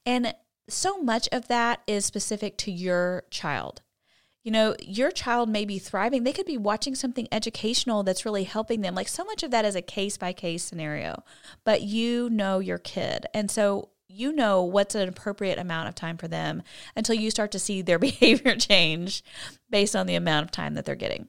And 0.06 0.34
so 0.68 1.02
much 1.02 1.28
of 1.32 1.48
that 1.48 1.80
is 1.86 2.04
specific 2.04 2.56
to 2.58 2.70
your 2.70 3.24
child. 3.30 3.82
You 4.44 4.50
know, 4.50 4.74
your 4.80 5.12
child 5.12 5.48
may 5.48 5.64
be 5.64 5.78
thriving. 5.78 6.24
They 6.24 6.32
could 6.32 6.46
be 6.46 6.58
watching 6.58 6.96
something 6.96 7.28
educational 7.30 8.02
that's 8.02 8.24
really 8.24 8.44
helping 8.44 8.80
them. 8.80 8.94
Like 8.94 9.08
so 9.08 9.24
much 9.24 9.42
of 9.44 9.52
that 9.52 9.64
is 9.64 9.76
a 9.76 9.82
case 9.82 10.16
by 10.16 10.32
case 10.32 10.64
scenario, 10.64 11.22
but 11.64 11.82
you 11.82 12.28
know 12.28 12.58
your 12.58 12.78
kid. 12.78 13.26
And 13.32 13.50
so 13.50 13.90
you 14.08 14.32
know 14.32 14.62
what's 14.62 14.94
an 14.94 15.08
appropriate 15.08 15.58
amount 15.58 15.88
of 15.88 15.94
time 15.94 16.16
for 16.16 16.28
them 16.28 16.62
until 16.96 17.14
you 17.14 17.30
start 17.30 17.52
to 17.52 17.58
see 17.58 17.82
their 17.82 17.98
behavior 18.00 18.56
change 18.56 19.22
based 19.70 19.94
on 19.94 20.06
the 20.06 20.16
amount 20.16 20.44
of 20.44 20.50
time 20.50 20.74
that 20.74 20.84
they're 20.84 20.94
getting. 20.96 21.28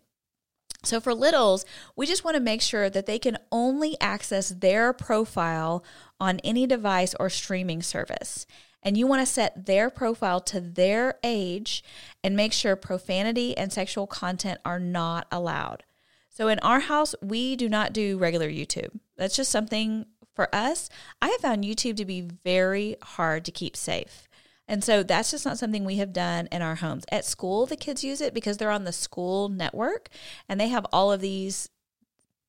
So 0.82 1.00
for 1.00 1.14
littles, 1.14 1.66
we 1.96 2.06
just 2.06 2.24
want 2.26 2.36
to 2.36 2.42
make 2.42 2.62
sure 2.62 2.90
that 2.90 3.06
they 3.06 3.20
can 3.20 3.38
only 3.52 3.96
access 4.02 4.50
their 4.50 4.92
profile 4.92 5.84
on 6.20 6.40
any 6.40 6.68
device 6.68 7.16
or 7.20 7.30
streaming 7.30 7.82
service. 7.82 8.46
And 8.82 8.98
you 8.98 9.08
want 9.08 9.22
to 9.22 9.26
set 9.26 9.66
their 9.66 9.90
profile 9.90 10.42
to 10.42 10.60
their 10.60 11.16
age 11.24 11.84
and 12.24 12.36
make 12.36 12.52
sure 12.52 12.76
profanity 12.76 13.58
and 13.58 13.72
sexual 13.72 14.08
content 14.08 14.60
are 14.66 14.80
not 14.80 15.26
allowed. 15.32 15.84
So 16.30 16.50
in 16.50 16.60
our 16.60 16.82
house, 16.82 17.16
we 17.22 17.56
do 17.56 17.70
not 17.70 17.94
do 17.94 18.18
regular 18.18 18.50
YouTube. 18.50 19.00
That's 19.16 19.36
just 19.36 19.52
something 19.52 20.06
for 20.34 20.54
us. 20.54 20.90
I 21.22 21.30
have 21.30 21.42
found 21.42 21.64
YouTube 21.64 21.96
to 21.98 22.06
be 22.06 22.28
very 22.44 22.98
hard 23.02 23.46
to 23.46 23.52
keep 23.52 23.78
safe. 23.78 24.28
And 24.68 24.84
so 24.84 25.04
that's 25.04 25.32
just 25.32 25.46
not 25.46 25.58
something 25.58 25.84
we 25.84 25.98
have 25.98 26.14
done 26.14 26.48
in 26.52 26.62
our 26.62 26.76
homes. 26.76 27.04
At 27.12 27.26
school, 27.26 27.66
the 27.66 27.76
kids 27.76 28.04
use 28.04 28.22
it 28.22 28.34
because 28.34 28.58
they're 28.58 28.72
on 28.72 28.86
the 28.86 28.94
school 28.94 29.50
network 29.50 30.10
and 30.48 30.60
they 30.60 30.70
have 30.70 30.86
all 30.94 31.12
of 31.12 31.22
these 31.22 31.70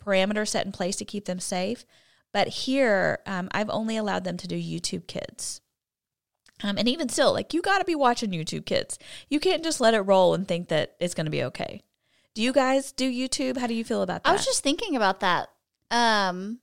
parameters 0.04 0.48
set 0.48 0.66
in 0.66 0.72
place 0.72 0.96
to 0.96 1.04
keep 1.04 1.24
them 1.24 1.40
safe. 1.40 1.84
But 2.32 2.48
here, 2.48 3.20
um, 3.26 3.48
I've 3.52 3.70
only 3.70 3.96
allowed 3.96 4.24
them 4.24 4.36
to 4.38 4.48
do 4.48 4.56
YouTube 4.56 5.06
Kids. 5.06 5.60
Um, 6.62 6.78
and 6.78 6.88
even 6.88 7.08
still, 7.08 7.32
like 7.32 7.52
you 7.52 7.62
got 7.62 7.78
to 7.78 7.84
be 7.84 7.94
watching 7.94 8.30
YouTube 8.30 8.64
Kids. 8.64 8.98
You 9.28 9.40
can't 9.40 9.64
just 9.64 9.80
let 9.80 9.94
it 9.94 10.00
roll 10.00 10.34
and 10.34 10.46
think 10.46 10.68
that 10.68 10.94
it's 11.00 11.14
going 11.14 11.26
to 11.26 11.30
be 11.30 11.44
okay. 11.44 11.82
Do 12.34 12.42
you 12.42 12.52
guys 12.52 12.92
do 12.92 13.10
YouTube? 13.10 13.58
How 13.58 13.66
do 13.66 13.74
you 13.74 13.84
feel 13.84 14.02
about 14.02 14.24
that? 14.24 14.30
I 14.30 14.32
was 14.32 14.44
just 14.44 14.62
thinking 14.62 14.96
about 14.96 15.20
that 15.20 15.48
um, 15.90 16.58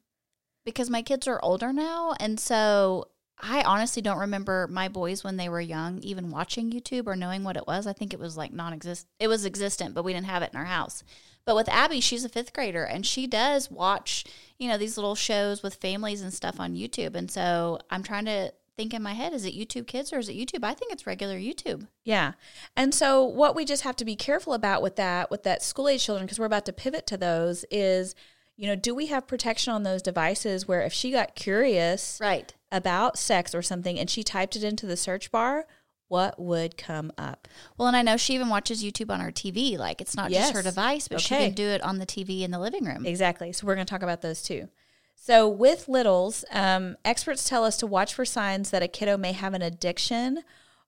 because 0.66 0.90
my 0.90 1.02
kids 1.02 1.28
are 1.28 1.40
older 1.42 1.72
now. 1.72 2.14
And 2.20 2.40
so 2.40 3.08
I 3.42 3.64
honestly 3.64 4.02
don't 4.02 4.20
remember 4.20 4.68
my 4.70 4.88
boys 4.88 5.24
when 5.24 5.38
they 5.38 5.50
were 5.50 5.62
young 5.62 6.00
even 6.00 6.30
watching 6.30 6.72
YouTube 6.72 7.08
or 7.08 7.16
knowing 7.16 7.44
what 7.44 7.58
it 7.58 7.66
was. 7.68 7.88
I 7.88 7.94
think 7.94 8.14
it 8.14 8.20
was 8.20 8.38
like 8.38 8.54
non-exist. 8.54 9.08
It 9.20 9.28
was 9.28 9.46
existent, 9.46 9.96
but 9.96 10.04
we 10.04 10.14
didn't 10.14 10.28
have 10.28 10.44
it 10.44 10.52
in 10.54 10.60
our 10.60 10.66
house. 10.66 11.04
But 11.44 11.56
with 11.56 11.70
Abby, 11.70 12.02
she's 12.02 12.24
a 12.24 12.30
fifth 12.30 12.54
grader 12.54 12.84
and 12.84 13.06
she 13.06 13.26
does 13.26 13.72
watch, 13.72 14.26
you 14.60 14.70
know, 14.70 14.78
these 14.78 14.96
little 14.96 15.16
shows 15.16 15.64
with 15.64 15.76
families 15.76 16.22
and 16.22 16.34
stuff 16.34 16.60
on 16.60 16.76
YouTube. 16.76 17.16
And 17.16 17.32
so 17.32 17.80
I'm 17.90 18.04
trying 18.04 18.26
to 18.26 18.54
think 18.78 18.94
in 18.94 19.02
my 19.02 19.14
head, 19.14 19.34
is 19.34 19.44
it 19.44 19.56
YouTube 19.56 19.88
Kids 19.88 20.14
or 20.14 20.20
is 20.20 20.30
it 20.30 20.36
YouTube? 20.36 20.64
I 20.64 20.76
think 20.76 20.92
it's 20.92 21.08
regular 21.08 21.38
YouTube. 21.38 21.88
Yeah. 22.04 22.34
And 22.76 22.94
so 22.94 23.24
what 23.24 23.56
we 23.56 23.66
just 23.66 23.84
have 23.84 23.96
to 23.98 24.06
be 24.06 24.16
careful 24.16 24.54
about 24.54 24.82
with 24.84 24.98
that, 24.98 25.32
with 25.32 25.44
that 25.44 25.64
school 25.64 25.90
age 25.90 26.06
children, 26.06 26.26
because 26.26 26.40
we're 26.40 26.46
about 26.46 26.66
to 26.68 26.74
pivot 26.74 27.08
to 27.08 27.18
those, 27.18 27.66
is 27.72 28.14
you 28.56 28.68
know, 28.68 28.76
do 28.76 28.94
we 28.94 29.08
have 29.08 29.26
protection 29.26 29.74
on 29.74 29.82
those 29.82 30.04
devices 30.04 30.68
where 30.68 30.82
if 30.82 30.94
she 30.94 31.12
got 31.12 31.36
curious 31.36 32.20
right 32.22 32.54
about 32.72 33.18
sex 33.18 33.54
or 33.54 33.62
something 33.62 34.00
and 34.00 34.10
she 34.10 34.24
typed 34.24 34.56
it 34.56 34.64
into 34.64 34.86
the 34.86 34.98
search 34.98 35.32
bar, 35.32 35.66
what 36.08 36.40
would 36.40 36.78
come 36.78 37.12
up? 37.18 37.48
Well, 37.78 37.88
and 37.88 37.96
I 37.96 38.02
know 38.02 38.18
she 38.18 38.36
even 38.36 38.50
watches 38.50 38.84
YouTube 38.84 39.10
on 39.10 39.22
her 39.22 39.32
TV. 39.32 39.78
Like 39.78 40.02
it's 40.02 40.16
not 40.16 40.30
yes. 40.30 40.52
just 40.52 40.54
her 40.56 40.62
device, 40.62 41.08
but 41.08 41.16
okay. 41.16 41.24
she 41.24 41.36
can 41.46 41.54
do 41.54 41.68
it 41.68 41.82
on 41.82 42.00
the 42.00 42.06
TV 42.06 42.42
in 42.42 42.52
the 42.52 42.60
living 42.60 42.86
room. 42.86 43.06
Exactly. 43.06 43.54
So 43.54 43.66
we're 43.66 43.76
going 43.76 43.88
to 43.88 43.90
talk 43.90 44.04
about 44.04 44.22
those 44.22 44.42
too. 44.42 44.70
So 45.16 45.48
with 45.48 45.88
littles, 45.88 46.44
um, 46.52 46.98
experts 47.06 47.48
tell 47.48 47.64
us 47.64 47.78
to 47.78 47.88
watch 47.88 48.14
for 48.14 48.26
signs 48.26 48.72
that 48.72 48.84
a 48.84 48.88
kiddo 48.88 49.18
may 49.18 49.34
have 49.34 49.54
an 49.54 49.62
addiction 49.62 50.44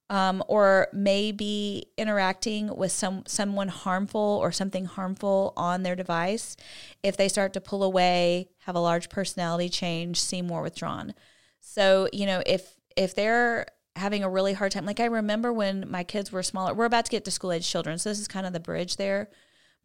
um, 0.09 0.43
or 0.47 0.87
may 0.91 1.31
be 1.31 1.85
interacting 1.97 2.75
with 2.75 2.91
some 2.91 3.23
someone 3.25 3.69
harmful 3.69 4.39
or 4.41 4.51
something 4.51 4.85
harmful 4.85 5.53
on 5.55 5.83
their 5.83 5.95
device 5.95 6.57
if 7.01 7.15
they 7.15 7.29
start 7.29 7.53
to 7.53 7.61
pull 7.61 7.83
away 7.83 8.49
have 8.59 8.75
a 8.75 8.79
large 8.79 9.09
personality 9.09 9.69
change 9.69 10.19
seem 10.19 10.45
more 10.45 10.61
withdrawn 10.61 11.13
so 11.65 12.07
you 12.11 12.25
know 12.25 12.43
if 12.45 12.75
if 12.95 13.15
they're 13.15 13.65
having 13.95 14.23
a 14.23 14.29
really 14.29 14.53
hard 14.53 14.71
time 14.71 14.85
like 14.85 14.99
i 14.99 15.05
remember 15.05 15.53
when 15.53 15.89
my 15.89 16.03
kids 16.03 16.31
were 16.31 16.43
smaller 16.43 16.73
we're 16.73 16.85
about 16.85 17.05
to 17.05 17.11
get 17.11 17.23
to 17.23 17.31
school 17.31 17.51
age 17.51 17.67
children 17.67 17.97
so 17.97 18.09
this 18.09 18.19
is 18.19 18.27
kind 18.27 18.45
of 18.45 18.53
the 18.53 18.59
bridge 18.59 18.97
there 18.97 19.29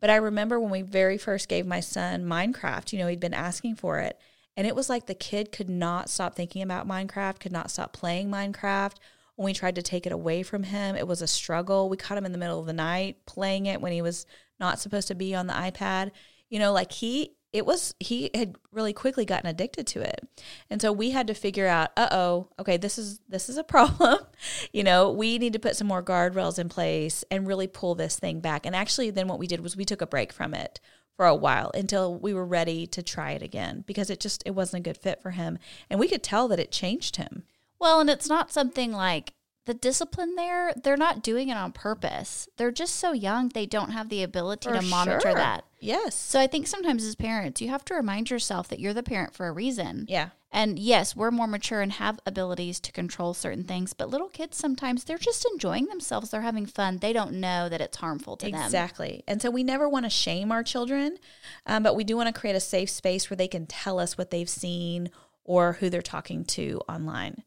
but 0.00 0.10
i 0.10 0.16
remember 0.16 0.58
when 0.58 0.70
we 0.70 0.82
very 0.82 1.16
first 1.16 1.48
gave 1.48 1.66
my 1.66 1.80
son 1.80 2.24
minecraft 2.24 2.92
you 2.92 2.98
know 2.98 3.06
he'd 3.06 3.20
been 3.20 3.32
asking 3.32 3.76
for 3.76 3.98
it 4.00 4.18
and 4.56 4.66
it 4.66 4.74
was 4.74 4.88
like 4.88 5.06
the 5.06 5.14
kid 5.14 5.52
could 5.52 5.70
not 5.70 6.10
stop 6.10 6.34
thinking 6.34 6.62
about 6.62 6.88
minecraft 6.88 7.38
could 7.38 7.52
not 7.52 7.70
stop 7.70 7.92
playing 7.92 8.28
minecraft 8.28 8.96
when 9.38 9.44
we 9.44 9.52
tried 9.52 9.76
to 9.76 9.82
take 9.82 10.04
it 10.04 10.10
away 10.10 10.42
from 10.42 10.64
him, 10.64 10.96
it 10.96 11.06
was 11.06 11.22
a 11.22 11.28
struggle. 11.28 11.88
We 11.88 11.96
caught 11.96 12.18
him 12.18 12.26
in 12.26 12.32
the 12.32 12.38
middle 12.38 12.58
of 12.58 12.66
the 12.66 12.72
night 12.72 13.24
playing 13.24 13.66
it 13.66 13.80
when 13.80 13.92
he 13.92 14.02
was 14.02 14.26
not 14.58 14.80
supposed 14.80 15.06
to 15.08 15.14
be 15.14 15.32
on 15.32 15.46
the 15.46 15.52
iPad. 15.52 16.10
You 16.50 16.58
know, 16.58 16.72
like 16.72 16.90
he 16.90 17.36
it 17.52 17.64
was 17.64 17.94
he 17.98 18.30
had 18.34 18.56
really 18.72 18.92
quickly 18.92 19.24
gotten 19.24 19.48
addicted 19.48 19.86
to 19.88 20.00
it. 20.00 20.26
And 20.68 20.82
so 20.82 20.92
we 20.92 21.10
had 21.10 21.26
to 21.28 21.34
figure 21.34 21.66
out 21.66 21.90
uh-oh 21.96 22.48
okay 22.58 22.76
this 22.76 22.98
is 22.98 23.20
this 23.28 23.48
is 23.48 23.56
a 23.56 23.64
problem. 23.74 24.18
You 24.72 24.84
know 24.84 25.10
we 25.10 25.38
need 25.38 25.52
to 25.54 25.58
put 25.58 25.76
some 25.76 25.86
more 25.86 26.02
guardrails 26.02 26.58
in 26.58 26.68
place 26.68 27.24
and 27.30 27.46
really 27.46 27.66
pull 27.66 27.94
this 27.94 28.18
thing 28.18 28.40
back. 28.40 28.66
And 28.66 28.76
actually 28.76 29.10
then 29.10 29.28
what 29.28 29.38
we 29.38 29.46
did 29.46 29.60
was 29.60 29.76
we 29.76 29.84
took 29.84 30.02
a 30.02 30.06
break 30.06 30.32
from 30.32 30.54
it 30.54 30.80
for 31.16 31.26
a 31.26 31.34
while 31.34 31.70
until 31.74 32.16
we 32.16 32.32
were 32.32 32.46
ready 32.46 32.86
to 32.86 33.02
try 33.02 33.32
it 33.32 33.42
again 33.42 33.82
because 33.86 34.08
it 34.08 34.20
just 34.20 34.42
it 34.46 34.52
wasn't 34.52 34.86
a 34.86 34.88
good 34.88 34.96
fit 34.96 35.22
for 35.22 35.32
him. 35.32 35.58
And 35.90 35.98
we 35.98 36.08
could 36.08 36.22
tell 36.22 36.48
that 36.48 36.60
it 36.60 36.70
changed 36.70 37.16
him. 37.16 37.44
Well, 37.80 38.00
and 38.00 38.10
it's 38.10 38.28
not 38.28 38.52
something 38.52 38.92
like 38.92 39.32
the 39.68 39.74
discipline 39.74 40.34
there, 40.34 40.72
they're 40.82 40.96
not 40.96 41.22
doing 41.22 41.50
it 41.50 41.56
on 41.58 41.72
purpose. 41.72 42.48
They're 42.56 42.72
just 42.72 42.94
so 42.94 43.12
young, 43.12 43.50
they 43.50 43.66
don't 43.66 43.90
have 43.90 44.08
the 44.08 44.22
ability 44.22 44.66
for 44.66 44.74
to 44.74 44.82
monitor 44.82 45.20
sure. 45.20 45.34
that. 45.34 45.64
Yes. 45.78 46.14
So 46.14 46.40
I 46.40 46.46
think 46.46 46.66
sometimes 46.66 47.04
as 47.04 47.14
parents, 47.14 47.60
you 47.60 47.68
have 47.68 47.84
to 47.84 47.94
remind 47.94 48.30
yourself 48.30 48.68
that 48.68 48.80
you're 48.80 48.94
the 48.94 49.02
parent 49.02 49.34
for 49.34 49.46
a 49.46 49.52
reason. 49.52 50.06
Yeah. 50.08 50.30
And 50.50 50.78
yes, 50.78 51.14
we're 51.14 51.30
more 51.30 51.46
mature 51.46 51.82
and 51.82 51.92
have 51.92 52.18
abilities 52.24 52.80
to 52.80 52.92
control 52.92 53.34
certain 53.34 53.64
things, 53.64 53.92
but 53.92 54.08
little 54.08 54.30
kids 54.30 54.56
sometimes 54.56 55.04
they're 55.04 55.18
just 55.18 55.46
enjoying 55.52 55.84
themselves. 55.88 56.30
They're 56.30 56.40
having 56.40 56.64
fun. 56.64 56.96
They 56.96 57.12
don't 57.12 57.34
know 57.34 57.68
that 57.68 57.82
it's 57.82 57.98
harmful 57.98 58.38
to 58.38 58.48
exactly. 58.48 58.62
them. 58.62 58.66
Exactly. 58.66 59.24
And 59.28 59.42
so 59.42 59.50
we 59.50 59.62
never 59.62 59.86
want 59.86 60.06
to 60.06 60.10
shame 60.10 60.50
our 60.50 60.62
children, 60.62 61.18
um, 61.66 61.82
but 61.82 61.94
we 61.94 62.04
do 62.04 62.16
want 62.16 62.34
to 62.34 62.40
create 62.40 62.56
a 62.56 62.60
safe 62.60 62.88
space 62.88 63.28
where 63.28 63.36
they 63.36 63.48
can 63.48 63.66
tell 63.66 63.98
us 63.98 64.16
what 64.16 64.30
they've 64.30 64.48
seen 64.48 65.10
or 65.44 65.74
who 65.74 65.90
they're 65.90 66.00
talking 66.00 66.46
to 66.46 66.80
online. 66.88 67.42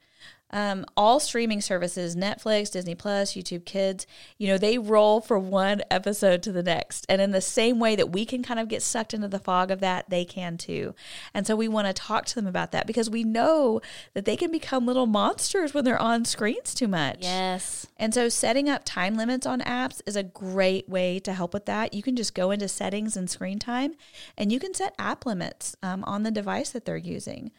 Um, 0.52 0.86
all 0.98 1.20
streaming 1.20 1.62
services, 1.62 2.16
Netflix, 2.16 2.72
Disney 2.72 2.96
Plus, 2.96 3.34
YouTube 3.34 3.66
Kids, 3.66 4.06
you 4.38 4.48
know, 4.48 4.58
they 4.58 4.78
roll 4.78 5.22
from 5.22 5.50
one 5.50 5.82
episode 5.90 6.44
to 6.44 6.52
the 6.52 6.64
next. 6.64 7.06
And 7.10 7.22
in 7.22 7.32
the 7.32 7.42
same 7.42 7.80
way 7.80 7.96
that 7.96 8.12
we 8.12 8.26
can 8.26 8.44
kind 8.44 8.60
of 8.60 8.68
get 8.68 8.82
sucked 8.82 9.14
into 9.14 9.28
the 9.28 9.40
fog 9.40 9.72
of 9.72 9.80
that, 9.80 10.10
they 10.10 10.26
can 10.26 10.58
too. 10.58 10.94
And 11.34 11.48
so 11.48 11.56
we 11.56 11.68
want 11.68 11.88
to 11.88 11.94
talk 11.94 12.26
to 12.26 12.36
them 12.36 12.48
about 12.48 12.72
that 12.72 12.88
because 12.88 13.10
we 13.10 13.24
know 13.24 13.82
that 14.14 14.26
they 14.26 14.36
can 14.36 14.52
become 14.52 14.86
little 14.86 15.08
monsters 15.08 15.74
when 15.74 15.86
they're 15.86 16.02
on 16.02 16.26
screens 16.26 16.74
too 16.74 16.88
much. 16.88 17.20
Yes. 17.22 17.88
And 17.98 18.14
so 18.14 18.30
setting 18.30 18.70
up 18.70 18.82
time 18.84 19.16
limits 19.16 19.46
on 19.46 19.62
apps 19.62 20.02
is 20.06 20.16
a 20.16 20.24
great 20.24 20.90
way 20.90 21.20
to 21.20 21.34
help 21.34 21.54
with 21.54 21.66
that. 21.66 21.94
You 21.94 22.04
can 22.04 22.16
just 22.16 22.36
go 22.36 22.52
into 22.52 22.68
settings 22.68 23.16
and 23.16 23.30
screen 23.30 23.60
time 23.60 23.96
and 24.38 24.52
you 24.52 24.60
can 24.60 24.74
set 24.74 24.96
app 25.00 25.26
limits 25.26 25.76
um, 25.82 26.04
on 26.06 26.24
the 26.24 26.32
device 26.32 26.72
that 26.72 26.86
they're 26.86 26.98
using. 26.98 27.52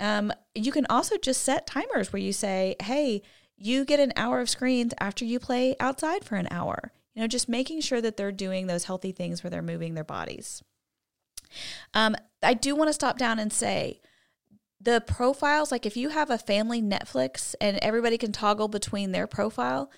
Um, 0.00 0.32
you 0.54 0.72
can 0.72 0.86
also 0.90 1.16
just 1.16 1.42
set 1.42 1.66
timers 1.66 2.12
where 2.12 2.22
you 2.22 2.32
say, 2.32 2.76
hey, 2.82 3.22
you 3.56 3.84
get 3.84 4.00
an 4.00 4.12
hour 4.16 4.40
of 4.40 4.50
screens 4.50 4.92
after 4.98 5.24
you 5.24 5.38
play 5.38 5.76
outside 5.78 6.24
for 6.24 6.36
an 6.36 6.48
hour. 6.50 6.92
You 7.14 7.22
know, 7.22 7.28
just 7.28 7.48
making 7.48 7.80
sure 7.80 8.00
that 8.00 8.16
they're 8.16 8.32
doing 8.32 8.66
those 8.66 8.84
healthy 8.84 9.12
things 9.12 9.42
where 9.42 9.50
they're 9.50 9.62
moving 9.62 9.94
their 9.94 10.04
bodies. 10.04 10.62
Um, 11.92 12.16
I 12.42 12.54
do 12.54 12.74
want 12.74 12.88
to 12.88 12.94
stop 12.94 13.16
down 13.18 13.38
and 13.38 13.52
say 13.52 14.00
the 14.80 15.00
profiles, 15.00 15.70
like 15.70 15.86
if 15.86 15.96
you 15.96 16.10
have 16.10 16.30
a 16.30 16.38
family 16.38 16.82
Netflix 16.82 17.54
and 17.60 17.78
everybody 17.80 18.18
can 18.18 18.32
toggle 18.32 18.68
between 18.68 19.12
their 19.12 19.26
profile, 19.26 19.90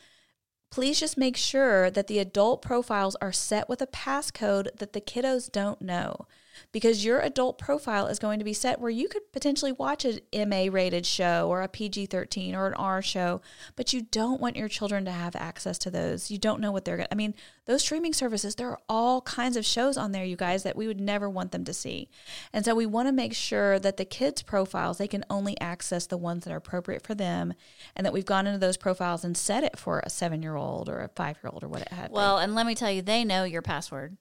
please 0.70 1.00
just 1.00 1.16
make 1.16 1.36
sure 1.36 1.90
that 1.90 2.06
the 2.06 2.18
adult 2.18 2.60
profiles 2.60 3.16
are 3.16 3.32
set 3.32 3.68
with 3.68 3.80
a 3.80 3.86
passcode 3.86 4.68
that 4.76 4.92
the 4.92 5.00
kiddos 5.00 5.50
don't 5.50 5.80
know 5.80 6.26
because 6.72 7.04
your 7.04 7.20
adult 7.20 7.58
profile 7.58 8.06
is 8.06 8.18
going 8.18 8.38
to 8.38 8.44
be 8.44 8.52
set 8.52 8.80
where 8.80 8.90
you 8.90 9.08
could 9.08 9.32
potentially 9.32 9.72
watch 9.72 10.04
an 10.04 10.20
MA 10.48 10.66
rated 10.70 11.06
show 11.06 11.48
or 11.48 11.62
a 11.62 11.68
PG 11.68 12.06
13 12.06 12.54
or 12.54 12.66
an 12.66 12.74
R 12.74 13.02
show, 13.02 13.40
but 13.74 13.92
you 13.92 14.02
don't 14.02 14.40
want 14.40 14.56
your 14.56 14.68
children 14.68 15.04
to 15.04 15.10
have 15.10 15.36
access 15.36 15.78
to 15.78 15.90
those. 15.90 16.30
You 16.30 16.38
don't 16.38 16.60
know 16.60 16.72
what 16.72 16.84
they're 16.84 16.96
going 16.96 17.08
to, 17.08 17.14
I 17.14 17.16
mean, 17.16 17.34
those 17.66 17.82
streaming 17.82 18.12
services, 18.12 18.54
there 18.54 18.70
are 18.70 18.80
all 18.88 19.22
kinds 19.22 19.56
of 19.56 19.66
shows 19.66 19.96
on 19.96 20.12
there, 20.12 20.24
you 20.24 20.36
guys, 20.36 20.62
that 20.62 20.76
we 20.76 20.86
would 20.86 21.00
never 21.00 21.28
want 21.28 21.52
them 21.52 21.64
to 21.64 21.74
see. 21.74 22.08
And 22.52 22.64
so 22.64 22.74
we 22.74 22.86
want 22.86 23.08
to 23.08 23.12
make 23.12 23.34
sure 23.34 23.78
that 23.78 23.96
the 23.96 24.04
kids' 24.04 24.42
profiles, 24.42 24.98
they 24.98 25.08
can 25.08 25.24
only 25.28 25.60
access 25.60 26.06
the 26.06 26.16
ones 26.16 26.44
that 26.44 26.52
are 26.52 26.56
appropriate 26.56 27.06
for 27.06 27.14
them 27.14 27.54
and 27.94 28.04
that 28.04 28.12
we've 28.12 28.24
gone 28.24 28.46
into 28.46 28.58
those 28.58 28.76
profiles 28.76 29.24
and 29.24 29.36
set 29.36 29.64
it 29.64 29.78
for 29.78 30.00
a 30.00 30.10
seven 30.10 30.42
year 30.42 30.56
old 30.56 30.88
or 30.88 31.00
a 31.00 31.08
five 31.08 31.38
year 31.42 31.50
old 31.52 31.64
or 31.64 31.68
what 31.68 31.82
it 31.82 31.92
had. 31.92 32.10
Well, 32.10 32.38
and 32.38 32.54
let 32.54 32.66
me 32.66 32.74
tell 32.74 32.90
you, 32.90 33.02
they 33.02 33.24
know 33.24 33.44
your 33.44 33.62
password 33.62 34.16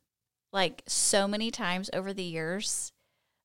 like 0.55 0.81
so 0.87 1.27
many 1.27 1.51
times 1.51 1.89
over 1.93 2.13
the 2.13 2.23
years 2.23 2.93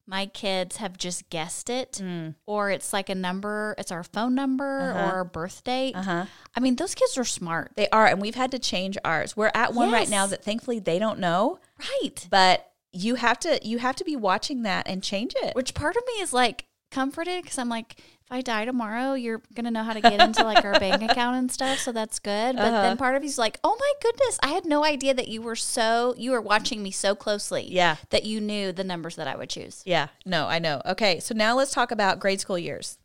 my 0.06 0.26
kids 0.26 0.78
have 0.78 0.96
just 0.96 1.28
guessed 1.28 1.68
it 1.68 2.00
mm. 2.02 2.34
or 2.46 2.70
it's 2.70 2.92
like 2.92 3.08
a 3.08 3.14
number 3.14 3.74
it's 3.76 3.92
our 3.92 4.02
phone 4.02 4.34
number 4.34 4.92
uh-huh. 4.92 5.16
or 5.16 5.24
birth 5.24 5.62
date 5.64 5.94
uh-huh. 5.94 6.24
i 6.56 6.60
mean 6.60 6.76
those 6.76 6.94
kids 6.94 7.18
are 7.18 7.24
smart 7.24 7.72
they 7.76 7.88
are 7.90 8.06
and 8.06 8.20
we've 8.20 8.36
had 8.36 8.50
to 8.50 8.58
change 8.58 8.96
ours 9.04 9.36
we're 9.36 9.50
at 9.54 9.74
one 9.74 9.90
yes. 9.90 9.98
right 9.98 10.08
now 10.08 10.26
that 10.26 10.42
thankfully 10.42 10.78
they 10.78 10.98
don't 10.98 11.18
know 11.18 11.58
right 11.78 12.26
but 12.30 12.72
you 12.92 13.16
have 13.16 13.38
to 13.38 13.58
you 13.62 13.78
have 13.78 13.96
to 13.96 14.04
be 14.04 14.16
watching 14.16 14.62
that 14.62 14.88
and 14.88 15.02
change 15.02 15.34
it 15.42 15.54
which 15.54 15.74
part 15.74 15.96
of 15.96 16.02
me 16.06 16.22
is 16.22 16.32
like 16.32 16.66
comforted 16.90 17.42
because 17.42 17.58
i'm 17.58 17.68
like 17.68 18.00
if 18.30 18.36
I 18.36 18.42
die 18.42 18.64
tomorrow, 18.64 19.14
you're 19.14 19.42
gonna 19.54 19.72
know 19.72 19.82
how 19.82 19.92
to 19.92 20.00
get 20.00 20.20
into 20.20 20.44
like 20.44 20.64
our 20.64 20.78
bank 20.78 21.02
account 21.02 21.36
and 21.36 21.50
stuff, 21.50 21.78
so 21.78 21.90
that's 21.90 22.20
good. 22.20 22.54
But 22.54 22.66
uh-huh. 22.66 22.82
then 22.82 22.96
part 22.96 23.16
of 23.16 23.24
you's 23.24 23.38
like, 23.38 23.58
oh 23.64 23.76
my 23.78 23.92
goodness, 24.00 24.38
I 24.42 24.48
had 24.48 24.64
no 24.64 24.84
idea 24.84 25.14
that 25.14 25.28
you 25.28 25.42
were 25.42 25.56
so 25.56 26.14
you 26.16 26.30
were 26.30 26.40
watching 26.40 26.82
me 26.82 26.92
so 26.92 27.16
closely. 27.16 27.66
Yeah, 27.68 27.96
that 28.10 28.24
you 28.24 28.40
knew 28.40 28.70
the 28.72 28.84
numbers 28.84 29.16
that 29.16 29.26
I 29.26 29.36
would 29.36 29.50
choose. 29.50 29.82
Yeah, 29.84 30.08
no, 30.24 30.46
I 30.46 30.60
know. 30.60 30.80
Okay, 30.86 31.18
so 31.18 31.34
now 31.34 31.56
let's 31.56 31.72
talk 31.72 31.90
about 31.90 32.20
grade 32.20 32.40
school 32.40 32.58
years. 32.58 32.98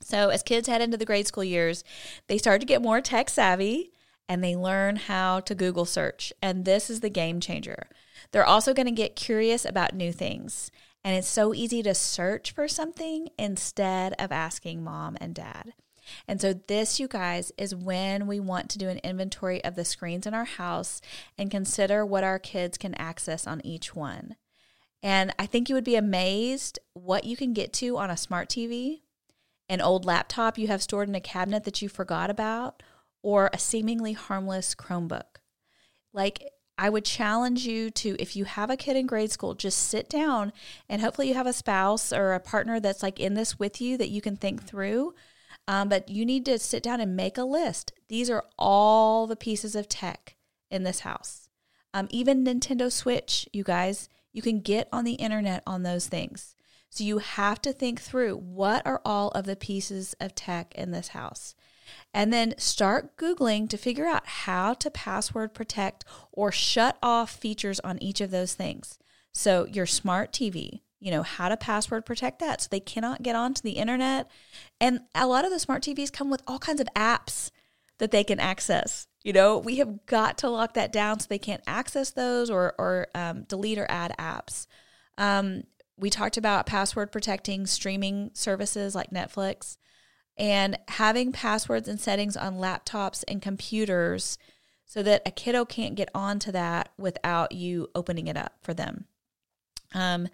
So 0.00 0.28
as 0.28 0.42
kids 0.42 0.68
head 0.68 0.82
into 0.82 0.98
the 0.98 1.06
grade 1.06 1.26
school 1.26 1.44
years, 1.44 1.82
they 2.26 2.36
start 2.36 2.60
to 2.60 2.66
get 2.66 2.82
more 2.82 3.00
tech 3.00 3.30
savvy 3.30 3.92
and 4.28 4.44
they 4.44 4.54
learn 4.54 4.96
how 4.96 5.40
to 5.40 5.54
Google 5.54 5.86
search, 5.86 6.32
and 6.42 6.64
this 6.64 6.90
is 6.90 7.00
the 7.00 7.08
game 7.08 7.40
changer. 7.40 7.86
They're 8.32 8.44
also 8.44 8.74
going 8.74 8.86
to 8.86 8.92
get 8.92 9.16
curious 9.16 9.64
about 9.64 9.94
new 9.94 10.12
things. 10.12 10.70
And 11.06 11.14
it's 11.14 11.28
so 11.28 11.54
easy 11.54 11.84
to 11.84 11.94
search 11.94 12.50
for 12.50 12.66
something 12.66 13.28
instead 13.38 14.14
of 14.18 14.32
asking 14.32 14.82
mom 14.82 15.16
and 15.20 15.36
dad. 15.36 15.72
And 16.26 16.40
so, 16.40 16.52
this, 16.52 16.98
you 16.98 17.06
guys, 17.06 17.52
is 17.56 17.76
when 17.76 18.26
we 18.26 18.40
want 18.40 18.68
to 18.70 18.78
do 18.78 18.88
an 18.88 18.98
inventory 19.04 19.62
of 19.62 19.76
the 19.76 19.84
screens 19.84 20.26
in 20.26 20.34
our 20.34 20.44
house 20.44 21.00
and 21.38 21.48
consider 21.48 22.04
what 22.04 22.24
our 22.24 22.40
kids 22.40 22.76
can 22.76 22.92
access 22.96 23.46
on 23.46 23.64
each 23.64 23.94
one. 23.94 24.34
And 25.00 25.32
I 25.38 25.46
think 25.46 25.68
you 25.68 25.76
would 25.76 25.84
be 25.84 25.94
amazed 25.94 26.80
what 26.94 27.22
you 27.22 27.36
can 27.36 27.52
get 27.52 27.72
to 27.74 27.96
on 27.98 28.10
a 28.10 28.16
smart 28.16 28.48
TV, 28.48 29.02
an 29.68 29.80
old 29.80 30.04
laptop 30.04 30.58
you 30.58 30.66
have 30.66 30.82
stored 30.82 31.08
in 31.08 31.14
a 31.14 31.20
cabinet 31.20 31.62
that 31.62 31.80
you 31.80 31.88
forgot 31.88 32.30
about, 32.30 32.82
or 33.22 33.48
a 33.52 33.60
seemingly 33.60 34.14
harmless 34.14 34.74
Chromebook. 34.74 35.38
Like, 36.12 36.50
I 36.78 36.90
would 36.90 37.04
challenge 37.04 37.66
you 37.66 37.90
to, 37.90 38.16
if 38.18 38.36
you 38.36 38.44
have 38.44 38.70
a 38.70 38.76
kid 38.76 38.96
in 38.96 39.06
grade 39.06 39.32
school, 39.32 39.54
just 39.54 39.78
sit 39.78 40.08
down 40.10 40.52
and 40.88 41.00
hopefully 41.00 41.28
you 41.28 41.34
have 41.34 41.46
a 41.46 41.52
spouse 41.52 42.12
or 42.12 42.32
a 42.32 42.40
partner 42.40 42.80
that's 42.80 43.02
like 43.02 43.18
in 43.18 43.34
this 43.34 43.58
with 43.58 43.80
you 43.80 43.96
that 43.96 44.10
you 44.10 44.20
can 44.20 44.36
think 44.36 44.64
through. 44.64 45.14
Um, 45.66 45.88
but 45.88 46.08
you 46.08 46.26
need 46.26 46.44
to 46.44 46.58
sit 46.58 46.82
down 46.82 47.00
and 47.00 47.16
make 47.16 47.38
a 47.38 47.44
list. 47.44 47.92
These 48.08 48.30
are 48.30 48.44
all 48.58 49.26
the 49.26 49.36
pieces 49.36 49.74
of 49.74 49.88
tech 49.88 50.36
in 50.70 50.82
this 50.84 51.00
house. 51.00 51.48
Um, 51.94 52.08
even 52.10 52.44
Nintendo 52.44 52.92
Switch, 52.92 53.48
you 53.52 53.64
guys, 53.64 54.08
you 54.32 54.42
can 54.42 54.60
get 54.60 54.88
on 54.92 55.04
the 55.04 55.14
internet 55.14 55.62
on 55.66 55.82
those 55.82 56.08
things. 56.08 56.54
So 56.90 57.04
you 57.04 57.18
have 57.18 57.60
to 57.62 57.72
think 57.72 58.00
through 58.00 58.36
what 58.36 58.86
are 58.86 59.00
all 59.04 59.30
of 59.30 59.46
the 59.46 59.56
pieces 59.56 60.14
of 60.20 60.34
tech 60.34 60.74
in 60.74 60.90
this 60.90 61.08
house 61.08 61.54
and 62.12 62.32
then 62.32 62.54
start 62.58 63.16
Googling 63.16 63.68
to 63.68 63.76
figure 63.76 64.06
out 64.06 64.26
how 64.26 64.74
to 64.74 64.90
password 64.90 65.54
protect 65.54 66.04
or 66.32 66.50
shut 66.52 66.98
off 67.02 67.30
features 67.30 67.80
on 67.80 68.02
each 68.02 68.20
of 68.20 68.30
those 68.30 68.54
things. 68.54 68.98
So, 69.32 69.66
your 69.66 69.86
smart 69.86 70.32
TV, 70.32 70.80
you 70.98 71.10
know, 71.10 71.22
how 71.22 71.48
to 71.48 71.56
password 71.56 72.06
protect 72.06 72.38
that 72.38 72.62
so 72.62 72.68
they 72.70 72.80
cannot 72.80 73.22
get 73.22 73.36
onto 73.36 73.62
the 73.62 73.72
internet. 73.72 74.30
And 74.80 75.00
a 75.14 75.26
lot 75.26 75.44
of 75.44 75.50
the 75.50 75.58
smart 75.58 75.82
TVs 75.82 76.12
come 76.12 76.30
with 76.30 76.42
all 76.46 76.58
kinds 76.58 76.80
of 76.80 76.88
apps 76.96 77.50
that 77.98 78.10
they 78.10 78.24
can 78.24 78.40
access. 78.40 79.06
You 79.22 79.32
know, 79.32 79.58
we 79.58 79.76
have 79.76 80.06
got 80.06 80.38
to 80.38 80.48
lock 80.48 80.74
that 80.74 80.92
down 80.92 81.20
so 81.20 81.26
they 81.28 81.38
can't 81.38 81.62
access 81.66 82.10
those 82.10 82.50
or, 82.50 82.74
or 82.78 83.08
um, 83.14 83.42
delete 83.44 83.78
or 83.78 83.86
add 83.90 84.14
apps. 84.18 84.66
Um, 85.18 85.64
we 85.98 86.10
talked 86.10 86.36
about 86.36 86.66
password 86.66 87.10
protecting 87.10 87.66
streaming 87.66 88.30
services 88.34 88.94
like 88.94 89.10
Netflix 89.10 89.78
and 90.36 90.78
having 90.88 91.32
passwords 91.32 91.88
and 91.88 92.00
settings 92.00 92.36
on 92.36 92.56
laptops 92.56 93.24
and 93.26 93.40
computers 93.40 94.38
so 94.84 95.02
that 95.02 95.22
a 95.26 95.30
kiddo 95.30 95.64
can't 95.64 95.94
get 95.94 96.10
onto 96.14 96.52
that 96.52 96.90
without 96.96 97.52
you 97.52 97.88
opening 97.94 98.28
it 98.28 98.36
up 98.36 98.54
for 98.62 98.74
them. 98.74 99.06
Um, 99.94 100.28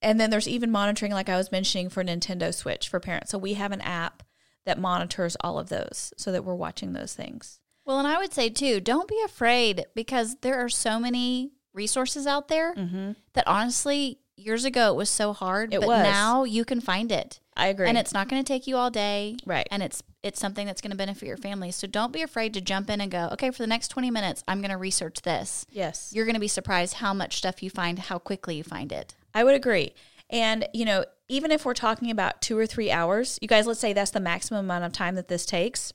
and 0.00 0.18
then 0.18 0.30
there's 0.30 0.48
even 0.48 0.70
monitoring, 0.70 1.12
like 1.12 1.28
I 1.28 1.36
was 1.36 1.52
mentioning, 1.52 1.88
for 1.88 2.02
Nintendo 2.02 2.52
Switch 2.52 2.88
for 2.88 3.00
parents. 3.00 3.30
So 3.30 3.38
we 3.38 3.54
have 3.54 3.72
an 3.72 3.80
app 3.80 4.22
that 4.64 4.78
monitors 4.78 5.36
all 5.40 5.58
of 5.58 5.68
those 5.68 6.12
so 6.16 6.32
that 6.32 6.44
we're 6.44 6.54
watching 6.54 6.92
those 6.92 7.14
things. 7.14 7.60
Well, 7.84 7.98
and 7.98 8.08
I 8.08 8.18
would 8.18 8.32
say 8.32 8.48
too, 8.48 8.80
don't 8.80 9.08
be 9.08 9.20
afraid 9.24 9.86
because 9.94 10.36
there 10.36 10.64
are 10.64 10.68
so 10.68 10.98
many 11.00 11.52
resources 11.74 12.26
out 12.26 12.48
there 12.48 12.74
mm-hmm. 12.74 13.12
that 13.34 13.46
honestly, 13.46 14.20
years 14.36 14.64
ago 14.64 14.92
it 14.92 14.96
was 14.96 15.10
so 15.10 15.32
hard, 15.32 15.72
it 15.72 15.80
but 15.80 15.88
was. 15.88 16.02
now 16.02 16.44
you 16.44 16.64
can 16.64 16.80
find 16.80 17.12
it. 17.12 17.40
I 17.56 17.66
agree. 17.68 17.88
And 17.88 17.98
it's 17.98 18.14
not 18.14 18.28
going 18.28 18.42
to 18.42 18.46
take 18.46 18.66
you 18.66 18.76
all 18.76 18.90
day. 18.90 19.36
Right. 19.44 19.66
And 19.70 19.82
it's 19.82 20.02
it's 20.22 20.40
something 20.40 20.66
that's 20.66 20.80
going 20.80 20.92
to 20.92 20.96
benefit 20.96 21.26
your 21.26 21.36
family. 21.36 21.72
So 21.72 21.86
don't 21.86 22.12
be 22.12 22.22
afraid 22.22 22.54
to 22.54 22.60
jump 22.60 22.88
in 22.88 23.00
and 23.00 23.10
go, 23.10 23.28
okay, 23.32 23.50
for 23.50 23.58
the 23.58 23.66
next 23.66 23.88
20 23.88 24.10
minutes, 24.10 24.44
I'm 24.46 24.60
going 24.60 24.70
to 24.70 24.76
research 24.76 25.22
this. 25.22 25.66
Yes. 25.70 26.12
You're 26.14 26.24
going 26.24 26.34
to 26.34 26.40
be 26.40 26.48
surprised 26.48 26.94
how 26.94 27.12
much 27.12 27.38
stuff 27.38 27.62
you 27.62 27.70
find, 27.70 27.98
how 27.98 28.18
quickly 28.18 28.56
you 28.56 28.62
find 28.62 28.92
it. 28.92 29.16
I 29.34 29.42
would 29.42 29.54
agree. 29.54 29.94
And, 30.30 30.66
you 30.72 30.84
know, 30.84 31.04
even 31.28 31.50
if 31.50 31.64
we're 31.64 31.74
talking 31.74 32.10
about 32.10 32.40
two 32.40 32.56
or 32.56 32.66
three 32.66 32.90
hours, 32.90 33.38
you 33.42 33.48
guys, 33.48 33.66
let's 33.66 33.80
say 33.80 33.92
that's 33.92 34.12
the 34.12 34.20
maximum 34.20 34.64
amount 34.64 34.84
of 34.84 34.92
time 34.92 35.16
that 35.16 35.28
this 35.28 35.44
takes. 35.44 35.92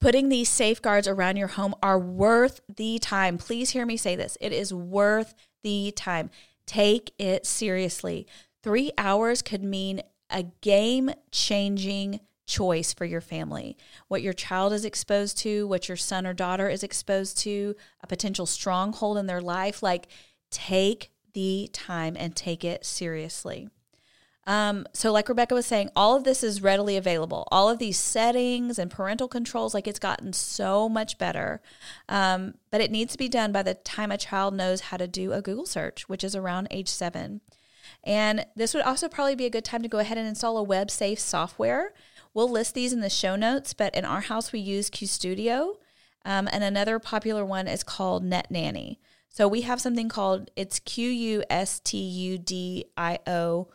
Putting 0.00 0.28
these 0.28 0.48
safeguards 0.48 1.06
around 1.06 1.36
your 1.36 1.48
home 1.48 1.74
are 1.82 1.98
worth 1.98 2.60
the 2.74 2.98
time. 2.98 3.38
Please 3.38 3.70
hear 3.70 3.86
me 3.86 3.96
say 3.96 4.16
this. 4.16 4.38
It 4.40 4.52
is 4.52 4.72
worth 4.72 5.34
the 5.62 5.92
time. 5.94 6.30
Take 6.72 7.12
it 7.18 7.44
seriously. 7.44 8.26
Three 8.62 8.92
hours 8.96 9.42
could 9.42 9.62
mean 9.62 10.00
a 10.30 10.44
game 10.62 11.10
changing 11.30 12.20
choice 12.46 12.94
for 12.94 13.04
your 13.04 13.20
family. 13.20 13.76
What 14.08 14.22
your 14.22 14.32
child 14.32 14.72
is 14.72 14.86
exposed 14.86 15.36
to, 15.40 15.68
what 15.68 15.86
your 15.88 15.98
son 15.98 16.26
or 16.26 16.32
daughter 16.32 16.70
is 16.70 16.82
exposed 16.82 17.36
to, 17.40 17.76
a 18.00 18.06
potential 18.06 18.46
stronghold 18.46 19.18
in 19.18 19.26
their 19.26 19.42
life. 19.42 19.82
Like, 19.82 20.08
take 20.50 21.10
the 21.34 21.68
time 21.74 22.16
and 22.18 22.34
take 22.34 22.64
it 22.64 22.86
seriously. 22.86 23.68
Um, 24.44 24.86
so, 24.92 25.12
like 25.12 25.28
Rebecca 25.28 25.54
was 25.54 25.66
saying, 25.66 25.90
all 25.94 26.16
of 26.16 26.24
this 26.24 26.42
is 26.42 26.62
readily 26.62 26.96
available. 26.96 27.46
All 27.52 27.68
of 27.68 27.78
these 27.78 27.98
settings 27.98 28.78
and 28.78 28.90
parental 28.90 29.28
controls, 29.28 29.72
like 29.72 29.86
it's 29.86 30.00
gotten 30.00 30.32
so 30.32 30.88
much 30.88 31.16
better. 31.16 31.60
Um, 32.08 32.54
but 32.70 32.80
it 32.80 32.90
needs 32.90 33.12
to 33.12 33.18
be 33.18 33.28
done 33.28 33.52
by 33.52 33.62
the 33.62 33.74
time 33.74 34.10
a 34.10 34.18
child 34.18 34.54
knows 34.54 34.80
how 34.82 34.96
to 34.96 35.06
do 35.06 35.32
a 35.32 35.42
Google 35.42 35.66
search, 35.66 36.08
which 36.08 36.24
is 36.24 36.34
around 36.34 36.68
age 36.70 36.88
seven. 36.88 37.40
And 38.04 38.46
this 38.56 38.74
would 38.74 38.82
also 38.82 39.08
probably 39.08 39.36
be 39.36 39.46
a 39.46 39.50
good 39.50 39.64
time 39.64 39.82
to 39.82 39.88
go 39.88 39.98
ahead 39.98 40.18
and 40.18 40.26
install 40.26 40.56
a 40.58 40.62
web 40.62 40.90
safe 40.90 41.20
software. 41.20 41.92
We'll 42.34 42.50
list 42.50 42.74
these 42.74 42.92
in 42.92 43.00
the 43.00 43.10
show 43.10 43.36
notes, 43.36 43.74
but 43.74 43.94
in 43.94 44.04
our 44.04 44.22
house 44.22 44.52
we 44.52 44.58
use 44.58 44.90
Qustodio. 44.90 45.76
Um, 46.24 46.48
and 46.52 46.64
another 46.64 46.98
popular 46.98 47.44
one 47.44 47.68
is 47.68 47.82
called 47.82 48.24
Net 48.24 48.50
Nanny. 48.50 49.00
So 49.28 49.48
we 49.48 49.62
have 49.62 49.80
something 49.80 50.08
called 50.08 50.50
it's 50.56 50.78
Q 50.78 51.08
U 51.08 51.44
S 51.48 51.80
T 51.80 51.98
U 51.98 52.38
D 52.38 52.86
I 52.96 53.18
O 53.26 53.68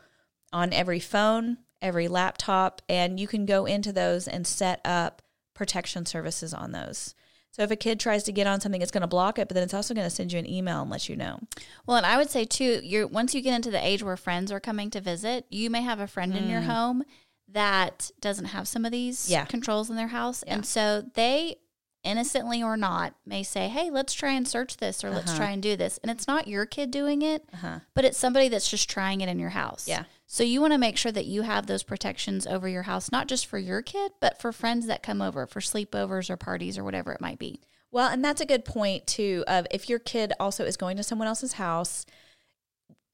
on 0.54 0.74
every 0.74 1.00
phone, 1.00 1.58
every 1.82 2.08
laptop, 2.08 2.82
and 2.90 3.20
you 3.20 3.28
can 3.28 3.46
go 3.46 3.66
into 3.66 3.92
those 3.92 4.28
and 4.28 4.46
set 4.48 4.82
up 4.86 5.22
protection 5.54 6.06
services 6.06 6.54
on 6.54 6.72
those. 6.72 7.14
So 7.52 7.64
if 7.64 7.72
a 7.72 7.76
kid 7.76 8.00
tries 8.00 8.24
to 8.26 8.32
get 8.32 8.46
on 8.46 8.62
something, 8.62 8.82
it's 8.82 8.92
going 8.92 9.02
to 9.02 9.08
block 9.08 9.40
it, 9.40 9.48
but 9.48 9.56
then 9.56 9.64
it's 9.64 9.74
also 9.74 9.94
going 9.96 10.06
to 10.06 10.12
send 10.16 10.32
you 10.32 10.38
an 10.38 10.48
email 10.48 10.82
and 10.84 10.92
let 10.92 11.10
you 11.10 11.16
know. 11.16 11.40
Well, 11.88 11.98
and 11.98 12.06
I 12.06 12.18
would 12.18 12.30
say 12.30 12.46
too, 12.46 12.82
you're 12.84 13.08
once 13.08 13.34
you 13.34 13.42
get 13.42 13.56
into 13.56 13.72
the 13.72 13.84
age 13.84 14.04
where 14.04 14.16
friends 14.18 14.52
are 14.52 14.60
coming 14.60 14.90
to 14.92 15.02
visit, 15.02 15.46
you 15.50 15.70
may 15.72 15.82
have 15.82 16.00
a 16.00 16.06
friend 16.08 16.36
in 16.36 16.50
your 16.50 16.62
home 16.62 17.04
that 17.50 18.12
doesn't 18.20 18.46
have 18.46 18.68
some 18.68 18.86
of 18.86 18.92
these 18.92 19.26
Mm. 19.28 19.30
Yeah. 19.32 19.46
controls 19.46 19.90
in 19.90 19.96
their 19.96 20.10
house, 20.10 20.44
Yeah. 20.46 20.56
and 20.56 20.66
so 20.66 21.02
they 21.16 21.58
innocently 22.04 22.62
or 22.62 22.78
not 22.78 23.16
may 23.26 23.42
say, 23.44 23.68
"Hey, 23.70 23.90
let's 23.90 24.14
try 24.14 24.32
and 24.34 24.48
search 24.48 24.78
this 24.78 25.04
or 25.04 25.10
let's 25.10 25.30
Uh-huh. 25.32 25.38
try 25.40 25.50
and 25.52 25.62
do 25.64 25.76
this." 25.76 25.98
And 26.04 26.12
it's 26.12 26.28
not 26.28 26.48
your 26.48 26.66
kid 26.66 26.92
doing 26.92 27.22
it, 27.22 27.44
Uh-huh. 27.54 27.80
but 27.96 28.06
it's 28.06 28.18
somebody 28.18 28.50
that's 28.50 28.70
just 28.70 28.90
trying 28.90 29.22
it 29.22 29.30
in 29.30 29.40
your 29.40 29.50
house. 29.50 29.88
Yeah. 29.88 30.04
So 30.30 30.44
you 30.44 30.60
want 30.60 30.74
to 30.74 30.78
make 30.78 30.98
sure 30.98 31.12
that 31.14 31.26
you 31.26 31.44
have 31.44 31.68
those 31.68 31.84
protections 31.84 32.46
over 32.46 32.68
your 32.68 32.84
house, 32.84 33.14
not 33.14 33.30
just 33.30 33.46
for 33.46 33.58
your 33.58 33.82
kid, 33.82 34.12
but 34.20 34.42
for 34.42 34.52
friends 34.52 34.86
that 34.86 35.02
come 35.02 35.22
over 35.22 35.48
for 35.48 35.62
sleepovers 35.62 36.30
or 36.30 36.36
parties 36.36 36.78
or 36.78 36.84
whatever 36.84 37.14
it 37.14 37.22
might 37.22 37.40
be. 37.40 37.62
Well, 37.92 38.10
and 38.10 38.24
that's 38.24 38.42
a 38.42 38.46
good 38.46 38.66
point 38.66 39.08
too. 39.08 39.46
Of 39.48 39.66
if 39.72 39.88
your 39.88 40.00
kid 40.00 40.34
also 40.38 40.66
is 40.66 40.76
going 40.76 40.98
to 40.98 41.04
someone 41.04 41.30
else's 41.30 41.54
house, 41.54 42.06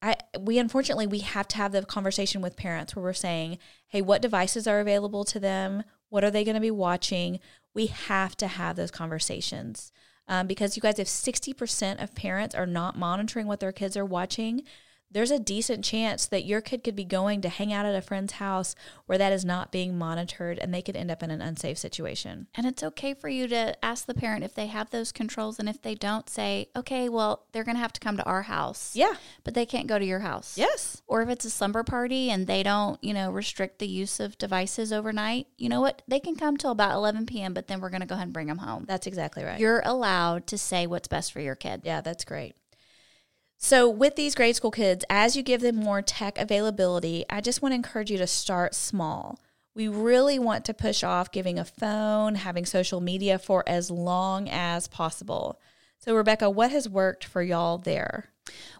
I 0.01 0.15
we 0.39 0.57
unfortunately 0.57 1.05
we 1.05 1.19
have 1.19 1.47
to 1.49 1.57
have 1.57 1.71
the 1.71 1.85
conversation 1.85 2.41
with 2.41 2.57
parents 2.57 2.95
where 2.95 3.03
we're 3.03 3.13
saying, 3.13 3.59
hey, 3.87 4.01
what 4.01 4.23
devices 4.23 4.65
are 4.65 4.79
available 4.79 5.23
to 5.25 5.39
them? 5.39 5.83
What 6.09 6.23
are 6.23 6.31
they 6.31 6.43
going 6.43 6.55
to 6.55 6.61
be 6.61 6.71
watching? 6.71 7.39
We 7.75 7.85
have 7.85 8.35
to 8.37 8.47
have 8.47 8.75
those 8.75 8.91
conversations 8.91 9.91
um, 10.27 10.47
because 10.47 10.75
you 10.75 10.81
guys, 10.81 10.97
if 10.97 11.07
sixty 11.07 11.53
percent 11.53 11.99
of 11.99 12.15
parents 12.15 12.55
are 12.55 12.65
not 12.65 12.97
monitoring 12.97 13.45
what 13.45 13.59
their 13.59 13.71
kids 13.71 13.95
are 13.95 14.03
watching. 14.03 14.63
There's 15.13 15.31
a 15.31 15.39
decent 15.39 15.85
chance 15.85 16.25
that 16.25 16.45
your 16.45 16.59
kid 16.59 16.83
could 16.83 16.95
be 16.95 17.05
going 17.05 17.41
to 17.41 17.49
hang 17.49 17.71
out 17.71 17.85
at 17.85 17.95
a 17.95 18.01
friend's 18.01 18.33
house 18.33 18.75
where 19.05 19.17
that 19.17 19.31
is 19.31 19.45
not 19.45 19.71
being 19.71 19.97
monitored 19.97 20.57
and 20.57 20.73
they 20.73 20.81
could 20.81 20.95
end 20.95 21.11
up 21.11 21.21
in 21.21 21.29
an 21.29 21.41
unsafe 21.41 21.77
situation. 21.77 22.47
And 22.55 22.65
it's 22.65 22.81
okay 22.81 23.13
for 23.13 23.29
you 23.29 23.47
to 23.47 23.85
ask 23.85 24.05
the 24.05 24.15
parent 24.15 24.43
if 24.43 24.55
they 24.55 24.67
have 24.67 24.89
those 24.89 25.11
controls. 25.11 25.59
And 25.59 25.69
if 25.69 25.81
they 25.81 25.93
don't, 25.93 26.27
say, 26.29 26.69
okay, 26.75 27.09
well, 27.09 27.45
they're 27.51 27.63
going 27.63 27.75
to 27.75 27.81
have 27.81 27.93
to 27.93 27.99
come 27.99 28.17
to 28.17 28.25
our 28.25 28.41
house. 28.43 28.95
Yeah. 28.95 29.13
But 29.43 29.53
they 29.53 29.67
can't 29.67 29.87
go 29.87 29.99
to 29.99 30.05
your 30.05 30.19
house. 30.19 30.57
Yes. 30.57 31.01
Or 31.07 31.21
if 31.21 31.29
it's 31.29 31.45
a 31.45 31.51
slumber 31.51 31.83
party 31.83 32.31
and 32.31 32.47
they 32.47 32.63
don't, 32.63 33.01
you 33.03 33.13
know, 33.13 33.29
restrict 33.31 33.77
the 33.79 33.87
use 33.87 34.19
of 34.19 34.37
devices 34.39 34.91
overnight, 34.91 35.47
you 35.57 35.69
know 35.69 35.81
what? 35.81 36.01
They 36.07 36.19
can 36.19 36.35
come 36.35 36.57
till 36.57 36.71
about 36.71 36.95
11 36.95 37.27
p.m., 37.27 37.53
but 37.53 37.67
then 37.67 37.81
we're 37.81 37.89
going 37.89 38.01
to 38.01 38.07
go 38.07 38.15
ahead 38.15 38.27
and 38.27 38.33
bring 38.33 38.47
them 38.47 38.57
home. 38.57 38.85
That's 38.87 39.05
exactly 39.05 39.43
right. 39.43 39.59
You're 39.59 39.83
allowed 39.85 40.47
to 40.47 40.57
say 40.57 40.87
what's 40.87 41.07
best 41.07 41.31
for 41.31 41.39
your 41.39 41.55
kid. 41.55 41.81
Yeah, 41.83 42.01
that's 42.01 42.25
great. 42.25 42.55
So, 43.57 43.89
with 43.89 44.15
these 44.15 44.35
grade 44.35 44.55
school 44.55 44.71
kids, 44.71 45.05
as 45.09 45.37
you 45.37 45.43
give 45.43 45.61
them 45.61 45.77
more 45.77 46.01
tech 46.01 46.37
availability, 46.37 47.25
I 47.29 47.39
just 47.39 47.61
want 47.61 47.71
to 47.71 47.77
encourage 47.77 48.11
you 48.11 48.17
to 48.17 48.27
start 48.27 48.75
small. 48.75 49.39
We 49.75 49.87
really 49.87 50.37
want 50.37 50.65
to 50.65 50.73
push 50.73 51.03
off 51.03 51.31
giving 51.31 51.57
a 51.57 51.65
phone, 51.65 52.35
having 52.35 52.65
social 52.65 52.99
media 53.01 53.39
for 53.39 53.63
as 53.67 53.89
long 53.89 54.49
as 54.49 54.87
possible. 54.87 55.59
So, 55.97 56.13
Rebecca, 56.15 56.49
what 56.49 56.71
has 56.71 56.89
worked 56.89 57.23
for 57.23 57.41
y'all 57.41 57.77
there? 57.77 58.29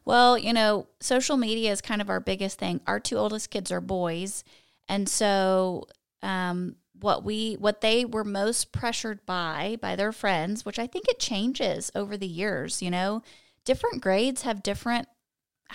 Well, 0.05 0.38
you 0.38 0.51
know, 0.51 0.88
social 0.99 1.38
media 1.38 1.71
is 1.71 1.82
kind 1.82 2.01
of 2.01 2.09
our 2.09 2.19
biggest 2.19 2.59
thing. 2.59 2.82
Our 2.86 2.99
two 2.99 3.17
oldest 3.17 3.49
kids 3.49 3.71
are 3.71 3.82
boys, 3.82 4.43
and 4.89 5.07
so 5.07 5.88
um, 6.21 6.76
what 6.99 7.24
we 7.24 7.55
what 7.55 7.82
they 7.82 8.05
were 8.05 8.24
most 8.24 8.71
pressured 8.71 9.26
by 9.26 9.78
by 9.82 9.95
their 9.95 10.11
friends, 10.11 10.65
which 10.65 10.80
I 10.80 10.88
think 10.88 11.05
it 11.07 11.19
changes 11.19 11.91
over 11.95 12.17
the 12.17 12.28
years. 12.28 12.82
You 12.82 12.91
know, 12.91 13.24
different 13.66 14.01
grades 14.01 14.41
have 14.43 14.64
different, 14.64 15.07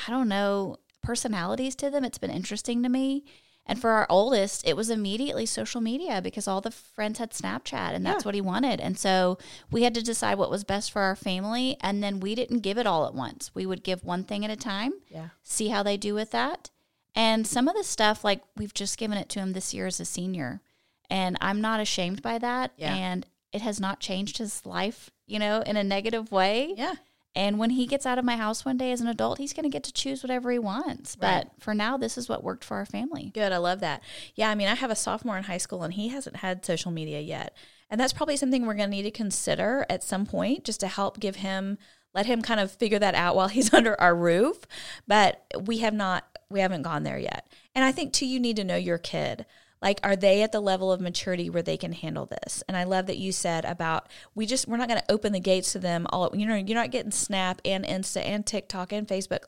I 0.07 0.11
don't 0.11 0.29
know, 0.29 0.77
personalities 1.03 1.75
to 1.77 1.91
them. 1.91 2.05
It's 2.05 2.19
been 2.19 2.31
interesting 2.31 2.83
to 2.83 2.89
me. 2.89 3.25
And 3.71 3.79
for 3.79 3.91
our 3.91 4.07
oldest, 4.09 4.67
it 4.67 4.77
was 4.77 4.89
immediately 4.89 5.45
social 5.45 5.83
media 5.83 6.23
because 6.23 6.49
all 6.49 6.63
the 6.63 6.71
friends 6.71 7.19
had 7.19 7.33
Snapchat 7.33 7.95
and 7.95 8.05
that's 8.05 8.25
Yeah. 8.25 8.29
what 8.29 8.35
he 8.35 8.41
wanted. 8.41 8.81
And 8.81 8.99
so 8.99 9.37
we 9.71 9.83
had 9.83 9.93
to 9.95 10.03
decide 10.03 10.39
what 10.39 10.51
was 10.51 10.65
best 10.65 10.91
for 10.91 11.03
our 11.03 11.15
family. 11.15 11.77
And 11.83 12.03
then 12.03 12.19
we 12.19 12.35
didn't 12.35 12.61
give 12.61 12.79
it 12.79 12.87
all 12.87 13.05
at 13.07 13.15
once. 13.15 13.55
We 13.55 13.67
would 13.67 13.85
give 13.85 14.05
one 14.05 14.25
thing 14.25 14.43
at 14.45 14.51
a 14.51 14.57
time, 14.57 14.93
Yeah. 15.11 15.29
see 15.43 15.69
how 15.69 15.83
they 15.83 15.99
do 15.99 16.15
with 16.15 16.31
that. 16.31 16.71
And 17.15 17.47
some 17.47 17.69
of 17.69 17.77
the 17.77 17.85
stuff, 17.85 18.25
like 18.25 18.43
we've 18.57 18.73
just 18.73 18.97
given 18.97 19.19
it 19.19 19.29
to 19.31 19.41
him 19.41 19.53
this 19.53 19.75
year 19.75 19.87
as 19.87 20.01
a 20.01 20.07
senior. 20.07 20.63
And 21.11 21.37
I'm 21.43 21.61
not 21.61 21.81
ashamed 21.81 22.23
by 22.23 22.39
that. 22.39 22.73
Yeah. 22.79 22.95
And 22.95 23.27
it 23.53 23.61
has 23.61 23.79
not 23.79 24.01
changed 24.01 24.39
his 24.39 24.65
life, 24.65 25.11
you 25.27 25.39
know, 25.39 25.61
in 25.61 25.77
a 25.77 25.85
negative 25.85 26.33
way. 26.33 26.73
Yeah. 26.77 26.95
And 27.39 27.57
when 27.57 27.71
he 27.71 27.87
gets 27.87 28.05
out 28.05 28.19
of 28.19 28.25
my 28.25 28.37
house 28.37 28.65
one 28.65 28.77
day 28.77 28.91
as 28.91 29.01
an 29.01 29.07
adult, 29.07 29.39
he's 29.39 29.53
going 29.53 29.63
to 29.63 29.71
get 29.71 29.85
to 29.85 29.93
choose 29.93 30.25
whatever 30.25 30.51
he 30.51 30.59
wants. 30.59 31.17
Right. 31.23 31.45
But 31.45 31.63
for 31.63 31.73
now, 31.73 31.97
this 31.97 32.19
is 32.19 32.29
what 32.29 32.43
worked 32.43 32.65
for 32.65 32.79
our 32.79 32.85
family. 32.85 33.31
Good. 33.33 33.53
I 33.53 33.59
love 33.59 33.79
that. 33.79 34.03
Yeah. 34.35 34.51
I 34.51 34.57
mean, 34.57 34.67
I 34.67 34.75
have 34.75 34.91
a 34.91 34.97
sophomore 34.97 35.39
in 35.39 35.45
high 35.45 35.59
school 35.59 35.85
and 35.85 35.95
he 35.95 36.09
hasn't 36.09 36.39
had 36.39 36.67
social 36.67 36.91
media 36.91 37.21
yet. 37.21 37.57
And 37.89 38.01
that's 38.01 38.13
probably 38.13 38.37
something 38.37 38.67
we're 38.67 38.75
going 38.75 38.91
to 38.91 38.97
need 38.97 39.05
to 39.05 39.13
consider 39.13 39.87
at 39.89 40.03
some 40.03 40.27
point 40.27 40.65
just 40.65 40.81
to 40.81 40.89
help 40.89 41.21
give 41.21 41.37
him, 41.37 41.79
let 42.13 42.27
him 42.27 42.43
kind 42.43 42.59
of 42.59 42.73
figure 42.73 42.99
that 42.99 43.15
out 43.15 43.37
while 43.37 43.49
he's 43.49 43.73
under 43.73 43.99
our 44.01 44.17
roof. 44.17 44.67
But 45.07 45.45
we 45.65 45.79
have 45.79 45.95
not, 45.95 46.25
we 46.51 46.59
haven't 46.59 46.83
gone 46.83 47.05
there 47.05 47.21
yet. 47.21 47.47
And 47.73 47.85
I 47.85 47.93
think 47.93 48.13
too, 48.13 48.27
you 48.27 48.41
need 48.41 48.57
to 48.57 48.65
know 48.65 48.75
your 48.75 48.99
kid. 48.99 49.47
Like, 49.81 50.01
are 50.03 50.17
they 50.17 50.43
at 50.43 50.53
the 50.53 50.61
level 50.61 50.91
of 50.91 51.01
maturity 51.01 51.49
where 51.51 51.63
they 51.63 51.77
can 51.77 51.93
handle 51.93 52.27
this? 52.27 52.63
And 52.67 52.77
I 52.77 52.85
love 52.85 53.07
that 53.07 53.19
you 53.19 53.31
said 53.33 53.65
about 53.65 54.09
we 54.35 54.45
just, 54.45 54.67
we're 54.67 54.77
not 54.77 54.89
going 54.89 55.01
to 55.01 55.13
open 55.13 55.33
the 55.33 55.41
gates 55.41 55.73
to 55.73 55.79
them 55.79 56.07
all. 56.11 56.31
You 56.35 56.47
know, 56.47 56.57
you're 56.57 56.75
not 56.75 56.91
getting 56.91 57.13
Snap 57.13 57.61
and 57.65 57.85
Insta 57.85 58.23
and 58.25 58.45
TikTok 58.45 58.93
and 58.93 59.07
Facebook. 59.07 59.45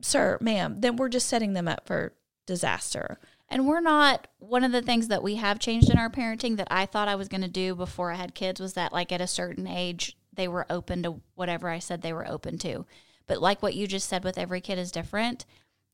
Sir, 0.00 0.38
ma'am, 0.40 0.76
then 0.78 0.96
we're 0.96 1.10
just 1.10 1.28
setting 1.28 1.52
them 1.52 1.68
up 1.68 1.86
for 1.86 2.14
disaster. 2.46 3.18
And 3.50 3.66
we're 3.66 3.80
not, 3.80 4.28
one 4.38 4.64
of 4.64 4.72
the 4.72 4.80
things 4.80 5.08
that 5.08 5.22
we 5.22 5.34
have 5.34 5.58
changed 5.58 5.90
in 5.90 5.98
our 5.98 6.08
parenting 6.08 6.56
that 6.56 6.68
I 6.70 6.86
thought 6.86 7.08
I 7.08 7.16
was 7.16 7.28
going 7.28 7.40
to 7.42 7.48
do 7.48 7.74
before 7.74 8.12
I 8.12 8.14
had 8.14 8.34
kids 8.34 8.60
was 8.60 8.74
that, 8.74 8.92
like, 8.92 9.10
at 9.10 9.20
a 9.20 9.26
certain 9.26 9.66
age, 9.66 10.16
they 10.32 10.46
were 10.46 10.66
open 10.70 11.02
to 11.02 11.20
whatever 11.34 11.68
I 11.68 11.80
said 11.80 12.00
they 12.00 12.12
were 12.12 12.28
open 12.28 12.58
to. 12.58 12.86
But, 13.26 13.42
like 13.42 13.60
what 13.60 13.74
you 13.74 13.88
just 13.88 14.08
said, 14.08 14.22
with 14.22 14.38
every 14.38 14.60
kid 14.60 14.78
is 14.78 14.92
different. 14.92 15.46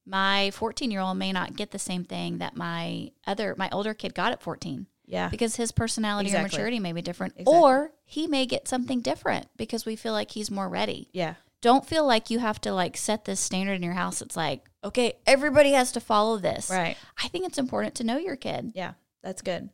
My 0.07 0.51
14 0.53 0.91
year 0.91 1.01
old 1.01 1.19
may 1.19 1.33
not 1.33 1.57
get 1.57 1.73
the 1.73 1.79
same 1.79 2.05
thing 2.05 2.39
that 2.39 2.57
my 2.57 3.11
other, 3.27 3.55
my 3.59 3.69
older 3.73 3.93
kid 3.93 4.15
got 4.15 4.33
at 4.33 4.41
14. 4.41 4.87
Yeah. 5.09 5.29
because 5.29 5.55
his 5.55 5.71
personality 5.71 6.35
or 6.35 6.43
maturity 6.43 6.81
may 6.81 6.93
be 6.93 7.01
different. 7.01 7.35
Exactly. 7.37 7.57
Or 7.57 7.93
he 8.05 8.27
may 8.27 8.45
get 8.45 8.67
something 8.67 9.01
different 9.01 9.47
because 9.57 9.87
we 9.87 9.95
feel 9.95 10.13
like 10.13 10.33
he's 10.33 10.51
more 10.51 10.69
ready. 10.69 11.09
Yeah. 11.13 11.35
Don't 11.61 11.87
feel 11.87 12.05
like 12.05 12.29
you 12.29 12.41
have 12.41 12.61
to 12.63 12.73
like 12.73 12.97
set 12.97 13.25
this 13.25 13.39
standard 13.39 13.75
in 13.75 13.85
your 13.85 13.93
house. 13.93 14.21
It's 14.21 14.37
like, 14.37 14.69
okay, 14.83 15.15
everybody 15.25 15.73
has 15.73 15.93
to 15.93 16.01
follow 16.01 16.39
this. 16.39 16.71
Right. 16.71 16.97
I 17.23 17.29
think 17.29 17.47
it's 17.47 17.59
important 17.59 17.95
to 17.97 18.05
know 18.05 18.19
your 18.19 18.35
kid. 18.35 18.73
Yeah. 18.75 18.95
That's 19.23 19.43
good. 19.43 19.71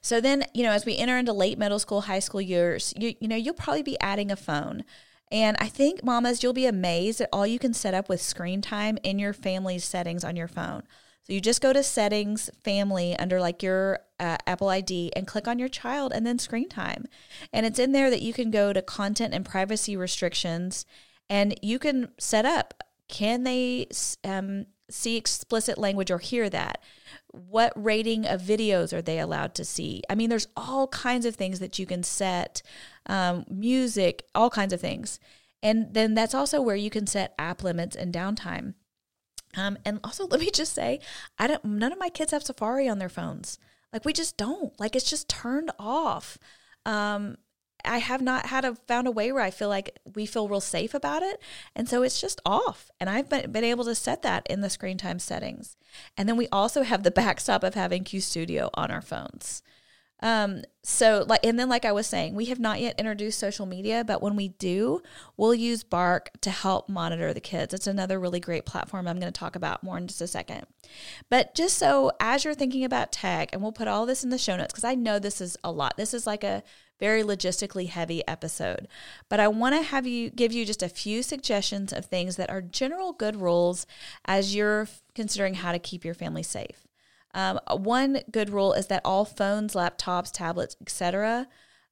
So 0.00 0.20
then, 0.20 0.44
you 0.52 0.62
know, 0.62 0.72
as 0.72 0.84
we 0.84 0.96
enter 0.96 1.16
into 1.16 1.32
late 1.32 1.58
middle 1.58 1.78
school, 1.78 2.02
high 2.02 2.18
school 2.18 2.40
years, 2.40 2.92
you 2.96 3.14
you 3.20 3.28
know, 3.28 3.36
you'll 3.36 3.54
probably 3.54 3.82
be 3.82 3.98
adding 4.00 4.30
a 4.30 4.36
phone. 4.36 4.84
And 5.30 5.56
I 5.60 5.68
think 5.68 6.04
mamas, 6.04 6.42
you'll 6.42 6.52
be 6.52 6.66
amazed 6.66 7.20
at 7.20 7.28
all 7.32 7.46
you 7.46 7.58
can 7.58 7.74
set 7.74 7.94
up 7.94 8.08
with 8.08 8.20
screen 8.20 8.62
time 8.62 8.98
in 9.02 9.18
your 9.18 9.32
family's 9.32 9.84
settings 9.84 10.24
on 10.24 10.36
your 10.36 10.48
phone. 10.48 10.82
So 11.24 11.32
you 11.32 11.40
just 11.40 11.60
go 11.60 11.72
to 11.72 11.82
settings, 11.82 12.48
family 12.62 13.18
under 13.18 13.40
like 13.40 13.60
your 13.60 13.98
uh, 14.20 14.36
Apple 14.46 14.68
ID 14.68 15.12
and 15.16 15.26
click 15.26 15.48
on 15.48 15.58
your 15.58 15.68
child 15.68 16.12
and 16.14 16.24
then 16.24 16.38
screen 16.38 16.68
time. 16.68 17.06
And 17.52 17.66
it's 17.66 17.80
in 17.80 17.90
there 17.90 18.10
that 18.10 18.22
you 18.22 18.32
can 18.32 18.52
go 18.52 18.72
to 18.72 18.80
content 18.80 19.34
and 19.34 19.44
privacy 19.44 19.96
restrictions 19.96 20.86
and 21.28 21.58
you 21.62 21.80
can 21.80 22.10
set 22.18 22.44
up 22.44 22.84
can 23.08 23.44
they 23.44 23.86
um, 24.24 24.66
see 24.90 25.16
explicit 25.16 25.78
language 25.78 26.10
or 26.10 26.18
hear 26.18 26.50
that? 26.50 26.82
What 27.36 27.72
rating 27.76 28.26
of 28.26 28.40
videos 28.40 28.92
are 28.92 29.02
they 29.02 29.18
allowed 29.18 29.54
to 29.56 29.64
see? 29.64 30.02
I 30.08 30.14
mean, 30.14 30.30
there's 30.30 30.48
all 30.56 30.88
kinds 30.88 31.26
of 31.26 31.36
things 31.36 31.58
that 31.58 31.78
you 31.78 31.86
can 31.86 32.02
set, 32.02 32.62
um, 33.06 33.44
music, 33.48 34.24
all 34.34 34.50
kinds 34.50 34.72
of 34.72 34.80
things. 34.80 35.20
And 35.62 35.94
then 35.94 36.14
that's 36.14 36.34
also 36.34 36.60
where 36.60 36.76
you 36.76 36.90
can 36.90 37.06
set 37.06 37.34
app 37.38 37.62
limits 37.62 37.96
and 37.96 38.12
downtime. 38.12 38.74
Um, 39.56 39.78
and 39.84 40.00
also, 40.04 40.26
let 40.30 40.40
me 40.40 40.50
just 40.50 40.72
say, 40.72 41.00
I 41.38 41.46
don't. 41.46 41.64
None 41.64 41.92
of 41.92 41.98
my 41.98 42.08
kids 42.08 42.32
have 42.32 42.42
Safari 42.42 42.88
on 42.88 42.98
their 42.98 43.08
phones. 43.08 43.58
Like 43.92 44.04
we 44.04 44.12
just 44.12 44.36
don't. 44.36 44.78
Like 44.78 44.94
it's 44.94 45.08
just 45.08 45.28
turned 45.28 45.70
off. 45.78 46.38
Um, 46.84 47.36
I 47.86 47.98
have 47.98 48.22
not 48.22 48.46
had 48.46 48.64
a 48.64 48.74
found 48.74 49.06
a 49.06 49.10
way 49.10 49.32
where 49.32 49.42
I 49.42 49.50
feel 49.50 49.68
like 49.68 49.98
we 50.14 50.26
feel 50.26 50.48
real 50.48 50.60
safe 50.60 50.94
about 50.94 51.22
it, 51.22 51.40
and 51.74 51.88
so 51.88 52.02
it's 52.02 52.20
just 52.20 52.40
off. 52.44 52.90
And 53.00 53.08
I've 53.08 53.28
been 53.28 53.50
been 53.50 53.64
able 53.64 53.84
to 53.84 53.94
set 53.94 54.22
that 54.22 54.46
in 54.48 54.60
the 54.60 54.70
screen 54.70 54.98
time 54.98 55.18
settings. 55.18 55.76
And 56.16 56.28
then 56.28 56.36
we 56.36 56.48
also 56.52 56.82
have 56.82 57.02
the 57.02 57.10
backstop 57.10 57.62
of 57.62 57.74
having 57.74 58.04
Qustodio 58.04 58.70
on 58.74 58.90
our 58.90 59.02
phones. 59.02 59.62
Um, 60.20 60.62
so 60.82 61.26
like, 61.28 61.44
and 61.44 61.58
then 61.58 61.68
like 61.68 61.84
I 61.84 61.92
was 61.92 62.06
saying, 62.06 62.34
we 62.34 62.46
have 62.46 62.58
not 62.58 62.80
yet 62.80 62.98
introduced 62.98 63.38
social 63.38 63.66
media, 63.66 64.02
but 64.02 64.22
when 64.22 64.34
we 64.34 64.48
do, 64.48 65.02
we'll 65.36 65.54
use 65.54 65.84
Bark 65.84 66.30
to 66.40 66.50
help 66.50 66.88
monitor 66.88 67.34
the 67.34 67.40
kids. 67.40 67.74
It's 67.74 67.86
another 67.86 68.18
really 68.18 68.40
great 68.40 68.64
platform 68.64 69.06
I'm 69.06 69.20
going 69.20 69.32
to 69.32 69.38
talk 69.38 69.56
about 69.56 69.82
more 69.82 69.98
in 69.98 70.06
just 70.06 70.22
a 70.22 70.26
second. 70.26 70.66
But 71.28 71.54
just 71.54 71.76
so 71.76 72.12
as 72.18 72.44
you're 72.44 72.54
thinking 72.54 72.84
about 72.84 73.12
tech, 73.12 73.50
and 73.52 73.60
we'll 73.60 73.72
put 73.72 73.88
all 73.88 74.06
this 74.06 74.24
in 74.24 74.30
the 74.30 74.38
show 74.38 74.56
notes 74.56 74.72
because 74.72 74.84
I 74.84 74.94
know 74.94 75.18
this 75.18 75.40
is 75.40 75.56
a 75.62 75.70
lot. 75.70 75.96
This 75.96 76.14
is 76.14 76.26
like 76.26 76.44
a 76.44 76.62
very 76.98 77.22
logistically 77.22 77.88
heavy 77.88 78.26
episode. 78.26 78.88
But 79.28 79.40
I 79.40 79.48
want 79.48 79.74
to 79.74 79.82
have 79.82 80.06
you 80.06 80.30
give 80.30 80.52
you 80.52 80.64
just 80.64 80.82
a 80.82 80.88
few 80.88 81.22
suggestions 81.22 81.92
of 81.92 82.06
things 82.06 82.36
that 82.36 82.50
are 82.50 82.62
general 82.62 83.12
good 83.12 83.36
rules 83.36 83.86
as 84.24 84.54
you're 84.54 84.88
considering 85.14 85.54
how 85.54 85.72
to 85.72 85.78
keep 85.78 86.04
your 86.04 86.14
family 86.14 86.42
safe. 86.42 86.86
Um, 87.34 87.60
one 87.70 88.20
good 88.30 88.48
rule 88.48 88.72
is 88.72 88.86
that 88.86 89.02
all 89.04 89.26
phones, 89.26 89.74
laptops, 89.74 90.30
tablets, 90.32 90.76
etc., 90.80 91.48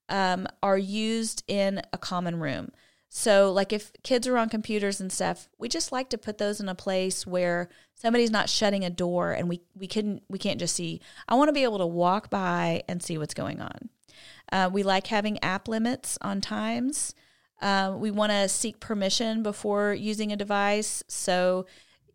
um, 0.08 0.46
are 0.62 0.78
used 0.78 1.44
in 1.46 1.82
a 1.92 1.98
common 1.98 2.40
room. 2.40 2.72
So, 3.16 3.52
like 3.52 3.72
if 3.72 3.92
kids 4.02 4.26
are 4.26 4.36
on 4.36 4.48
computers 4.48 5.00
and 5.00 5.12
stuff, 5.12 5.48
we 5.56 5.68
just 5.68 5.92
like 5.92 6.10
to 6.10 6.18
put 6.18 6.38
those 6.38 6.60
in 6.60 6.68
a 6.68 6.74
place 6.74 7.26
where 7.26 7.68
somebody's 7.94 8.30
not 8.30 8.48
shutting 8.48 8.84
a 8.84 8.90
door 8.90 9.32
and 9.32 9.48
we 9.48 9.60
we 9.76 9.86
can't 9.86 10.22
we 10.28 10.38
can't 10.38 10.58
just 10.58 10.74
see. 10.74 11.00
I 11.28 11.36
want 11.36 11.48
to 11.48 11.52
be 11.52 11.62
able 11.62 11.78
to 11.78 11.86
walk 11.86 12.28
by 12.28 12.82
and 12.88 13.00
see 13.00 13.16
what's 13.16 13.34
going 13.34 13.60
on. 13.60 13.88
Uh, 14.52 14.70
we 14.72 14.82
like 14.82 15.08
having 15.08 15.42
app 15.42 15.68
limits 15.68 16.18
on 16.20 16.40
times. 16.40 17.14
Uh, 17.60 17.94
we 17.96 18.10
want 18.10 18.32
to 18.32 18.48
seek 18.48 18.80
permission 18.80 19.42
before 19.42 19.94
using 19.94 20.32
a 20.32 20.36
device. 20.36 21.02
So, 21.08 21.66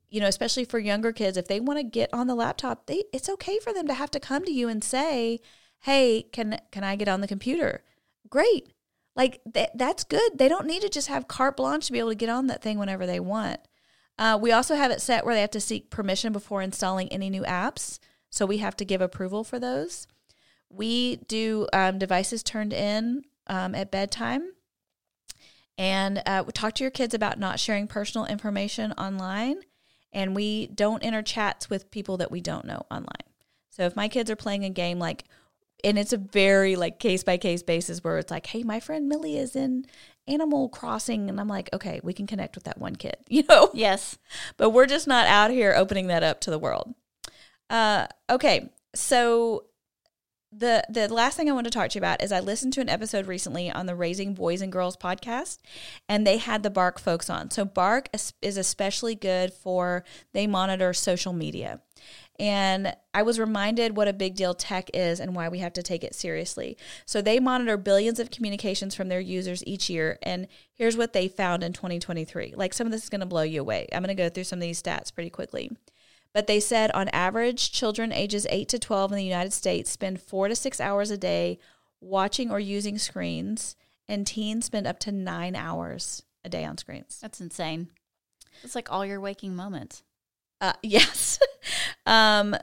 you 0.09 0.19
know, 0.19 0.27
especially 0.27 0.65
for 0.65 0.79
younger 0.79 1.11
kids, 1.11 1.37
if 1.37 1.47
they 1.47 1.59
want 1.59 1.79
to 1.79 1.83
get 1.83 2.13
on 2.13 2.27
the 2.27 2.35
laptop, 2.35 2.87
they 2.87 3.03
it's 3.13 3.29
okay 3.29 3.59
for 3.59 3.73
them 3.73 3.87
to 3.87 3.93
have 3.93 4.11
to 4.11 4.19
come 4.19 4.45
to 4.45 4.51
you 4.51 4.67
and 4.67 4.83
say, 4.83 5.39
"Hey, 5.79 6.23
can 6.31 6.59
can 6.71 6.83
I 6.83 6.95
get 6.95 7.07
on 7.07 7.21
the 7.21 7.27
computer?" 7.27 7.83
Great 8.29 8.73
like 9.19 9.41
th- 9.53 9.71
that's 9.75 10.05
good. 10.05 10.37
They 10.37 10.47
don't 10.47 10.65
need 10.65 10.81
to 10.81 10.89
just 10.89 11.09
have 11.09 11.27
carte 11.27 11.57
blanche 11.57 11.87
to 11.87 11.91
be 11.91 11.99
able 11.99 12.09
to 12.09 12.15
get 12.15 12.29
on 12.29 12.47
that 12.47 12.61
thing 12.61 12.79
whenever 12.79 13.05
they 13.05 13.19
want. 13.19 13.59
Uh, 14.17 14.39
we 14.41 14.53
also 14.53 14.75
have 14.75 14.91
it 14.91 15.01
set 15.01 15.25
where 15.25 15.35
they 15.35 15.41
have 15.41 15.51
to 15.51 15.59
seek 15.59 15.89
permission 15.89 16.31
before 16.31 16.61
installing 16.61 17.09
any 17.09 17.29
new 17.29 17.43
apps. 17.43 17.99
So 18.29 18.45
we 18.45 18.57
have 18.57 18.77
to 18.77 18.85
give 18.85 19.01
approval 19.01 19.43
for 19.43 19.59
those. 19.59 20.07
We 20.69 21.17
do 21.27 21.67
um, 21.73 21.97
devices 21.97 22.43
turned 22.43 22.73
in 22.73 23.23
um, 23.47 23.75
at 23.75 23.91
bedtime. 23.91 24.51
And 25.77 26.21
uh, 26.25 26.43
we 26.45 26.51
talk 26.51 26.73
to 26.75 26.83
your 26.83 26.91
kids 26.91 27.13
about 27.13 27.39
not 27.39 27.59
sharing 27.59 27.87
personal 27.87 28.25
information 28.25 28.91
online. 28.93 29.61
And 30.11 30.35
we 30.35 30.67
don't 30.67 31.03
enter 31.03 31.21
chats 31.21 31.69
with 31.69 31.91
people 31.91 32.17
that 32.17 32.31
we 32.31 32.41
don't 32.41 32.65
know 32.65 32.85
online. 32.91 33.05
So 33.69 33.85
if 33.85 33.95
my 33.95 34.07
kids 34.07 34.29
are 34.29 34.35
playing 34.35 34.65
a 34.65 34.69
game 34.69 34.99
like 34.99 35.23
and 35.83 35.97
it's 35.97 36.13
a 36.13 36.17
very 36.17 36.75
like 36.75 36.99
case 36.99 37.23
by 37.23 37.37
case 37.37 37.63
basis 37.63 38.03
where 38.03 38.17
it's 38.17 38.31
like, 38.31 38.47
hey, 38.47 38.63
my 38.63 38.79
friend 38.79 39.07
Millie 39.07 39.37
is 39.37 39.55
in 39.55 39.85
Animal 40.27 40.69
Crossing, 40.69 41.29
and 41.29 41.39
I'm 41.39 41.47
like, 41.47 41.69
okay, 41.73 41.99
we 42.03 42.13
can 42.13 42.27
connect 42.27 42.55
with 42.55 42.65
that 42.65 42.77
one 42.77 42.95
kid, 42.95 43.17
you 43.29 43.43
know? 43.47 43.69
Yes, 43.73 44.17
but 44.57 44.71
we're 44.71 44.85
just 44.85 45.07
not 45.07 45.27
out 45.27 45.51
here 45.51 45.73
opening 45.75 46.07
that 46.07 46.23
up 46.23 46.41
to 46.41 46.51
the 46.51 46.59
world. 46.59 46.93
Uh, 47.69 48.07
okay, 48.29 48.69
so 48.93 49.65
the 50.51 50.83
the 50.89 51.13
last 51.13 51.37
thing 51.37 51.49
I 51.49 51.53
want 51.53 51.65
to 51.65 51.71
talk 51.71 51.89
to 51.89 51.95
you 51.95 52.01
about 52.01 52.23
is 52.23 52.31
I 52.31 52.39
listened 52.39 52.73
to 52.73 52.81
an 52.81 52.89
episode 52.89 53.27
recently 53.27 53.71
on 53.71 53.85
the 53.85 53.95
Raising 53.95 54.33
Boys 54.33 54.61
and 54.61 54.71
Girls 54.71 54.97
podcast, 54.97 55.59
and 56.07 56.25
they 56.25 56.37
had 56.37 56.63
the 56.63 56.69
Bark 56.69 56.99
folks 56.99 57.29
on. 57.29 57.51
So 57.51 57.65
Bark 57.65 58.09
is 58.41 58.57
especially 58.57 59.15
good 59.15 59.53
for 59.53 60.03
they 60.33 60.47
monitor 60.47 60.93
social 60.93 61.33
media. 61.33 61.81
And 62.39 62.95
I 63.13 63.21
was 63.23 63.37
reminded 63.37 63.97
what 63.97 64.07
a 64.07 64.13
big 64.13 64.35
deal 64.35 64.53
tech 64.53 64.89
is 64.93 65.19
and 65.19 65.35
why 65.35 65.49
we 65.49 65.59
have 65.59 65.73
to 65.73 65.83
take 65.83 66.05
it 66.05 66.15
seriously. 66.15 66.77
So 67.05 67.21
they 67.21 67.39
monitor 67.41 67.75
billions 67.75 68.17
of 68.17 68.31
communications 68.31 68.95
from 68.95 69.09
their 69.09 69.19
users 69.19 69.61
each 69.67 69.89
year. 69.89 70.17
And 70.23 70.47
here's 70.73 70.95
what 70.95 71.11
they 71.11 71.27
found 71.27 71.63
in 71.63 71.73
2023. 71.73 72.53
Like 72.55 72.73
some 72.73 72.87
of 72.87 72.91
this 72.91 73.03
is 73.03 73.09
going 73.09 73.19
to 73.19 73.25
blow 73.25 73.41
you 73.41 73.59
away. 73.59 73.89
I'm 73.91 74.01
going 74.01 74.15
to 74.15 74.23
go 74.23 74.29
through 74.29 74.45
some 74.45 74.59
of 74.59 74.61
these 74.61 74.81
stats 74.81 75.13
pretty 75.13 75.29
quickly. 75.29 75.69
But 76.33 76.47
they 76.47 76.59
said 76.59 76.91
on 76.91 77.09
average, 77.09 77.71
children 77.71 78.11
ages 78.11 78.45
8 78.49 78.69
to 78.69 78.79
12 78.79 79.11
in 79.11 79.17
the 79.17 79.23
United 79.23 79.53
States 79.53 79.89
spend 79.89 80.21
four 80.21 80.47
to 80.47 80.55
six 80.55 80.79
hours 80.79 81.09
a 81.09 81.17
day 81.17 81.59
watching 82.01 82.51
or 82.51 82.59
using 82.59 82.97
screens, 82.97 83.75
and 84.07 84.25
teens 84.25 84.65
spend 84.65 84.87
up 84.87 84.99
to 84.99 85.11
nine 85.11 85.55
hours 85.55 86.23
a 86.45 86.49
day 86.49 86.63
on 86.63 86.77
screens. 86.77 87.19
That's 87.21 87.41
insane. 87.41 87.89
It's 88.63 88.75
like 88.75 88.91
all 88.91 89.05
your 89.05 89.19
waking 89.19 89.55
moments. 89.55 90.03
Uh, 90.61 90.73
yes. 90.83 91.39
um, 92.05 92.55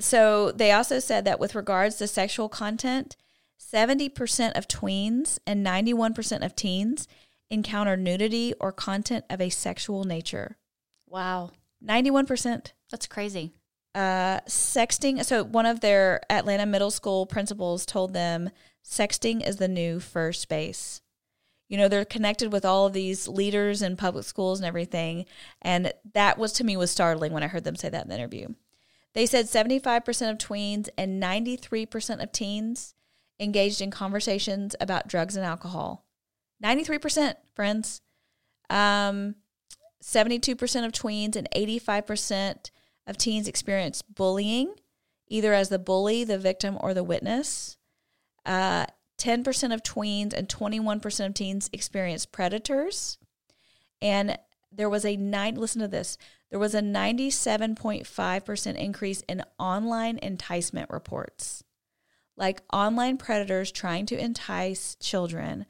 so 0.00 0.52
they 0.52 0.72
also 0.72 0.98
said 0.98 1.24
that 1.24 1.40
with 1.40 1.54
regards 1.54 1.96
to 1.96 2.06
sexual 2.06 2.48
content, 2.48 3.16
70% 3.60 4.56
of 4.56 4.68
tweens 4.68 5.38
and 5.46 5.64
91% 5.64 6.44
of 6.44 6.54
teens 6.54 7.08
encounter 7.50 7.96
nudity 7.96 8.54
or 8.60 8.72
content 8.72 9.24
of 9.30 9.40
a 9.40 9.50
sexual 9.50 10.04
nature. 10.04 10.56
Wow. 11.06 11.50
91%. 11.86 12.72
That's 12.90 13.06
crazy. 13.06 13.52
Uh, 13.94 14.40
sexting. 14.48 15.24
So 15.24 15.44
one 15.44 15.66
of 15.66 15.80
their 15.80 16.20
Atlanta 16.30 16.66
middle 16.66 16.90
school 16.90 17.26
principals 17.26 17.86
told 17.86 18.12
them 18.12 18.50
sexting 18.84 19.46
is 19.46 19.56
the 19.56 19.68
new 19.68 20.00
first 20.00 20.48
base 20.48 21.00
you 21.68 21.78
know 21.78 21.88
they're 21.88 22.04
connected 22.04 22.52
with 22.52 22.64
all 22.64 22.86
of 22.86 22.92
these 22.92 23.26
leaders 23.26 23.82
in 23.82 23.96
public 23.96 24.24
schools 24.24 24.60
and 24.60 24.66
everything 24.66 25.24
and 25.62 25.92
that 26.12 26.38
was 26.38 26.52
to 26.52 26.64
me 26.64 26.76
was 26.76 26.90
startling 26.90 27.32
when 27.32 27.42
i 27.42 27.48
heard 27.48 27.64
them 27.64 27.76
say 27.76 27.88
that 27.88 28.04
in 28.04 28.08
the 28.08 28.14
interview 28.14 28.48
they 29.14 29.26
said 29.26 29.46
75% 29.46 30.30
of 30.30 30.38
tweens 30.38 30.88
and 30.98 31.22
93% 31.22 32.20
of 32.20 32.32
teens 32.32 32.94
engaged 33.38 33.80
in 33.80 33.92
conversations 33.92 34.74
about 34.80 35.06
drugs 35.06 35.36
and 35.36 35.46
alcohol 35.46 36.04
93% 36.62 37.34
friends 37.54 38.00
um, 38.70 39.36
72% 40.04 40.84
of 40.84 40.92
tweens 40.92 41.34
and 41.34 41.48
85% 41.54 42.70
of 43.06 43.16
teens 43.16 43.48
experienced 43.48 44.14
bullying 44.14 44.74
either 45.28 45.54
as 45.54 45.70
the 45.70 45.78
bully 45.78 46.24
the 46.24 46.38
victim 46.38 46.76
or 46.80 46.92
the 46.92 47.02
witness 47.02 47.78
uh, 48.44 48.84
10% 49.18 49.72
of 49.72 49.82
tweens 49.82 50.34
and 50.34 50.48
21% 50.48 51.26
of 51.26 51.34
teens 51.34 51.70
experienced 51.72 52.32
predators. 52.32 53.18
And 54.02 54.36
there 54.70 54.90
was 54.90 55.04
a 55.04 55.16
nine, 55.16 55.54
listen 55.54 55.80
to 55.80 55.88
this, 55.88 56.18
there 56.50 56.58
was 56.58 56.74
a 56.74 56.80
97.5% 56.80 58.76
increase 58.76 59.22
in 59.22 59.42
online 59.58 60.18
enticement 60.18 60.90
reports. 60.90 61.64
Like 62.36 62.62
online 62.72 63.16
predators 63.16 63.70
trying 63.70 64.06
to 64.06 64.18
entice 64.18 64.96
children 64.96 65.66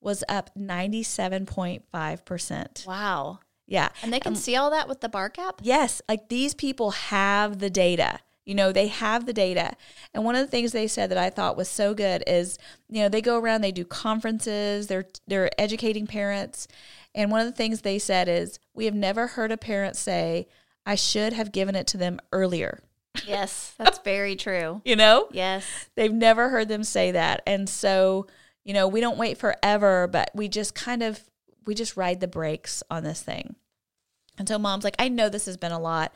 was 0.00 0.24
up 0.28 0.50
97.5%. 0.56 2.86
Wow. 2.86 3.38
Yeah. 3.70 3.88
And 4.02 4.12
they 4.12 4.20
can 4.20 4.32
um, 4.32 4.36
see 4.36 4.56
all 4.56 4.68
that 4.70 4.88
with 4.88 5.00
the 5.00 5.08
Bark 5.08 5.38
app? 5.38 5.60
Yes. 5.62 6.02
Like 6.08 6.28
these 6.28 6.54
people 6.54 6.90
have 6.90 7.60
the 7.60 7.70
data. 7.70 8.18
You 8.44 8.56
know, 8.56 8.72
they 8.72 8.88
have 8.88 9.26
the 9.26 9.32
data. 9.32 9.76
And 10.12 10.24
one 10.24 10.34
of 10.34 10.44
the 10.44 10.50
things 10.50 10.72
they 10.72 10.88
said 10.88 11.10
that 11.10 11.18
I 11.18 11.30
thought 11.30 11.56
was 11.56 11.68
so 11.68 11.94
good 11.94 12.24
is, 12.26 12.58
you 12.88 13.00
know, 13.00 13.08
they 13.08 13.22
go 13.22 13.38
around, 13.38 13.60
they 13.60 13.70
do 13.70 13.84
conferences, 13.84 14.88
they're 14.88 15.06
they're 15.28 15.50
educating 15.56 16.08
parents. 16.08 16.66
And 17.14 17.30
one 17.30 17.40
of 17.40 17.46
the 17.46 17.56
things 17.56 17.82
they 17.82 17.98
said 18.00 18.28
is, 18.28 18.58
we 18.74 18.86
have 18.86 18.94
never 18.94 19.28
heard 19.28 19.52
a 19.52 19.56
parent 19.56 19.96
say, 19.96 20.48
I 20.84 20.96
should 20.96 21.32
have 21.32 21.52
given 21.52 21.76
it 21.76 21.86
to 21.88 21.96
them 21.96 22.18
earlier. 22.32 22.82
Yes, 23.24 23.74
that's 23.78 24.00
very 24.00 24.34
true. 24.34 24.82
you 24.84 24.96
know? 24.96 25.28
Yes. 25.30 25.64
They've 25.94 26.12
never 26.12 26.48
heard 26.48 26.68
them 26.68 26.82
say 26.82 27.12
that. 27.12 27.42
And 27.46 27.68
so, 27.68 28.26
you 28.64 28.74
know, 28.74 28.88
we 28.88 29.00
don't 29.00 29.18
wait 29.18 29.38
forever, 29.38 30.08
but 30.08 30.30
we 30.34 30.48
just 30.48 30.74
kind 30.74 31.02
of 31.04 31.20
we 31.66 31.74
just 31.74 31.96
ride 31.96 32.18
the 32.18 32.26
brakes 32.26 32.82
on 32.90 33.04
this 33.04 33.22
thing. 33.22 33.54
And 34.40 34.48
so 34.48 34.58
mom's 34.58 34.84
like, 34.84 34.96
I 34.98 35.10
know 35.10 35.28
this 35.28 35.44
has 35.44 35.58
been 35.58 35.70
a 35.70 35.78
lot 35.78 36.14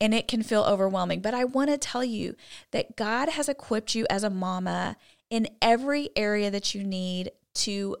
and 0.00 0.14
it 0.14 0.28
can 0.28 0.42
feel 0.42 0.62
overwhelming, 0.62 1.20
but 1.20 1.34
I 1.34 1.44
want 1.44 1.68
to 1.68 1.76
tell 1.76 2.02
you 2.02 2.34
that 2.70 2.96
God 2.96 3.28
has 3.28 3.50
equipped 3.50 3.94
you 3.94 4.06
as 4.08 4.24
a 4.24 4.30
mama 4.30 4.96
in 5.28 5.46
every 5.60 6.08
area 6.16 6.50
that 6.50 6.74
you 6.74 6.82
need 6.82 7.32
to 7.56 7.98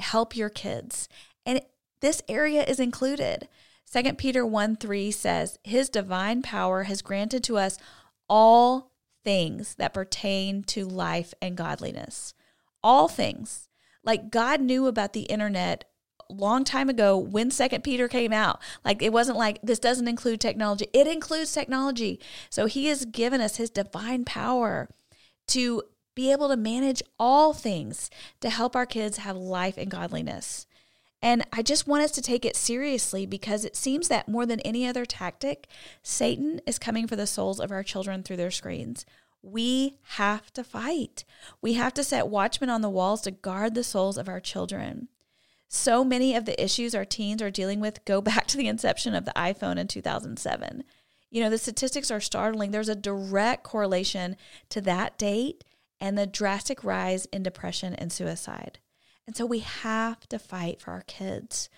help 0.00 0.36
your 0.36 0.48
kids. 0.48 1.08
And 1.46 1.60
this 2.00 2.20
area 2.28 2.64
is 2.64 2.80
included. 2.80 3.46
2 3.92 4.14
Peter 4.14 4.44
1 4.44 4.74
3 4.74 5.12
says, 5.12 5.56
His 5.62 5.88
divine 5.88 6.42
power 6.42 6.82
has 6.82 7.00
granted 7.00 7.44
to 7.44 7.56
us 7.58 7.78
all 8.28 8.90
things 9.22 9.76
that 9.76 9.94
pertain 9.94 10.64
to 10.64 10.84
life 10.84 11.32
and 11.40 11.56
godliness. 11.56 12.34
All 12.82 13.06
things. 13.06 13.68
Like 14.02 14.32
God 14.32 14.60
knew 14.60 14.88
about 14.88 15.12
the 15.12 15.22
internet 15.22 15.84
long 16.32 16.64
time 16.64 16.88
ago 16.88 17.16
when 17.16 17.50
second 17.50 17.82
peter 17.82 18.08
came 18.08 18.32
out 18.32 18.60
like 18.84 19.02
it 19.02 19.12
wasn't 19.12 19.36
like 19.36 19.58
this 19.62 19.78
doesn't 19.78 20.08
include 20.08 20.40
technology 20.40 20.86
it 20.92 21.06
includes 21.06 21.52
technology 21.52 22.18
so 22.50 22.66
he 22.66 22.86
has 22.86 23.04
given 23.04 23.40
us 23.40 23.56
his 23.56 23.70
divine 23.70 24.24
power 24.24 24.88
to 25.46 25.82
be 26.14 26.30
able 26.30 26.48
to 26.48 26.56
manage 26.56 27.02
all 27.18 27.52
things 27.52 28.10
to 28.40 28.50
help 28.50 28.76
our 28.76 28.86
kids 28.86 29.18
have 29.18 29.36
life 29.36 29.76
and 29.78 29.90
godliness 29.90 30.66
and 31.22 31.46
I 31.52 31.62
just 31.62 31.86
want 31.86 32.02
us 32.02 32.10
to 32.12 32.20
take 32.20 32.44
it 32.44 32.56
seriously 32.56 33.26
because 33.26 33.64
it 33.64 33.76
seems 33.76 34.08
that 34.08 34.28
more 34.28 34.44
than 34.44 34.58
any 34.60 34.86
other 34.88 35.06
tactic, 35.06 35.68
Satan 36.02 36.60
is 36.66 36.80
coming 36.80 37.06
for 37.06 37.14
the 37.14 37.28
souls 37.28 37.60
of 37.60 37.70
our 37.70 37.84
children 37.84 38.24
through 38.24 38.38
their 38.38 38.50
screens. 38.50 39.06
We 39.40 39.98
have 40.16 40.52
to 40.54 40.64
fight. 40.64 41.24
We 41.60 41.74
have 41.74 41.94
to 41.94 42.04
set 42.04 42.26
watchmen 42.26 42.70
on 42.70 42.80
the 42.80 42.90
walls 42.90 43.22
to 43.22 43.30
guard 43.30 43.74
the 43.74 43.84
souls 43.84 44.18
of 44.18 44.28
our 44.28 44.40
children. 44.40 45.08
So 45.74 46.04
many 46.04 46.34
of 46.34 46.44
the 46.44 46.62
issues 46.62 46.94
our 46.94 47.06
teens 47.06 47.40
are 47.40 47.50
dealing 47.50 47.80
with 47.80 48.04
go 48.04 48.20
back 48.30 48.46
to 48.48 48.58
the 48.58 48.68
inception 48.68 49.14
of 49.14 49.24
the 49.24 49.32
iPhone 49.34 49.78
in 49.78 49.88
2007. 49.88 50.84
You 51.30 51.42
know, 51.42 51.48
the 51.48 51.56
statistics 51.56 52.10
are 52.10 52.20
startling. 52.20 52.70
There's 52.70 52.90
a 52.90 52.94
direct 52.94 53.64
correlation 53.64 54.36
to 54.68 54.82
that 54.82 55.16
date 55.16 55.64
and 55.98 56.18
the 56.18 56.26
drastic 56.26 56.84
rise 56.84 57.24
in 57.26 57.42
depression 57.42 57.94
and 57.94 58.12
suicide. 58.12 58.80
And 59.26 59.34
so 59.34 59.46
we 59.46 59.60
have 59.60 60.28
to 60.28 60.38
fight 60.38 60.78
for 60.78 60.90
our 60.90 61.04
kids. 61.06 61.70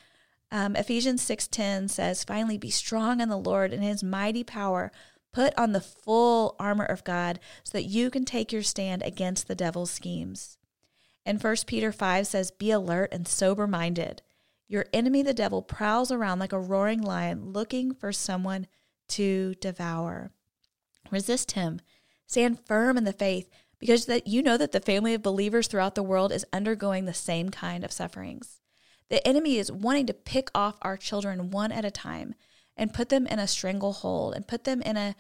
Um, 0.51 0.75
Ephesians 0.75 1.23
6:10 1.23 1.89
says, 1.89 2.25
"Finally 2.25 2.59
be 2.59 2.71
strong 2.71 3.21
in 3.21 3.29
the 3.29 3.39
Lord 3.39 3.73
and 3.73 3.85
his 3.85 4.03
mighty 4.03 4.43
power. 4.43 4.91
Put 5.33 5.57
on 5.57 5.71
the 5.71 5.81
full 5.81 6.57
armor 6.59 6.85
of 6.85 7.05
God 7.05 7.39
so 7.63 7.71
that 7.79 7.85
you 7.85 8.11
can 8.11 8.25
take 8.25 8.51
your 8.51 8.65
stand 8.65 9.05
against 9.05 9.47
the 9.47 9.55
devil's 9.55 9.93
schemes." 9.93 10.59
And 11.27 11.43
1 11.43 11.57
Peter 11.67 11.93
5 11.93 12.27
says, 12.27 12.51
Be 12.51 12.71
alert 12.71 13.11
and 13.13 13.27
sober 13.27 13.67
minded. 13.67 14.23
Your 14.69 14.87
enemy, 14.93 15.23
the 15.23 15.35
devil, 15.35 15.63
prowls 15.63 16.11
around 16.11 16.39
like 16.39 16.53
a 16.53 16.59
roaring 16.59 17.03
lion 17.03 17.53
looking 17.53 17.95
for 17.95 18.13
someone 18.13 18.67
to 19.09 19.55
devour. 19.61 20.31
Resist 21.11 21.53
him. 21.53 21.81
Stand 22.27 22.65
firm 22.67 22.97
in 22.97 23.05
the 23.05 23.13
faith 23.13 23.51
because 23.79 24.07
that 24.07 24.27
you 24.27 24.43
know 24.43 24.57
that 24.57 24.73
the 24.73 24.81
family 24.81 25.15
of 25.15 25.23
believers 25.23 25.67
throughout 25.67 25.95
the 25.95 26.03
world 26.03 26.33
is 26.33 26.47
undergoing 26.53 27.05
the 27.05 27.15
same 27.15 27.51
kind 27.51 27.85
of 27.85 27.93
sufferings. 27.93 28.61
The 29.11 29.27
enemy 29.27 29.59
is 29.59 29.71
wanting 29.71 30.07
to 30.07 30.15
pick 30.15 30.49
off 30.55 30.79
our 30.83 30.97
children 30.97 31.51
one 31.51 31.71
at 31.71 31.85
a 31.85 31.91
time 31.91 32.35
and 32.77 32.95
put 32.95 33.11
them 33.11 33.27
in 33.27 33.39
a 33.39 33.47
stranglehold 33.47 34.35
and 34.35 34.49
put 34.49 34.65
them 34.65 34.81
in 34.83 34.97
a 34.97 35.15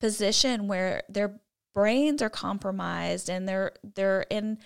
position 0.00 0.66
where 0.66 1.04
their 1.08 1.40
brains 1.72 2.20
are 2.20 2.30
compromised 2.30 3.30
and 3.30 3.48
they're 3.48 3.72
they're 3.94 4.26
in 4.28 4.58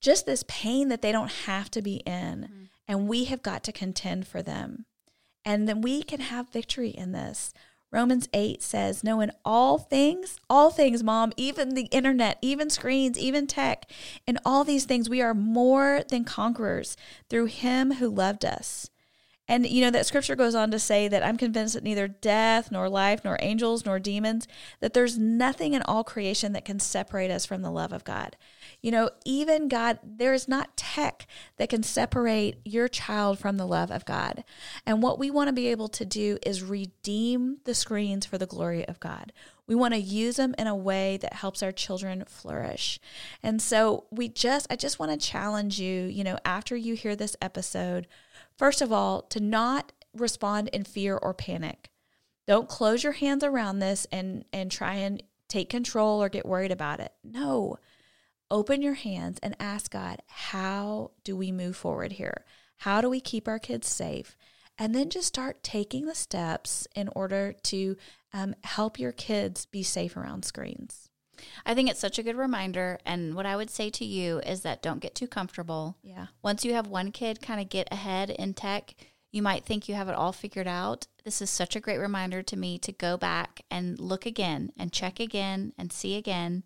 just 0.00 0.26
this 0.26 0.44
pain 0.48 0.88
that 0.88 1.02
they 1.02 1.12
don't 1.12 1.32
have 1.46 1.70
to 1.70 1.82
be 1.82 1.96
in 2.06 2.42
mm-hmm. 2.42 2.64
and 2.86 3.08
we 3.08 3.24
have 3.24 3.42
got 3.42 3.62
to 3.64 3.72
contend 3.72 4.26
for 4.26 4.42
them 4.42 4.86
and 5.44 5.68
then 5.68 5.80
we 5.80 6.02
can 6.02 6.20
have 6.20 6.50
victory 6.50 6.90
in 6.90 7.12
this 7.12 7.52
Romans 7.90 8.28
8 8.34 8.62
says, 8.62 9.02
No, 9.02 9.20
in 9.20 9.32
all 9.44 9.78
things, 9.78 10.38
all 10.50 10.70
things, 10.70 11.02
mom, 11.02 11.32
even 11.36 11.70
the 11.70 11.86
internet, 11.86 12.36
even 12.42 12.68
screens, 12.68 13.18
even 13.18 13.46
tech, 13.46 13.90
in 14.26 14.38
all 14.44 14.62
these 14.62 14.84
things, 14.84 15.08
we 15.08 15.22
are 15.22 15.32
more 15.32 16.02
than 16.08 16.24
conquerors 16.24 16.96
through 17.30 17.46
him 17.46 17.94
who 17.94 18.08
loved 18.08 18.44
us. 18.44 18.90
And 19.50 19.66
you 19.66 19.80
know 19.80 19.90
that 19.90 20.04
scripture 20.04 20.36
goes 20.36 20.54
on 20.54 20.70
to 20.72 20.78
say 20.78 21.08
that 21.08 21.24
I'm 21.24 21.38
convinced 21.38 21.72
that 21.72 21.82
neither 21.82 22.06
death 22.06 22.70
nor 22.70 22.90
life 22.90 23.24
nor 23.24 23.38
angels 23.40 23.86
nor 23.86 23.98
demons 23.98 24.46
that 24.80 24.92
there's 24.92 25.16
nothing 25.16 25.72
in 25.72 25.80
all 25.82 26.04
creation 26.04 26.52
that 26.52 26.66
can 26.66 26.78
separate 26.78 27.30
us 27.30 27.46
from 27.46 27.62
the 27.62 27.70
love 27.70 27.94
of 27.94 28.04
God. 28.04 28.36
You 28.80 28.92
know, 28.92 29.10
even 29.24 29.68
God, 29.68 29.98
there 30.04 30.34
is 30.34 30.46
not 30.46 30.76
tech 30.76 31.26
that 31.56 31.68
can 31.68 31.82
separate 31.82 32.58
your 32.64 32.86
child 32.86 33.38
from 33.38 33.56
the 33.56 33.66
love 33.66 33.90
of 33.90 34.04
God. 34.04 34.44
And 34.86 35.02
what 35.02 35.18
we 35.18 35.30
want 35.30 35.48
to 35.48 35.52
be 35.52 35.68
able 35.68 35.88
to 35.88 36.04
do 36.04 36.38
is 36.46 36.62
redeem 36.62 37.58
the 37.64 37.74
screens 37.74 38.24
for 38.24 38.38
the 38.38 38.46
glory 38.46 38.86
of 38.86 39.00
God. 39.00 39.32
We 39.66 39.74
want 39.74 39.94
to 39.94 40.00
use 40.00 40.36
them 40.36 40.54
in 40.56 40.66
a 40.66 40.76
way 40.76 41.16
that 41.18 41.34
helps 41.34 41.62
our 41.62 41.72
children 41.72 42.24
flourish. 42.26 43.00
And 43.42 43.60
so 43.60 44.04
we 44.10 44.28
just 44.28 44.66
I 44.70 44.76
just 44.76 44.98
want 44.98 45.12
to 45.12 45.26
challenge 45.26 45.80
you, 45.80 46.04
you 46.04 46.22
know, 46.22 46.38
after 46.44 46.76
you 46.76 46.94
hear 46.94 47.16
this 47.16 47.36
episode, 47.42 48.06
First 48.58 48.82
of 48.82 48.92
all, 48.92 49.22
to 49.22 49.40
not 49.40 49.92
respond 50.12 50.68
in 50.68 50.82
fear 50.82 51.16
or 51.16 51.32
panic. 51.32 51.90
Don't 52.46 52.68
close 52.68 53.04
your 53.04 53.12
hands 53.12 53.44
around 53.44 53.78
this 53.78 54.06
and 54.10 54.44
and 54.52 54.70
try 54.70 54.94
and 54.94 55.22
take 55.46 55.70
control 55.70 56.22
or 56.22 56.28
get 56.28 56.44
worried 56.44 56.72
about 56.72 56.98
it. 56.98 57.12
No. 57.22 57.78
Open 58.50 58.80
your 58.80 58.94
hands 58.94 59.38
and 59.42 59.54
ask 59.60 59.90
God, 59.90 60.22
how 60.26 61.10
do 61.24 61.36
we 61.36 61.52
move 61.52 61.76
forward 61.76 62.12
here? 62.12 62.44
How 62.78 63.00
do 63.00 63.10
we 63.10 63.20
keep 63.20 63.46
our 63.46 63.58
kids 63.58 63.88
safe? 63.88 64.36
And 64.78 64.94
then 64.94 65.10
just 65.10 65.26
start 65.26 65.62
taking 65.62 66.06
the 66.06 66.14
steps 66.14 66.86
in 66.94 67.08
order 67.08 67.52
to 67.64 67.96
um, 68.32 68.54
help 68.62 68.98
your 68.98 69.12
kids 69.12 69.66
be 69.66 69.82
safe 69.82 70.16
around 70.16 70.44
screens. 70.44 71.10
I 71.66 71.74
think 71.74 71.90
it's 71.90 72.00
such 72.00 72.18
a 72.18 72.22
good 72.22 72.36
reminder. 72.36 72.98
And 73.04 73.34
what 73.34 73.46
I 73.46 73.56
would 73.56 73.70
say 73.70 73.90
to 73.90 74.04
you 74.04 74.38
is 74.40 74.62
that 74.62 74.82
don't 74.82 75.00
get 75.00 75.14
too 75.14 75.26
comfortable. 75.26 75.96
Yeah. 76.02 76.26
Once 76.42 76.64
you 76.64 76.74
have 76.74 76.86
one 76.86 77.12
kid 77.12 77.42
kind 77.42 77.60
of 77.60 77.68
get 77.68 77.88
ahead 77.92 78.30
in 78.30 78.54
tech, 78.54 78.94
you 79.30 79.42
might 79.42 79.64
think 79.64 79.88
you 79.88 79.94
have 79.94 80.08
it 80.08 80.14
all 80.14 80.32
figured 80.32 80.66
out. 80.66 81.06
This 81.24 81.42
is 81.42 81.50
such 81.50 81.76
a 81.76 81.80
great 81.80 81.98
reminder 81.98 82.42
to 82.42 82.56
me 82.56 82.78
to 82.78 82.92
go 82.92 83.16
back 83.16 83.60
and 83.70 83.98
look 84.00 84.26
again 84.26 84.72
and 84.78 84.92
check 84.92 85.20
again 85.20 85.72
and 85.76 85.92
see 85.92 86.16
again 86.16 86.62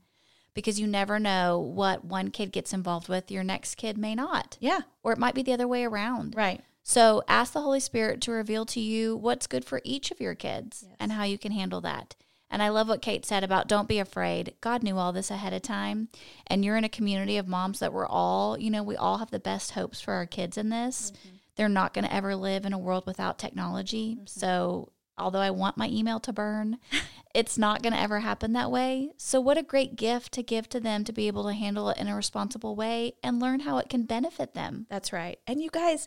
because 0.54 0.80
you 0.80 0.86
never 0.86 1.18
know 1.18 1.58
what 1.58 2.04
one 2.04 2.30
kid 2.30 2.52
gets 2.52 2.72
involved 2.72 3.08
with, 3.08 3.30
your 3.30 3.44
next 3.44 3.76
kid 3.76 3.96
may 3.96 4.14
not. 4.14 4.56
Yeah. 4.60 4.80
Or 5.02 5.12
it 5.12 5.18
might 5.18 5.34
be 5.34 5.42
the 5.42 5.52
other 5.52 5.68
way 5.68 5.84
around. 5.84 6.34
Right. 6.36 6.60
So 6.82 7.22
ask 7.28 7.52
the 7.52 7.62
Holy 7.62 7.80
Spirit 7.80 8.20
to 8.22 8.32
reveal 8.32 8.66
to 8.66 8.80
you 8.80 9.16
what's 9.16 9.46
good 9.46 9.64
for 9.64 9.80
each 9.84 10.10
of 10.10 10.20
your 10.20 10.34
kids 10.34 10.84
yes. 10.86 10.96
and 10.98 11.12
how 11.12 11.24
you 11.24 11.38
can 11.38 11.52
handle 11.52 11.80
that. 11.82 12.16
And 12.50 12.62
I 12.62 12.68
love 12.68 12.88
what 12.88 13.00
Kate 13.00 13.24
said 13.24 13.44
about 13.44 13.66
don't 13.66 13.88
be 13.88 13.98
afraid. 13.98 14.54
God 14.60 14.82
knew 14.82 14.98
all 14.98 15.12
this 15.12 15.30
ahead 15.30 15.54
of 15.54 15.62
time. 15.62 16.08
And 16.46 16.62
you're 16.62 16.76
in 16.76 16.84
a 16.84 16.90
community 16.90 17.38
of 17.38 17.48
moms 17.48 17.78
that 17.78 17.94
we're 17.94 18.06
all, 18.06 18.58
you 18.58 18.70
know, 18.70 18.82
we 18.82 18.94
all 18.94 19.18
have 19.18 19.30
the 19.30 19.40
best 19.40 19.70
hopes 19.70 20.02
for 20.02 20.12
our 20.12 20.26
kids 20.26 20.58
in 20.58 20.68
this. 20.68 21.12
Mm-hmm. 21.12 21.36
They're 21.56 21.68
not 21.70 21.94
going 21.94 22.04
to 22.04 22.14
ever 22.14 22.36
live 22.36 22.66
in 22.66 22.74
a 22.74 22.78
world 22.78 23.06
without 23.06 23.38
technology. 23.38 24.16
Mm-hmm. 24.16 24.26
So, 24.26 24.92
although 25.22 25.38
I 25.38 25.50
want 25.50 25.76
my 25.76 25.88
email 25.88 26.20
to 26.20 26.32
burn, 26.32 26.78
it's 27.34 27.56
not 27.56 27.82
going 27.82 27.92
to 27.92 28.00
ever 28.00 28.20
happen 28.20 28.52
that 28.52 28.70
way. 28.70 29.10
So, 29.16 29.40
what 29.40 29.58
a 29.58 29.62
great 29.62 29.96
gift 29.96 30.32
to 30.32 30.42
give 30.42 30.68
to 30.70 30.80
them 30.80 31.04
to 31.04 31.12
be 31.12 31.26
able 31.26 31.44
to 31.44 31.52
handle 31.52 31.88
it 31.90 31.98
in 31.98 32.08
a 32.08 32.16
responsible 32.16 32.76
way 32.76 33.14
and 33.22 33.40
learn 33.40 33.60
how 33.60 33.78
it 33.78 33.88
can 33.88 34.04
benefit 34.04 34.54
them. 34.54 34.86
That's 34.90 35.12
right. 35.12 35.38
And 35.46 35.62
you 35.62 35.70
guys, 35.70 36.06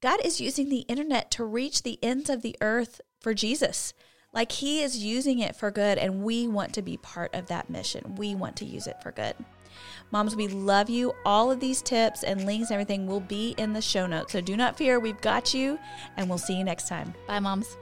God 0.00 0.20
is 0.24 0.40
using 0.40 0.68
the 0.68 0.80
internet 0.80 1.30
to 1.32 1.44
reach 1.44 1.82
the 1.82 1.98
ends 2.02 2.30
of 2.30 2.42
the 2.42 2.56
earth 2.60 3.00
for 3.20 3.34
Jesus. 3.34 3.92
Like 4.32 4.52
he 4.52 4.82
is 4.82 4.98
using 5.02 5.38
it 5.38 5.56
for 5.56 5.70
good, 5.70 5.98
and 5.98 6.22
we 6.22 6.46
want 6.46 6.74
to 6.74 6.82
be 6.82 6.96
part 6.98 7.34
of 7.34 7.46
that 7.46 7.70
mission. 7.70 8.16
We 8.16 8.34
want 8.34 8.56
to 8.56 8.64
use 8.64 8.86
it 8.86 9.02
for 9.02 9.12
good. 9.12 9.34
Moms, 10.10 10.36
we 10.36 10.48
love 10.48 10.90
you. 10.90 11.14
All 11.24 11.50
of 11.50 11.60
these 11.60 11.82
tips 11.82 12.22
and 12.22 12.44
links, 12.44 12.70
and 12.70 12.74
everything 12.74 13.06
will 13.06 13.20
be 13.20 13.54
in 13.56 13.72
the 13.72 13.82
show 13.82 14.06
notes. 14.06 14.32
So 14.32 14.40
do 14.40 14.56
not 14.56 14.76
fear, 14.76 15.00
we've 15.00 15.20
got 15.20 15.54
you, 15.54 15.78
and 16.16 16.28
we'll 16.28 16.38
see 16.38 16.56
you 16.56 16.64
next 16.64 16.88
time. 16.88 17.14
Bye, 17.26 17.40
moms. 17.40 17.76